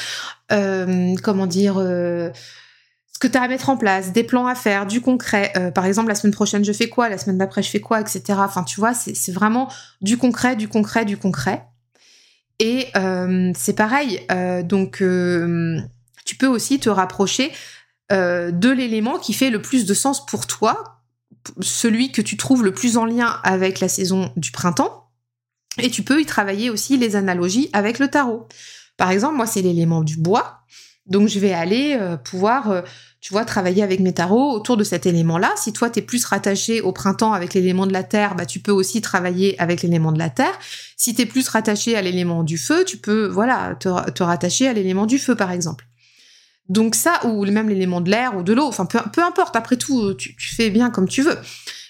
Euh, 0.51 1.15
comment 1.23 1.47
dire 1.47 1.75
ce 1.75 3.19
que 3.21 3.29
tu 3.29 3.37
as 3.37 3.43
à 3.43 3.49
mettre 3.49 3.69
en 3.69 3.77
place, 3.77 4.13
des 4.13 4.25
plans 4.25 4.47
à 4.47 4.55
faire, 4.55 4.87
du 4.87 5.03
concret. 5.03 5.53
par 5.75 5.85
exemple, 5.85 6.09
la 6.09 6.15
semaine 6.15 6.33
prochaine, 6.33 6.65
je 6.65 6.73
fais 6.73 6.89
quoi? 6.89 7.11
La 7.11 7.19
semaine 7.19 7.37
d'après, 7.37 7.63
je 7.63 7.69
fais 7.69 7.81
quoi? 7.81 8.01
Etc. 8.01 8.23
Enfin, 8.39 8.65
tu 8.65 8.81
vois, 8.81 8.95
c'est 8.95 9.33
vraiment 9.33 9.71
du 10.01 10.17
concret, 10.17 10.57
du 10.57 10.67
concret, 10.67 11.05
du 11.05 11.19
concret. 11.19 11.67
Et 12.59 12.87
c'est 13.55 13.77
pareil. 13.77 14.27
donc, 14.65 14.97
tu 16.25 16.37
peux 16.39 16.47
aussi 16.47 16.81
te 16.81 16.89
rapprocher 16.89 17.53
de 18.11 18.71
l'élément 18.71 19.19
qui 19.19 19.35
fait 19.35 19.51
le 19.51 19.61
plus 19.61 19.85
de 19.85 19.93
sens 19.93 20.25
pour 20.25 20.47
toi 20.47 20.94
celui 21.61 22.13
que 22.13 22.23
tu 22.23 22.37
trouves 22.37 22.65
le 22.65 22.73
plus 22.73 22.97
en 22.97 23.05
lien 23.05 23.39
avec 23.43 23.81
la 23.81 23.89
saison 23.89 24.33
du 24.37 24.51
printemps. 24.51 25.11
Et 25.79 25.91
tu 25.91 26.03
peux 26.03 26.21
y 26.21 26.27
travailler 26.27 26.71
aussi 26.71 26.97
les 26.97 27.17
analogies 27.17 27.69
avec 27.73 27.99
le 27.99 28.09
tarot. 28.09 28.47
Par 28.97 29.11
exemple, 29.11 29.37
moi, 29.37 29.47
c'est 29.47 29.63
l'élément 29.63 30.03
du 30.03 30.17
bois. 30.17 30.61
Donc, 31.07 31.29
je 31.29 31.39
vais 31.39 31.53
aller 31.53 31.97
euh, 32.01 32.17
pouvoir, 32.17 32.71
euh, 32.71 32.83
tu 33.21 33.33
vois, 33.33 33.45
travailler 33.45 33.83
avec 33.83 34.01
mes 34.01 34.15
tarots 34.15 34.53
autour 34.53 34.77
de 34.77 34.85
cet 34.85 35.05
élément-là. 35.05 35.53
Si 35.57 35.73
toi, 35.73 35.91
tu 35.91 35.99
es 35.99 36.03
plus 36.03 36.25
rattaché 36.25 36.81
au 36.81 36.93
printemps 36.93 37.33
avec 37.33 37.55
l'élément 37.55 37.87
de 37.87 37.93
la 37.93 38.05
terre, 38.05 38.37
bah, 38.37 38.47
tu 38.47 38.61
peux 38.61 38.73
aussi 38.73 39.01
travailler 39.01 39.61
avec 39.61 39.83
l'élément 39.83 40.13
de 40.13 40.19
la 40.19 40.31
terre. 40.31 40.57
Si 40.97 41.15
tu 41.15 41.23
es 41.23 41.27
plus 41.27 41.49
rattaché 41.49 41.97
à 41.97 42.03
l'élément 42.03 42.45
du 42.45 42.57
feu, 42.57 42.85
tu 42.85 42.97
peux, 42.97 43.27
voilà, 43.27 43.75
te 43.75 44.23
rattacher 44.23 44.69
à 44.69 44.73
l'élément 44.73 45.07
du 45.07 45.19
feu, 45.19 45.35
par 45.35 45.51
exemple. 45.51 45.85
Donc 46.69 46.95
ça, 46.95 47.21
ou 47.27 47.45
même 47.45 47.69
l'élément 47.69 48.01
de 48.01 48.11
l'air 48.11 48.37
ou 48.37 48.43
de 48.43 48.53
l'eau, 48.53 48.67
enfin 48.67 48.87
peu, 48.87 48.99
peu, 49.13 49.23
importe, 49.23 49.55
après 49.57 49.77
tout, 49.77 50.15
tu, 50.15 50.35
fais 50.39 50.71
bien 50.71 50.91
comme 50.91 51.09
tu 51.09 51.23
veux. 51.23 51.39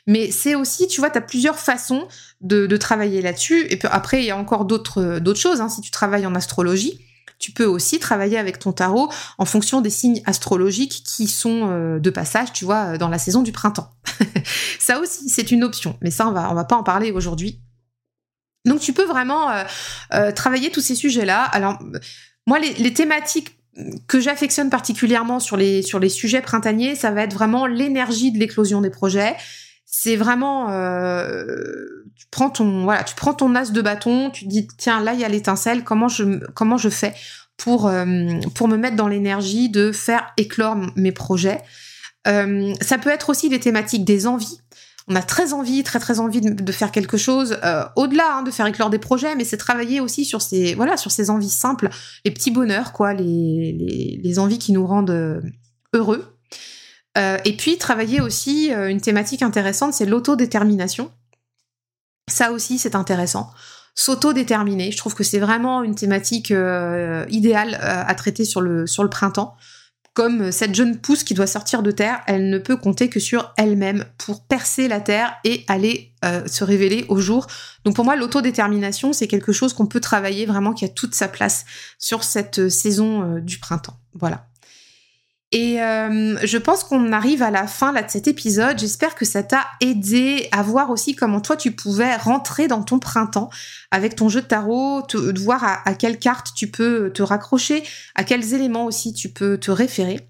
Mais 0.07 0.31
c'est 0.31 0.55
aussi, 0.55 0.89
tu 0.89 1.01
vois, 1.01 1.11
tu 1.11 1.19
as 1.19 1.23
plusieurs 1.23 1.59
façons 1.59 2.09
de, 2.41 2.67
de 2.67 2.77
travailler 2.77 3.23
là-dessus. 3.23 3.67
Et 3.71 3.77
puis 3.77 3.89
après, 3.91 4.23
il 4.23 4.27
y 4.27 4.31
a 4.31 4.37
encore 4.37 4.65
d'autres 4.65 5.19
d'autres 5.21 5.41
choses. 5.41 5.61
Hein. 5.61 5.69
Si 5.69 5.81
tu 5.81 5.91
travailles 5.91 6.27
en 6.27 6.35
astrologie, 6.35 7.01
tu 7.39 7.53
peux 7.53 7.65
aussi 7.65 7.99
travailler 7.99 8.39
avec 8.39 8.59
ton 8.59 8.73
tarot 8.73 9.11
en 9.39 9.45
fonction 9.45 9.81
des 9.81 9.91
signes 9.91 10.23
astrologiques 10.25 11.03
qui 11.05 11.27
sont 11.27 11.71
euh, 11.71 11.99
de 11.99 12.11
passage, 12.11 12.53
tu 12.53 12.65
vois, 12.65 12.97
dans 12.99 13.09
la 13.09 13.19
saison 13.19 13.43
du 13.43 13.53
printemps. 13.53 13.91
ça 14.79 14.99
aussi, 15.01 15.29
c'est 15.29 15.51
une 15.51 15.65
option. 15.65 15.99
Mais 16.01 16.11
ça, 16.11 16.29
on 16.29 16.33
va, 16.33 16.51
on 16.51 16.55
va 16.55 16.65
pas 16.65 16.77
en 16.77 16.83
parler 16.83 17.13
aujourd'hui. 17.13 17.61
Donc 18.65 18.81
tu 18.81 18.93
peux 18.93 19.05
vraiment 19.05 19.51
euh, 19.51 19.65
euh, 20.15 20.33
travailler 20.33 20.71
tous 20.71 20.81
ces 20.81 20.95
sujets-là. 20.95 21.43
Alors, 21.45 21.79
moi, 22.47 22.59
les, 22.59 22.73
les 22.75 22.95
thématiques 22.95 23.59
que 24.07 24.21
j'affectionne 24.21 24.71
particulièrement 24.71 25.41
sur 25.41 25.57
les 25.57 25.83
sur 25.83 25.99
les 25.99 26.09
sujets 26.09 26.41
printaniers, 26.41 26.95
ça 26.95 27.11
va 27.11 27.23
être 27.23 27.35
vraiment 27.35 27.67
l'énergie 27.67 28.33
de 28.33 28.39
l'éclosion 28.39 28.81
des 28.81 28.91
projets. 28.91 29.35
C'est 29.85 30.17
vraiment 30.17 30.71
euh, 30.71 32.05
tu 32.17 32.27
prends 32.31 32.51
ton 32.51 32.85
voilà, 32.85 33.05
tu 33.05 33.15
prends 33.15 33.35
ton 33.35 33.55
as 33.55 33.73
de 33.73 33.83
bâton, 33.83 34.31
tu 34.31 34.45
te 34.45 34.51
dis 34.51 34.69
tiens 34.79 35.01
là 35.01 35.15
il 35.15 35.21
y 35.21 35.25
a 35.25 35.29
l'étincelle, 35.29 35.85
comment 35.85 36.09
je 36.09 36.45
comment 36.55 36.77
je 36.77 36.89
fais 36.89 37.15
pour 37.57 37.87
euh, 37.89 38.07
pour 38.55 38.69
me 38.69 38.77
mettre 38.77 38.97
dans 38.97 39.09
l'énergie 39.09 39.69
de 39.69 39.93
faire 39.93 40.33
éclore 40.37 40.77
mes 40.97 41.13
projets? 41.13 41.63
Euh, 42.27 42.73
ça 42.81 42.99
peut 42.99 43.11
être 43.11 43.29
aussi 43.31 43.49
des 43.49 43.61
thématiques 43.61 44.05
des 44.05 44.27
envies. 44.27 44.61
On 45.09 45.17
a 45.17 45.23
très 45.23 45.53
envie, 45.53 45.83
très 45.83 45.99
très 45.99 46.19
envie 46.19 46.41
de, 46.41 46.73
faire 46.73 46.91
quelque 46.91 47.17
chose 47.17 47.59
euh, 47.63 47.85
au-delà 47.97 48.37
hein, 48.37 48.43
de 48.43 48.51
faire 48.51 48.67
éclore 48.67 48.91
des 48.91 48.99
projets, 48.99 49.35
mais 49.37 49.45
c'est 49.45 49.57
travailler 49.57 50.01
aussi 50.01 50.25
sur 50.25 50.41
ces 50.41 50.75
voilà 50.75 50.97
sur 50.97 51.11
ces 51.11 51.31
envies 51.31 51.51
simples, 51.51 51.91
les 52.25 52.31
petits 52.31 52.51
bonheurs 52.51 52.93
quoi, 52.93 53.13
les, 53.13 54.21
les, 54.23 54.39
envies 54.39 54.59
qui 54.59 54.73
nous 54.73 54.87
rendent 54.87 55.11
euh, 55.11 55.41
heureux. 55.93 56.37
et 57.17 57.57
puis 57.57 57.79
travailler 57.79 58.21
aussi 58.21 58.71
une 58.73 59.01
thématique 59.01 59.43
intéressante, 59.43 59.95
c'est 59.95 60.07
l'autodétermination. 60.07 61.13
Ça 62.29 62.53
aussi 62.53 62.79
c'est 62.79 62.97
intéressant 62.97 63.51
s'auto-déterminer. 63.97 64.91
Je 64.91 64.97
trouve 64.97 65.15
que 65.15 65.23
c'est 65.23 65.39
vraiment 65.39 65.85
une 65.85 65.95
thématique 65.95 66.53
idéale 67.29 67.79
à 67.81 68.15
traiter 68.17 68.45
sur 68.45 68.61
le, 68.61 68.89
sur 68.89 69.05
le 69.05 69.09
printemps 69.09 69.55
comme 70.15 70.53
cette 70.53 70.77
jeune 70.77 70.99
pousse 70.99 71.25
qui 71.25 71.35
doit 71.35 71.49
sortir 71.49 71.83
de 71.83 71.91
terre, 71.91 72.23
elle 72.27 72.49
ne 72.49 72.59
peut 72.59 72.77
compter 72.77 73.09
que 73.09 73.19
sur 73.19 73.53
elle-même 73.57 74.05
pour 74.17 74.45
percer 74.45 74.87
la 74.87 75.01
terre 75.01 75.35
et 75.43 75.65
aller 75.67 76.13
euh, 76.25 76.47
se 76.47 76.63
révéler 76.63 77.05
au 77.09 77.19
jour. 77.21 77.49
Donc 77.85 77.97
pour 77.97 78.05
moi, 78.05 78.15
l'autodétermination, 78.15 79.13
c'est 79.13 79.27
quelque 79.27 79.53
chose 79.53 79.75
qu'on 79.75 79.87
peut 79.87 80.01
travailler 80.01 80.47
vraiment, 80.47 80.73
qui 80.73 80.85
a 80.85 80.89
toute 80.89 81.17
sa 81.17 81.27
place 81.27 81.65
sur 81.99 82.23
cette 82.23 82.61
euh, 82.61 82.69
saison 82.71 83.23
euh, 83.23 83.41
du 83.41 83.59
printemps. 83.59 83.99
Voilà. 84.15 84.47
Et 85.55 85.81
euh, 85.81 86.37
je 86.45 86.59
pense 86.59 86.83
qu'on 86.83 87.13
arrive 87.13 87.41
à 87.41 87.53
la 87.53 87.69
fin 87.69 87.93
là, 87.93 88.03
de 88.03 88.11
cet 88.11 88.27
épisode. 88.27 88.77
J'espère 88.77 89.15
que 89.15 89.25
ça 89.25 89.45
t'a 89.45 89.65
aidé 89.81 90.49
à 90.51 90.65
voir 90.65 90.91
aussi 90.91 91.15
comment 91.15 91.41
toi 91.41 91.57
tu 91.57 91.71
pouvais 91.71 92.17
rentrer 92.17 92.67
dans 92.67 92.83
ton 92.83 92.99
printemps 92.99 93.51
avec 93.93 94.17
ton 94.17 94.29
jeu 94.29 94.43
de 94.43 94.47
tarot, 94.47 95.03
de 95.13 95.41
voir 95.41 95.63
à, 95.63 95.95
quelle 95.95 96.19
carte 96.19 96.55
tu 96.57 96.73
peux 96.73 97.13
te 97.13 97.23
raccrocher, 97.23 97.85
à 98.17 98.25
quels 98.25 98.53
éléments 98.53 98.85
aussi 98.85 99.15
tu 99.15 99.29
peux 99.29 99.57
te 99.57 99.71
référer. 99.71 100.29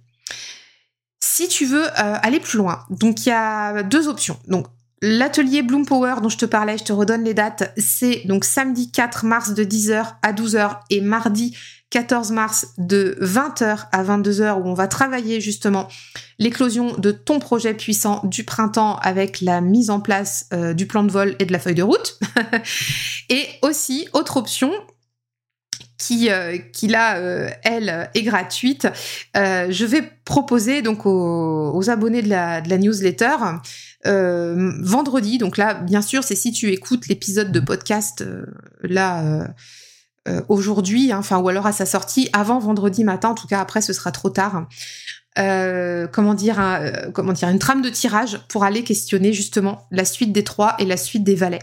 Si 1.20 1.48
tu 1.48 1.64
veux 1.64 1.86
euh, 1.86 2.16
aller 2.22 2.38
plus 2.38 2.58
loin, 2.58 2.84
donc 2.90 3.24
il 3.24 3.30
y 3.30 3.32
a 3.32 3.82
deux 3.82 4.08
options. 4.08 4.38
Donc 4.46 4.66
L'atelier 5.06 5.60
Bloom 5.60 5.84
Power 5.84 6.14
dont 6.22 6.30
je 6.30 6.38
te 6.38 6.46
parlais, 6.46 6.78
je 6.78 6.84
te 6.84 6.92
redonne 6.94 7.24
les 7.24 7.34
dates, 7.34 7.74
c'est 7.76 8.22
donc 8.24 8.46
samedi 8.46 8.90
4 8.90 9.26
mars 9.26 9.52
de 9.52 9.62
10h 9.62 10.14
à 10.22 10.32
12h 10.32 10.78
et 10.88 11.02
mardi 11.02 11.54
14 11.90 12.30
mars 12.30 12.68
de 12.78 13.18
20h 13.20 13.88
à 13.92 14.02
22h 14.02 14.62
où 14.62 14.66
on 14.66 14.72
va 14.72 14.88
travailler 14.88 15.42
justement 15.42 15.88
l'éclosion 16.38 16.96
de 16.96 17.10
ton 17.10 17.38
projet 17.38 17.74
puissant 17.74 18.22
du 18.24 18.44
printemps 18.44 18.96
avec 19.02 19.42
la 19.42 19.60
mise 19.60 19.90
en 19.90 20.00
place 20.00 20.46
euh, 20.54 20.72
du 20.72 20.86
plan 20.86 21.02
de 21.02 21.12
vol 21.12 21.36
et 21.38 21.44
de 21.44 21.52
la 21.52 21.58
feuille 21.58 21.74
de 21.74 21.82
route. 21.82 22.18
et 23.28 23.44
aussi, 23.60 24.08
autre 24.14 24.38
option, 24.38 24.72
qui, 26.04 26.30
euh, 26.30 26.58
qui 26.72 26.88
là, 26.88 27.16
euh, 27.16 27.48
elle, 27.62 28.10
est 28.14 28.22
gratuite. 28.22 28.88
je 29.34 29.84
vais 29.84 30.02
proposer 30.24 30.82
donc 30.82 31.06
aux, 31.06 31.90
abonnés 31.90 32.22
de 32.22 32.28
la, 32.28 32.60
de 32.60 32.68
la 32.68 32.78
newsletter 32.78 33.36
vendredi. 34.04 35.38
Donc 35.38 35.56
là, 35.56 35.74
bien 35.74 36.02
sûr, 36.02 36.24
c'est 36.24 36.36
si 36.36 36.52
tu 36.52 36.70
écoutes 36.70 37.08
l'épisode 37.08 37.52
de 37.52 37.60
podcast 37.60 38.24
là 38.82 39.46
euh, 40.26 40.40
aujourd'hui, 40.48 41.12
hein, 41.12 41.18
enfin 41.18 41.38
ou 41.38 41.50
alors 41.50 41.66
à 41.66 41.72
sa 41.72 41.84
sortie 41.84 42.30
avant 42.32 42.58
vendredi 42.58 43.04
matin. 43.04 43.30
En 43.30 43.34
tout 43.34 43.46
cas, 43.46 43.60
après, 43.60 43.82
ce 43.82 43.92
sera 43.92 44.10
trop 44.10 44.30
tard. 44.30 44.66
Euh, 45.38 46.06
comment 46.06 46.32
dire, 46.32 46.58
euh, 46.60 47.10
comment 47.12 47.32
dire, 47.32 47.48
une 47.48 47.58
trame 47.58 47.82
de 47.82 47.90
tirage 47.90 48.40
pour 48.48 48.64
aller 48.64 48.84
questionner 48.84 49.34
justement 49.34 49.86
la 49.90 50.06
suite 50.06 50.32
des 50.32 50.44
trois 50.44 50.76
et 50.78 50.86
la 50.86 50.96
suite 50.96 51.24
des 51.24 51.34
valets, 51.34 51.62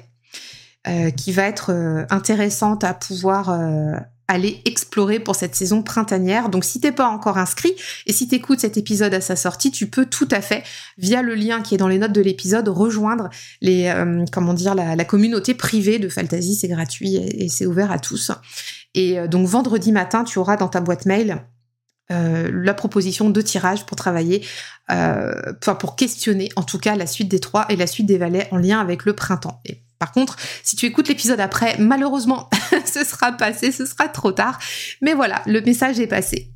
qui 1.16 1.32
va 1.32 1.44
être 1.44 1.72
intéressante 2.10 2.84
à 2.84 2.94
pouvoir 2.94 3.56
aller 4.32 4.62
explorer 4.66 5.20
pour 5.20 5.36
cette 5.36 5.56
saison 5.56 5.84
printanière. 5.84 6.50
Donc 6.50 6.64
si 6.64 6.80
t'es 6.80 6.92
pas 6.92 7.08
encore 7.08 7.38
inscrit 7.38 7.74
et 8.06 8.14
si 8.14 8.28
t'écoutes 8.28 8.62
cet 8.62 8.78
épisode 8.78 9.14
à 9.14 9.22
sa 9.22 9.36
sortie, 9.36 9.72
tu 9.72 9.88
peux 9.88 10.06
tout 10.06 10.28
à 10.32 10.42
fait, 10.42 10.64
via 10.98 11.22
le 11.22 11.36
lien 11.36 11.62
qui 11.62 11.76
est 11.76 11.78
dans 11.78 11.88
les 11.88 11.98
notes 11.98 12.14
de 12.14 12.22
l'épisode, 12.22 12.68
rejoindre 12.70 13.30
les 13.62 13.88
euh, 13.88 14.26
comment 14.32 14.54
dire 14.54 14.74
la, 14.74 15.06
communauté 15.06 15.54
privée 15.54 16.00
de 16.00 16.08
Fantasy. 16.08 16.56
C'est 16.56 16.70
gratuit 16.70 17.16
et, 17.16 17.50
c'est 17.50 17.66
ouvert 17.66 17.92
à 17.92 18.00
tous. 18.00 18.32
Et 18.94 19.20
euh, 19.20 19.28
donc 19.28 19.48
vendredi 19.48 19.92
matin, 19.92 20.24
tu 20.24 20.40
auras 20.40 20.56
dans 20.56 20.70
ta 20.70 20.80
boîte 20.80 21.06
mail 21.06 21.44
euh, 22.12 22.50
la 22.54 22.74
proposition 22.74 23.30
de 23.30 23.42
tirage 23.42 23.86
pour 23.86 23.98
travailler, 23.98 24.46
enfin 24.90 25.76
pour 25.76 25.96
questionner 25.96 26.50
en 26.56 26.64
tout 26.64 26.78
cas 26.78 26.96
la 26.96 27.08
suite 27.08 27.30
des 27.30 27.40
trois 27.40 27.66
et 27.70 27.76
la 27.76 27.88
suite 27.88 28.06
des 28.06 28.18
valets 28.18 28.48
en 28.52 28.58
lien 28.58 28.80
avec 28.80 29.06
le 29.06 29.14
printemps. 29.14 29.62
Et 29.66 29.82
par 30.02 30.12
contre, 30.14 30.36
si 30.64 30.76
tu 30.76 30.88
écoutes 30.88 31.08
l'épisode 31.10 31.40
après, 31.40 31.76
malheureusement, 31.78 32.50
ce 32.92 33.04
sera 33.04 33.34
passé, 33.34 33.72
ce 33.72 33.86
sera 33.86 34.08
trop 34.08 34.32
tard. 34.32 34.58
Mais 35.00 35.14
voilà, 35.14 35.44
le 35.46 35.62
message 35.62 36.00
est 36.00 36.08
passé. 36.08 36.50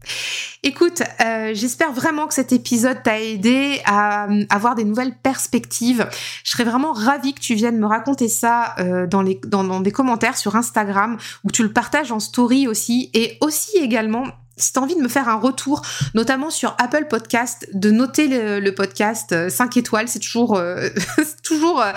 Écoute, 0.63 1.03
euh, 1.23 1.51
j'espère 1.53 1.91
vraiment 1.91 2.25
que 2.25 2.33
cet 2.33 2.51
épisode 2.51 3.03
t'a 3.03 3.21
aidé 3.21 3.81
à, 3.85 4.27
avoir 4.49 4.73
des 4.73 4.83
nouvelles 4.83 5.15
perspectives. 5.21 6.09
Je 6.43 6.49
serais 6.49 6.63
vraiment 6.63 6.91
ravie 6.91 7.35
que 7.35 7.39
tu 7.39 7.53
viennes 7.53 7.77
me 7.77 7.85
raconter 7.85 8.29
ça 8.29 8.73
euh, 8.79 9.05
dans, 9.05 9.21
les, 9.21 9.39
dans 9.45 9.79
des 9.79 9.91
commentaires 9.91 10.37
sur 10.37 10.55
Instagram 10.55 11.19
ou 11.43 11.51
tu 11.51 11.61
le 11.61 11.71
partages 11.71 12.11
en 12.11 12.19
story 12.19 12.67
aussi 12.67 13.11
et 13.13 13.37
aussi 13.41 13.77
également 13.77 14.25
si 14.57 14.73
t'as 14.73 14.81
envie 14.81 14.95
de 14.95 15.01
me 15.01 15.07
faire 15.07 15.27
un 15.27 15.35
retour, 15.35 15.81
notamment 16.13 16.49
sur 16.49 16.75
Apple 16.77 17.05
Podcast, 17.09 17.67
de 17.73 17.91
noter 17.91 18.27
le, 18.27 18.71
podcast 18.71 19.49
5 19.49 19.75
euh, 19.75 19.79
étoiles, 19.79 20.07
c'est 20.07 20.19
toujours, 20.19 20.55
euh, 20.55 20.89
toujours, 21.43 21.81
euh, 21.81 21.91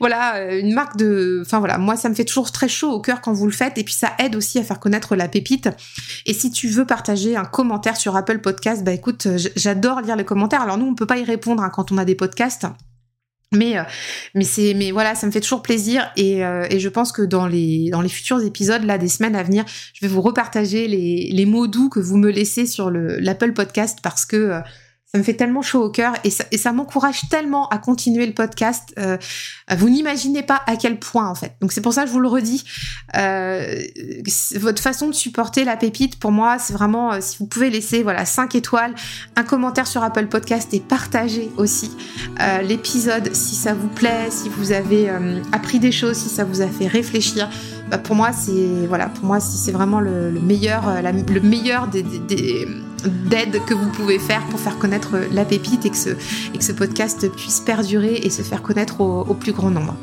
voilà, 0.00 0.52
une 0.54 0.72
marque 0.72 0.96
de, 0.96 1.42
enfin 1.44 1.58
voilà, 1.58 1.78
moi 1.78 1.96
ça 1.96 2.08
me 2.08 2.14
fait 2.14 2.24
toujours 2.24 2.52
très 2.52 2.68
chaud 2.68 2.90
au 2.90 3.00
cœur 3.00 3.20
quand 3.20 3.32
vous 3.32 3.46
le 3.46 3.52
faites, 3.52 3.78
et 3.78 3.84
puis 3.84 3.94
ça 3.94 4.12
aide 4.18 4.36
aussi 4.36 4.58
à 4.58 4.64
faire 4.64 4.80
connaître 4.80 5.16
la 5.16 5.28
pépite. 5.28 5.68
Et 6.26 6.34
si 6.34 6.50
tu 6.50 6.68
veux 6.68 6.84
partager 6.84 7.36
un 7.36 7.44
commentaire 7.44 7.96
sur 7.96 8.16
Apple 8.16 8.38
Podcast, 8.38 8.84
bah 8.84 8.92
écoute, 8.92 9.26
j'adore 9.56 10.00
lire 10.00 10.16
les 10.16 10.24
commentaires. 10.24 10.62
Alors 10.62 10.78
nous, 10.78 10.86
on 10.86 10.94
peut 10.94 11.06
pas 11.06 11.18
y 11.18 11.24
répondre 11.24 11.62
hein, 11.62 11.70
quand 11.70 11.92
on 11.92 11.98
a 11.98 12.04
des 12.04 12.14
podcasts. 12.14 12.66
Mais 13.52 13.78
euh, 13.78 13.82
mais 14.34 14.44
mais 14.76 14.90
voilà, 14.90 15.14
ça 15.14 15.26
me 15.26 15.32
fait 15.32 15.40
toujours 15.40 15.62
plaisir 15.62 16.10
et, 16.16 16.44
euh, 16.44 16.66
et 16.68 16.78
je 16.80 16.88
pense 16.90 17.12
que 17.12 17.22
dans 17.22 17.46
les 17.46 17.88
dans 17.90 18.02
les 18.02 18.10
futurs 18.10 18.42
épisodes 18.42 18.84
là 18.84 18.98
des 18.98 19.08
semaines 19.08 19.34
à 19.34 19.42
venir, 19.42 19.64
je 19.94 20.04
vais 20.04 20.12
vous 20.12 20.20
repartager 20.20 20.86
les 20.86 21.30
les 21.32 21.46
mots 21.46 21.66
doux 21.66 21.88
que 21.88 21.98
vous 21.98 22.18
me 22.18 22.30
laissez 22.30 22.66
sur 22.66 22.90
le 22.90 23.18
l'Apple 23.18 23.54
Podcast 23.54 24.00
parce 24.02 24.26
que 24.26 24.36
euh, 24.36 24.60
ça 25.10 25.16
me 25.16 25.22
fait 25.22 25.34
tellement 25.34 25.62
chaud 25.62 25.84
au 25.84 25.90
cœur 25.90 26.12
et 26.22 26.28
ça, 26.28 26.44
et 26.50 26.58
ça 26.58 26.70
m'encourage 26.72 27.22
tellement 27.30 27.66
à 27.70 27.78
continuer 27.78 28.26
le 28.26 28.34
podcast. 28.34 28.92
Euh, 28.98 29.16
vous 29.74 29.88
n'imaginez 29.88 30.42
pas 30.42 30.60
à 30.66 30.76
quel 30.76 30.98
point 30.98 31.26
en 31.26 31.34
fait. 31.34 31.56
Donc 31.62 31.72
c'est 31.72 31.80
pour 31.80 31.94
ça 31.94 32.02
que 32.02 32.08
je 32.08 32.12
vous 32.12 32.20
le 32.20 32.28
redis. 32.28 32.62
Euh, 33.16 33.80
votre 34.56 34.82
façon 34.82 35.08
de 35.08 35.14
supporter 35.14 35.64
la 35.64 35.78
pépite, 35.78 36.18
pour 36.18 36.30
moi, 36.30 36.58
c'est 36.58 36.74
vraiment 36.74 37.12
euh, 37.12 37.18
si 37.22 37.38
vous 37.38 37.46
pouvez 37.46 37.70
laisser 37.70 38.02
voilà 38.02 38.26
5 38.26 38.54
étoiles, 38.54 38.94
un 39.34 39.44
commentaire 39.44 39.86
sur 39.86 40.02
Apple 40.02 40.26
Podcast 40.26 40.74
et 40.74 40.80
partager 40.80 41.50
aussi 41.56 41.90
euh, 42.42 42.60
l'épisode 42.60 43.34
si 43.34 43.54
ça 43.54 43.72
vous 43.72 43.88
plaît, 43.88 44.30
si 44.30 44.50
vous 44.50 44.72
avez 44.72 45.08
euh, 45.08 45.40
appris 45.52 45.78
des 45.78 45.92
choses, 45.92 46.18
si 46.18 46.28
ça 46.28 46.44
vous 46.44 46.60
a 46.60 46.68
fait 46.68 46.86
réfléchir. 46.86 47.48
Bah, 47.90 47.96
pour 47.96 48.14
moi, 48.14 48.32
c'est 48.32 48.86
voilà, 48.86 49.06
pour 49.06 49.24
moi, 49.24 49.40
c'est 49.40 49.72
vraiment 49.72 50.00
le, 50.00 50.30
le 50.30 50.40
meilleur, 50.40 50.82
le 51.02 51.40
meilleur 51.40 51.88
des, 51.88 52.02
des, 52.02 52.18
des 52.18 52.68
d'aide 53.04 53.64
que 53.64 53.74
vous 53.74 53.88
pouvez 53.90 54.18
faire 54.18 54.44
pour 54.46 54.60
faire 54.60 54.78
connaître 54.78 55.16
la 55.32 55.44
pépite 55.44 55.86
et 55.86 55.90
que 55.90 55.96
ce, 55.96 56.10
et 56.10 56.58
que 56.58 56.64
ce 56.64 56.72
podcast 56.72 57.30
puisse 57.30 57.60
perdurer 57.60 58.14
et 58.14 58.30
se 58.30 58.42
faire 58.42 58.62
connaître 58.62 59.00
au, 59.00 59.34
plus 59.34 59.52
grand 59.52 59.70
nombre. 59.70 59.96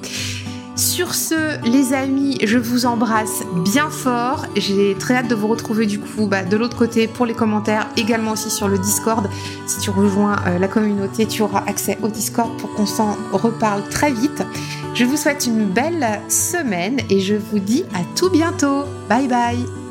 Sur 0.75 1.15
ce, 1.15 1.63
les 1.65 1.93
amis, 1.93 2.37
je 2.43 2.57
vous 2.57 2.85
embrasse 2.85 3.43
bien 3.63 3.89
fort. 3.89 4.45
J'ai 4.57 4.95
très 4.99 5.15
hâte 5.15 5.29
de 5.29 5.35
vous 5.35 5.47
retrouver 5.47 5.85
du 5.85 5.99
coup 5.99 6.27
bah, 6.27 6.43
de 6.43 6.57
l'autre 6.57 6.75
côté 6.75 7.07
pour 7.07 7.25
les 7.25 7.33
commentaires, 7.33 7.87
également 7.95 8.31
aussi 8.31 8.49
sur 8.49 8.67
le 8.67 8.77
Discord. 8.77 9.29
Si 9.67 9.79
tu 9.79 9.89
rejoins 9.89 10.35
euh, 10.47 10.59
la 10.59 10.67
communauté, 10.67 11.27
tu 11.27 11.41
auras 11.43 11.63
accès 11.65 11.97
au 12.01 12.09
Discord 12.09 12.57
pour 12.57 12.73
qu'on 12.73 12.85
s'en 12.85 13.17
reparle 13.31 13.87
très 13.89 14.11
vite. 14.11 14.43
Je 14.93 15.05
vous 15.05 15.17
souhaite 15.17 15.45
une 15.45 15.65
belle 15.65 16.21
semaine 16.29 16.99
et 17.09 17.21
je 17.21 17.35
vous 17.35 17.59
dis 17.59 17.85
à 17.93 17.99
tout 18.17 18.29
bientôt. 18.29 18.83
Bye 19.09 19.27
bye 19.27 19.84